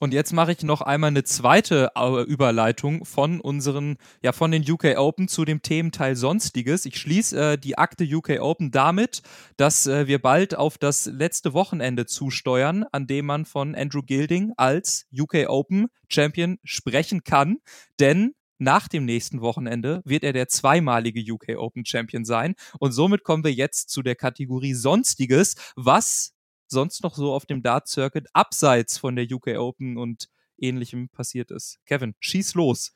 Und 0.00 0.14
jetzt 0.14 0.32
mache 0.32 0.52
ich 0.52 0.62
noch 0.62 0.80
einmal 0.80 1.08
eine 1.08 1.24
zweite 1.24 1.90
äh, 1.96 2.22
Überleitung 2.22 3.04
von 3.04 3.40
unseren, 3.40 3.96
ja, 4.22 4.32
von 4.32 4.52
den 4.52 4.68
UK 4.68 4.96
Open 4.96 5.26
zu 5.26 5.44
dem 5.44 5.60
Thementeil 5.60 6.14
Sonstiges. 6.14 6.84
Ich 6.84 6.98
schließe 6.98 7.52
äh, 7.52 7.58
die 7.58 7.78
Akte 7.78 8.04
UK 8.04 8.40
Open 8.40 8.70
damit, 8.70 9.22
dass 9.56 9.88
äh, 9.88 10.06
wir 10.06 10.20
bald 10.20 10.56
auf 10.56 10.78
das 10.78 11.06
letzte 11.06 11.52
Wochenende 11.52 12.06
zusteuern, 12.06 12.84
an 12.92 13.08
dem 13.08 13.26
man 13.26 13.44
von 13.44 13.74
Andrew 13.74 14.02
Gilding 14.02 14.52
als 14.56 15.06
UK 15.12 15.48
Open 15.48 15.88
Champion 16.08 16.58
sprechen 16.62 17.24
kann. 17.24 17.58
Denn 17.98 18.34
nach 18.58 18.86
dem 18.88 19.04
nächsten 19.04 19.40
Wochenende 19.40 20.02
wird 20.04 20.22
er 20.22 20.32
der 20.32 20.48
zweimalige 20.48 21.32
UK 21.32 21.56
Open 21.56 21.84
Champion 21.84 22.24
sein. 22.24 22.54
Und 22.78 22.92
somit 22.92 23.24
kommen 23.24 23.44
wir 23.44 23.52
jetzt 23.52 23.90
zu 23.90 24.02
der 24.02 24.16
Kategorie 24.16 24.74
Sonstiges, 24.74 25.56
was 25.76 26.34
sonst 26.70 27.02
noch 27.02 27.14
so 27.14 27.32
auf 27.32 27.46
dem 27.46 27.62
Dart-Circuit 27.62 28.26
abseits 28.32 28.98
von 28.98 29.16
der 29.16 29.26
UK 29.30 29.58
Open 29.58 29.96
und 29.96 30.28
ähnlichem 30.58 31.08
passiert 31.08 31.50
ist. 31.50 31.78
Kevin, 31.86 32.14
schieß 32.20 32.54
los. 32.54 32.92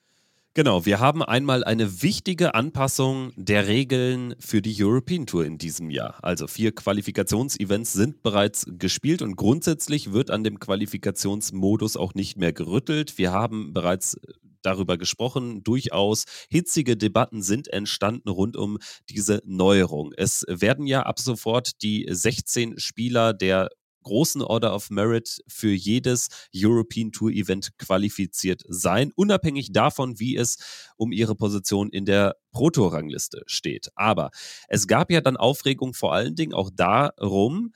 Genau, 0.55 0.85
wir 0.85 1.01
haben 1.01 1.23
einmal 1.23 1.65
eine 1.65 2.03
wichtige 2.03 2.55
Anpassung 2.55 3.33
der 3.37 3.69
Regeln 3.69 4.35
für 4.39 4.61
die 4.61 4.77
European 4.85 5.25
Tour 5.25 5.47
in 5.47 5.57
diesem 5.57 5.89
Jahr. 5.89 6.19
Also 6.23 6.47
vier 6.47 6.75
Qualifikationsevents 6.75 7.95
sind 7.95 8.23
bereits 8.23 8.67
gespielt 8.69 9.23
und 9.23 9.37
grundsätzlich 9.37 10.13
wird 10.13 10.31
an 10.31 10.45
dem 10.45 10.59
Qualifikationsmodus 10.59 11.97
auch 11.97 12.13
nicht 12.13 12.37
mehr 12.37 12.53
gerüttelt. 12.53 13.17
Wir 13.17 13.33
haben 13.33 13.73
bereits 13.73 14.21
darüber 14.63 14.99
gesprochen. 14.99 15.63
Durchaus 15.63 16.25
hitzige 16.51 16.97
Debatten 16.97 17.43
sind 17.43 17.69
entstanden 17.69 18.29
rund 18.29 18.57
um 18.57 18.79
diese 19.09 19.43
Neuerung. 19.45 20.13
Es 20.17 20.45
werden 20.49 20.87
ja 20.87 21.03
ab 21.03 21.19
sofort 21.19 21.83
die 21.83 22.07
16 22.09 22.79
Spieler 22.79 23.33
der 23.35 23.69
großen 24.03 24.43
Order 24.43 24.75
of 24.75 24.91
Merit 24.91 25.43
für 25.47 25.73
jedes 25.73 26.29
European 26.55 27.13
Tour 27.13 27.31
Event 27.31 27.77
qualifiziert 27.79 28.63
sein, 28.69 29.13
unabhängig 29.15 29.73
davon, 29.73 30.19
wie 30.19 30.37
es 30.37 30.59
um 30.97 31.13
ihre 31.13 31.35
Position 31.35 31.91
in 31.91 32.05
der 32.05 32.37
Pro-Tour-Rangliste 32.53 33.43
steht. 33.47 33.89
Aber 33.95 34.31
es 34.69 34.87
gab 34.87 35.11
ja 35.11 35.21
dann 35.21 35.37
Aufregung 35.37 35.95
vor 35.95 36.13
allen 36.13 36.35
Dingen 36.35 36.55
auch 36.55 36.71
darum, 36.75 37.73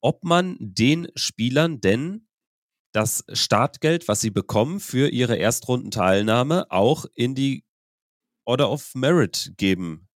ob 0.00 0.24
man 0.24 0.56
den 0.58 1.08
Spielern 1.14 1.80
denn 1.80 2.26
das 2.92 3.24
Startgeld, 3.32 4.08
was 4.08 4.20
sie 4.20 4.30
bekommen 4.30 4.80
für 4.80 5.08
ihre 5.08 5.36
Erstrundenteilnahme, 5.36 6.70
auch 6.70 7.06
in 7.14 7.34
die 7.34 7.64
Order 8.44 8.70
of 8.70 8.94
Merit 8.94 9.52
geben 9.56 10.08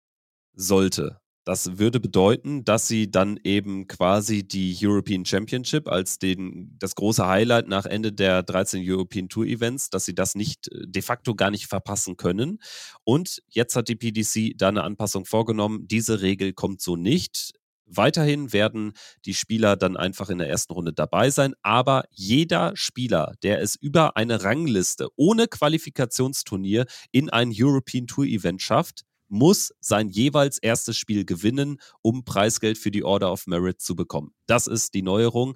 sollte. 0.54 1.20
Das 1.46 1.78
würde 1.78 2.00
bedeuten, 2.00 2.66
dass 2.66 2.88
sie 2.88 3.12
dann 3.12 3.40
eben 3.44 3.88
quasi 3.88 4.48
die 4.48 4.76
European 4.82 5.26
Championship 5.26 5.88
als 5.88 6.18
den, 6.18 6.76
das 6.80 6.96
große 6.96 7.28
Highlight 7.28 7.68
nach 7.68 7.86
Ende 7.86 8.12
der 8.12 8.42
13 8.42 8.82
European 8.84 9.30
Tour 9.30 9.46
Events, 9.46 9.92
dass 9.92 10.06
sie 10.06 10.16
das 10.16 10.34
nicht 10.34 10.68
äh, 10.70 10.88
de 10.88 11.04
facto 11.04 11.36
gar 11.36 11.52
nicht 11.52 11.68
verpassen 11.68 12.18
können. 12.18 12.58
Und 13.04 13.44
jetzt 13.48 13.76
hat 13.76 13.90
die 13.90 13.96
PDC 13.96 14.58
da 14.58 14.70
eine 14.70 14.84
Anpassung 14.84 15.26
vorgenommen. 15.26 15.88
Diese 15.88 16.22
Regel 16.22 16.54
kommt 16.54 16.82
so 16.82 16.96
nicht. 16.96 17.54
Weiterhin 17.86 18.52
werden 18.52 18.94
die 19.26 19.34
Spieler 19.34 19.76
dann 19.76 19.96
einfach 19.96 20.30
in 20.30 20.40
der 20.40 20.50
ersten 20.50 20.74
Runde 20.74 20.94
dabei 20.94 21.30
sein, 21.30 21.54
aber 21.62 22.06
jeder 22.12 22.72
Spieler, 22.76 23.34
der 23.44 23.62
es 23.62 23.76
über 23.76 24.18
eine 24.18 24.44
Rangliste 24.44 25.08
ohne 25.16 25.48
Qualifikationsturnier 25.48 26.86
in 27.12 27.30
ein 27.30 27.54
European 27.56 28.08
Tour 28.08 28.26
Event 28.26 28.62
schafft, 28.62 29.04
muss 29.28 29.74
sein 29.80 30.10
jeweils 30.10 30.58
erstes 30.58 30.98
Spiel 30.98 31.26
gewinnen, 31.26 31.78
um 32.02 32.26
Preisgeld 32.26 32.78
für 32.78 32.92
die 32.92 33.04
Order 33.04 33.32
of 33.32 33.48
Merit 33.48 33.82
zu 33.82 33.96
bekommen. 33.96 34.34
Das 34.46 34.68
ist 34.68 34.94
die 34.94 35.02
Neuerung. 35.02 35.56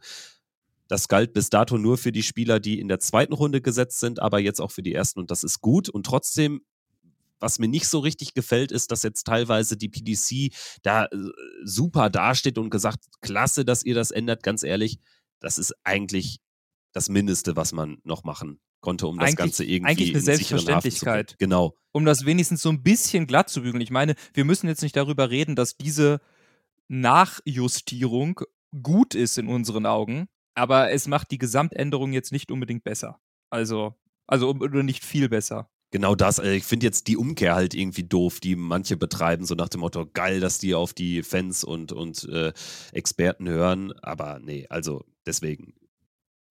Das 0.87 1.07
galt 1.07 1.33
bis 1.33 1.51
dato 1.51 1.77
nur 1.77 1.99
für 1.99 2.11
die 2.11 2.23
Spieler, 2.23 2.59
die 2.59 2.79
in 2.79 2.87
der 2.87 2.99
zweiten 2.99 3.33
Runde 3.33 3.61
gesetzt 3.61 3.99
sind, 3.99 4.19
aber 4.19 4.39
jetzt 4.39 4.59
auch 4.59 4.71
für 4.71 4.81
die 4.81 4.93
ersten 4.93 5.19
und 5.19 5.29
das 5.29 5.43
ist 5.43 5.61
gut. 5.61 5.87
Und 5.87 6.05
trotzdem 6.05 6.61
was 7.39 7.59
mir 7.59 7.67
nicht 7.67 7.87
so 7.87 7.99
richtig 7.99 8.33
gefällt, 8.33 8.71
ist, 8.71 8.91
dass 8.91 9.03
jetzt 9.03 9.25
teilweise 9.25 9.77
die 9.77 9.89
PDC 9.89 10.53
da 10.83 11.05
äh, 11.05 11.17
super 11.63 12.09
dasteht 12.09 12.57
und 12.57 12.69
gesagt, 12.69 13.05
klasse, 13.21 13.65
dass 13.65 13.83
ihr 13.83 13.95
das 13.95 14.11
ändert. 14.11 14.43
Ganz 14.43 14.63
ehrlich, 14.63 14.99
das 15.39 15.57
ist 15.57 15.73
eigentlich 15.83 16.39
das 16.93 17.09
Mindeste, 17.09 17.55
was 17.55 17.71
man 17.71 17.99
noch 18.03 18.23
machen 18.23 18.59
konnte, 18.81 19.07
um 19.07 19.19
eigentlich, 19.19 19.35
das 19.35 19.37
Ganze 19.37 19.65
irgendwie 19.65 19.91
eigentlich 19.91 20.09
eine 20.09 20.21
Selbstverständlichkeit. 20.21 21.35
Genau. 21.37 21.75
Um 21.91 22.05
das 22.05 22.25
wenigstens 22.25 22.61
so 22.61 22.69
ein 22.69 22.83
bisschen 22.83 23.27
glatt 23.27 23.49
zu 23.49 23.61
bügeln. 23.61 23.81
Ich 23.81 23.91
meine, 23.91 24.15
wir 24.33 24.45
müssen 24.45 24.67
jetzt 24.67 24.81
nicht 24.81 24.95
darüber 24.95 25.29
reden, 25.29 25.55
dass 25.55 25.77
diese 25.77 26.21
Nachjustierung 26.87 28.41
gut 28.81 29.15
ist 29.15 29.37
in 29.37 29.47
unseren 29.47 29.85
Augen, 29.85 30.27
aber 30.55 30.91
es 30.91 31.07
macht 31.07 31.31
die 31.31 31.37
Gesamtänderung 31.37 32.13
jetzt 32.13 32.31
nicht 32.31 32.51
unbedingt 32.51 32.83
besser. 32.83 33.19
Also, 33.49 33.95
also 34.27 34.49
oder 34.49 34.83
nicht 34.83 35.03
viel 35.03 35.29
besser. 35.29 35.69
Genau 35.91 36.15
das. 36.15 36.39
Äh, 36.39 36.55
ich 36.55 36.63
finde 36.63 36.85
jetzt 36.85 37.07
die 37.07 37.17
Umkehr 37.17 37.55
halt 37.55 37.73
irgendwie 37.73 38.03
doof, 38.03 38.39
die 38.39 38.55
manche 38.55 38.97
betreiben, 38.97 39.45
so 39.45 39.55
nach 39.55 39.69
dem 39.69 39.81
Motto, 39.81 40.05
geil, 40.13 40.39
dass 40.39 40.59
die 40.59 40.75
auf 40.75 40.93
die 40.93 41.23
Fans 41.23 41.63
und, 41.63 41.91
und 41.91 42.27
äh, 42.29 42.53
Experten 42.91 43.49
hören. 43.49 43.93
Aber 44.01 44.39
nee, 44.39 44.65
also 44.69 45.03
deswegen. 45.25 45.73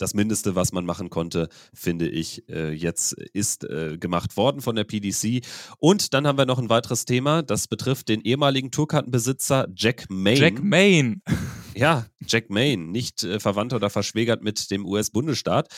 Das 0.01 0.15
Mindeste, 0.15 0.55
was 0.55 0.71
man 0.71 0.87
machen 0.87 1.11
konnte, 1.11 1.49
finde 1.75 2.09
ich, 2.09 2.49
äh, 2.49 2.71
jetzt 2.71 3.15
ist 3.15 3.65
äh, 3.65 3.99
gemacht 3.99 4.37
worden 4.37 4.61
von 4.61 4.77
der 4.77 4.85
PDC. 4.85 5.45
Und 5.81 6.15
dann 6.15 6.25
haben 6.25 6.39
wir 6.39 6.47
noch 6.47 6.61
ein 6.61 6.69
weiteres 6.69 7.05
Thema, 7.05 7.43
das 7.43 7.67
betrifft 7.67 8.09
den 8.09 8.21
ehemaligen 8.21 8.71
Tourkartenbesitzer 8.71 9.67
Jack 9.75 10.05
Main. 10.09 10.37
Jack 10.37 10.63
Main. 10.63 11.21
Ja, 11.75 12.07
Jack 12.25 12.49
Main, 12.49 12.93
nicht 12.93 13.27
verwandt 13.39 13.73
oder 13.73 13.91
verschwägert 13.91 14.41
mit 14.41 14.71
dem 14.71 14.87
US-Bundesstaat. 14.87 15.69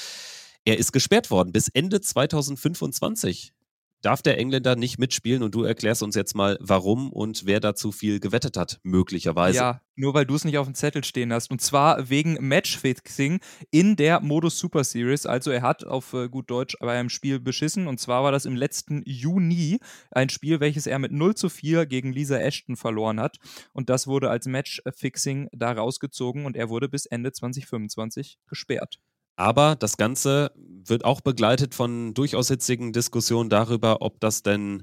Er 0.64 0.78
ist 0.78 0.92
gesperrt 0.92 1.30
worden 1.30 1.52
bis 1.52 1.68
Ende 1.68 2.00
2025. 2.00 3.54
Darf 4.02 4.22
der 4.22 4.38
Engländer 4.38 4.76
nicht 4.76 4.98
mitspielen 4.98 5.42
und 5.42 5.54
du 5.54 5.62
erklärst 5.62 6.02
uns 6.02 6.14
jetzt 6.14 6.34
mal, 6.34 6.56
warum 6.60 7.12
und 7.12 7.44
wer 7.44 7.60
dazu 7.60 7.92
viel 7.92 8.18
gewettet 8.18 8.56
hat, 8.56 8.80
möglicherweise. 8.82 9.58
Ja, 9.58 9.82
nur 9.94 10.14
weil 10.14 10.24
du 10.24 10.34
es 10.34 10.46
nicht 10.46 10.56
auf 10.56 10.66
dem 10.66 10.74
Zettel 10.74 11.04
stehen 11.04 11.34
hast. 11.34 11.50
Und 11.50 11.60
zwar 11.60 12.08
wegen 12.08 12.38
Matchfixing 12.40 13.40
in 13.70 13.96
der 13.96 14.20
Modus 14.20 14.58
Super 14.58 14.84
Series. 14.84 15.26
Also 15.26 15.50
er 15.50 15.60
hat 15.60 15.84
auf 15.84 16.14
äh, 16.14 16.30
gut 16.30 16.50
Deutsch 16.50 16.78
bei 16.80 16.98
einem 16.98 17.10
Spiel 17.10 17.40
beschissen. 17.40 17.86
Und 17.86 18.00
zwar 18.00 18.24
war 18.24 18.32
das 18.32 18.46
im 18.46 18.56
letzten 18.56 19.02
Juni 19.04 19.80
ein 20.10 20.30
Spiel, 20.30 20.60
welches 20.60 20.86
er 20.86 20.98
mit 20.98 21.12
0 21.12 21.34
zu 21.34 21.50
4 21.50 21.84
gegen 21.84 22.10
Lisa 22.10 22.38
Ashton 22.38 22.76
verloren 22.76 23.20
hat. 23.20 23.36
Und 23.74 23.90
das 23.90 24.06
wurde 24.06 24.30
als 24.30 24.46
Matchfixing 24.46 25.50
da 25.52 25.72
rausgezogen 25.72 26.46
und 26.46 26.56
er 26.56 26.70
wurde 26.70 26.88
bis 26.88 27.04
Ende 27.04 27.32
2025 27.32 28.38
gesperrt. 28.46 28.98
Aber 29.36 29.76
das 29.76 29.96
Ganze 29.96 30.52
wird 30.56 31.04
auch 31.04 31.20
begleitet 31.20 31.74
von 31.74 32.14
durchaus 32.14 32.48
hitzigen 32.48 32.92
Diskussionen 32.92 33.50
darüber, 33.50 34.02
ob 34.02 34.20
das 34.20 34.42
denn 34.42 34.82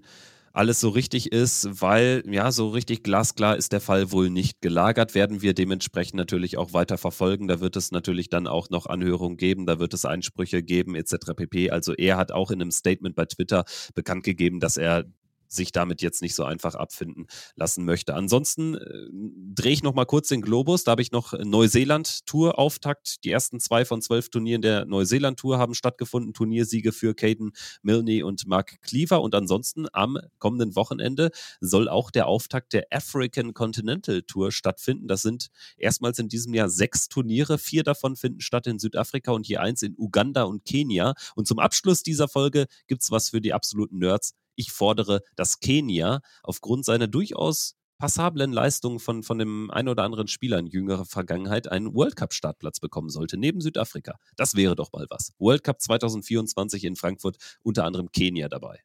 alles 0.58 0.80
so 0.80 0.90
richtig 0.90 1.32
ist, 1.32 1.82
weil 1.82 2.24
ja, 2.28 2.52
so 2.52 2.70
richtig 2.70 3.04
glasklar 3.04 3.58
ist 3.58 3.74
der 3.74 3.82
Fall 3.82 4.12
wohl 4.12 4.32
nicht 4.32 4.60
gelagert, 4.60 5.14
werden 5.14 5.44
wir 5.44 5.54
dementsprechend 5.54 6.16
natürlich 6.16 6.58
auch 6.58 6.74
weiter 6.74 6.98
verfolgen. 6.98 7.48
Da 7.48 7.60
wird 7.60 7.76
es 7.76 7.92
natürlich 7.92 8.30
dann 8.30 8.48
auch 8.48 8.72
noch 8.72 8.88
Anhörungen 8.88 9.38
geben, 9.38 9.68
da 9.68 9.78
wird 9.78 9.94
es 9.94 10.04
Einsprüche 10.04 10.64
geben 10.64 10.96
etc. 10.96 11.34
pp. 11.36 11.70
Also 11.70 11.94
er 11.94 12.18
hat 12.18 12.32
auch 12.32 12.50
in 12.50 12.60
einem 12.60 12.72
Statement 12.72 13.16
bei 13.16 13.26
Twitter 13.26 13.66
bekannt 13.94 14.24
gegeben, 14.24 14.60
dass 14.60 14.78
er 14.78 15.06
sich 15.48 15.72
damit 15.72 16.02
jetzt 16.02 16.22
nicht 16.22 16.36
so 16.36 16.44
einfach 16.44 16.76
abfinden 16.76 17.28
lassen 17.56 17.86
möchte. 17.86 18.16
Ansonsten 18.16 18.76
äh, 18.76 19.08
drehe 19.56 19.74
ich 19.74 19.84
noch 19.84 19.94
mal 19.94 20.06
kurz 20.06 20.28
den 20.28 20.42
Globus. 20.42 20.84
Da 20.84 20.92
habe 20.92 21.02
ich 21.02 21.12
noch 21.12 21.34
Neuseeland-Tour-Auftakt. 21.34 23.24
Die 23.24 23.32
ersten 23.32 23.60
zwei 23.60 23.86
von 23.86 24.02
zwölf 24.02 24.30
Turnieren 24.30 24.62
der 24.62 24.86
Neuseeland-Tour 24.86 25.58
haben 25.58 25.74
stattgefunden. 25.74 26.34
Turniersiege 26.34 26.92
für 26.92 27.14
Caden 27.14 27.52
Milne 27.82 28.26
und 28.26 28.48
Mark 28.48 28.82
Cleaver. 28.82 29.22
Und 29.22 29.36
ansonsten 29.36 29.88
am 29.94 30.18
kommenden 30.40 30.76
Wochenende 30.76 31.32
soll 31.60 31.90
auch 31.90 32.12
der 32.12 32.28
Auftakt 32.28 32.74
der 32.74 32.88
African 32.92 33.54
Continental 33.54 34.22
Tour 34.24 34.52
stattfinden. 34.52 35.08
Das 35.08 35.22
sind 35.22 35.48
erstmals 35.78 36.20
in 36.20 36.30
diesem 36.30 36.54
Jahr 36.54 36.70
sechs 36.70 37.08
Turniere. 37.08 37.58
Vier 37.58 37.84
davon 37.84 38.16
finden 38.16 38.42
statt 38.42 38.68
in 38.68 38.80
Südafrika 38.80 39.32
und 39.32 39.48
je 39.48 39.58
eins 39.58 39.82
in 39.82 39.96
Uganda 39.98 40.44
und 40.44 40.66
Kenia. 40.66 41.14
Und 41.36 41.48
zum 41.48 41.60
Abschluss 41.60 42.04
dieser 42.04 42.28
Folge 42.28 42.68
gibt 42.88 43.04
es 43.04 43.12
was 43.12 43.30
für 43.30 43.42
die 43.42 43.54
absoluten 43.54 44.00
Nerds. 44.00 44.34
Ich 44.58 44.72
fordere, 44.72 45.22
dass 45.36 45.60
Kenia 45.60 46.20
aufgrund 46.44 46.84
seiner 46.84 47.08
durchaus 47.08 47.76
passablen 48.00 48.52
Leistungen 48.52 49.00
von, 49.00 49.24
von 49.24 49.38
dem 49.40 49.72
einen 49.72 49.88
oder 49.88 50.04
anderen 50.04 50.28
Spieler 50.28 50.60
in 50.60 50.68
jüngerer 50.68 51.06
Vergangenheit 51.06 51.72
einen 51.72 51.94
World 51.94 52.16
Cup-Startplatz 52.16 52.80
bekommen 52.80 53.10
sollte, 53.10 53.38
neben 53.38 53.62
Südafrika. 53.62 54.18
Das 54.36 54.56
wäre 54.56 54.76
doch 54.76 54.92
mal 54.92 55.06
was. 55.10 55.32
World 55.40 55.64
Cup 55.64 55.82
2024 55.82 56.84
in 56.84 56.96
Frankfurt, 56.96 57.38
unter 57.64 57.86
anderem 57.86 58.12
Kenia 58.12 58.50
dabei. 58.50 58.82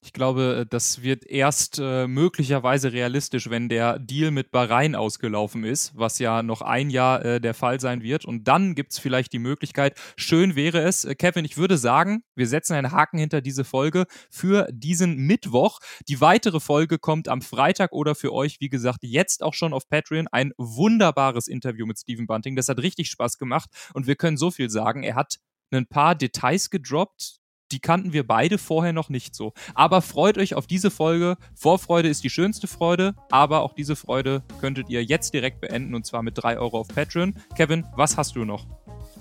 Ich 0.00 0.12
glaube, 0.12 0.60
äh, 0.60 0.66
das 0.66 1.02
wird 1.02 1.26
erst 1.26 1.80
äh, 1.80 2.06
möglicherweise 2.06 2.92
realistisch, 2.92 3.50
wenn 3.50 3.68
der 3.68 3.98
Deal 3.98 4.30
mit 4.30 4.52
Bahrain 4.52 4.94
ausgelaufen 4.94 5.64
ist, 5.64 5.92
was 5.96 6.20
ja 6.20 6.42
noch 6.44 6.62
ein 6.62 6.88
Jahr 6.90 7.24
äh, 7.24 7.40
der 7.40 7.52
Fall 7.52 7.80
sein 7.80 8.00
wird. 8.00 8.24
Und 8.24 8.46
dann 8.46 8.76
gibt 8.76 8.92
es 8.92 9.00
vielleicht 9.00 9.32
die 9.32 9.40
Möglichkeit. 9.40 9.98
Schön 10.16 10.54
wäre 10.54 10.82
es, 10.82 11.04
äh, 11.04 11.16
Kevin, 11.16 11.44
ich 11.44 11.56
würde 11.56 11.76
sagen, 11.78 12.22
wir 12.36 12.46
setzen 12.46 12.74
einen 12.74 12.92
Haken 12.92 13.18
hinter 13.18 13.40
diese 13.40 13.64
Folge 13.64 14.06
für 14.30 14.68
diesen 14.70 15.16
Mittwoch. 15.16 15.80
Die 16.06 16.20
weitere 16.20 16.60
Folge 16.60 16.98
kommt 16.98 17.26
am 17.26 17.42
Freitag 17.42 17.92
oder 17.92 18.14
für 18.14 18.32
euch, 18.32 18.60
wie 18.60 18.68
gesagt, 18.68 19.00
jetzt 19.02 19.42
auch 19.42 19.54
schon 19.54 19.72
auf 19.72 19.88
Patreon. 19.88 20.28
Ein 20.28 20.52
wunderbares 20.58 21.48
Interview 21.48 21.86
mit 21.86 21.98
Stephen 21.98 22.28
Bunting. 22.28 22.54
Das 22.54 22.68
hat 22.68 22.78
richtig 22.78 23.10
Spaß 23.10 23.36
gemacht. 23.36 23.68
Und 23.94 24.06
wir 24.06 24.14
können 24.14 24.36
so 24.36 24.52
viel 24.52 24.70
sagen. 24.70 25.02
Er 25.02 25.16
hat 25.16 25.38
ein 25.72 25.86
paar 25.86 26.14
Details 26.14 26.70
gedroppt, 26.70 27.38
die 27.72 27.80
kannten 27.80 28.12
wir 28.12 28.26
beide 28.26 28.58
vorher 28.58 28.92
noch 28.92 29.08
nicht 29.08 29.34
so. 29.34 29.52
Aber 29.74 30.02
freut 30.02 30.38
euch 30.38 30.54
auf 30.54 30.66
diese 30.66 30.90
Folge. 30.90 31.36
Vorfreude 31.54 32.08
ist 32.08 32.24
die 32.24 32.30
schönste 32.30 32.66
Freude, 32.66 33.14
aber 33.30 33.62
auch 33.62 33.74
diese 33.74 33.96
Freude 33.96 34.42
könntet 34.60 34.88
ihr 34.88 35.04
jetzt 35.04 35.34
direkt 35.34 35.60
beenden 35.60 35.94
und 35.94 36.06
zwar 36.06 36.22
mit 36.22 36.42
3 36.42 36.58
Euro 36.58 36.78
auf 36.80 36.88
Patreon. 36.88 37.34
Kevin, 37.56 37.84
was 37.96 38.16
hast 38.16 38.36
du 38.36 38.44
noch? 38.44 38.66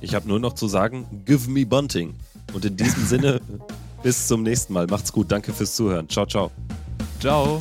Ich 0.02 0.14
habe 0.14 0.28
nur 0.28 0.40
noch 0.40 0.54
zu 0.54 0.68
sagen, 0.68 1.24
give 1.26 1.50
me 1.50 1.66
Bunting. 1.66 2.14
Und 2.54 2.64
in 2.66 2.78
diesem 2.78 3.04
Sinne, 3.06 3.42
bis 4.04 4.28
zum 4.28 4.44
nächsten 4.44 4.74
Mal. 4.74 4.88
Macht's 4.88 5.12
gut. 5.12 5.32
Danke 5.32 5.54
fürs 5.54 5.76
Zuhören. 5.76 6.08
Ciao, 6.08 6.26
ciao. 6.26 6.52
Ciao. 7.20 7.60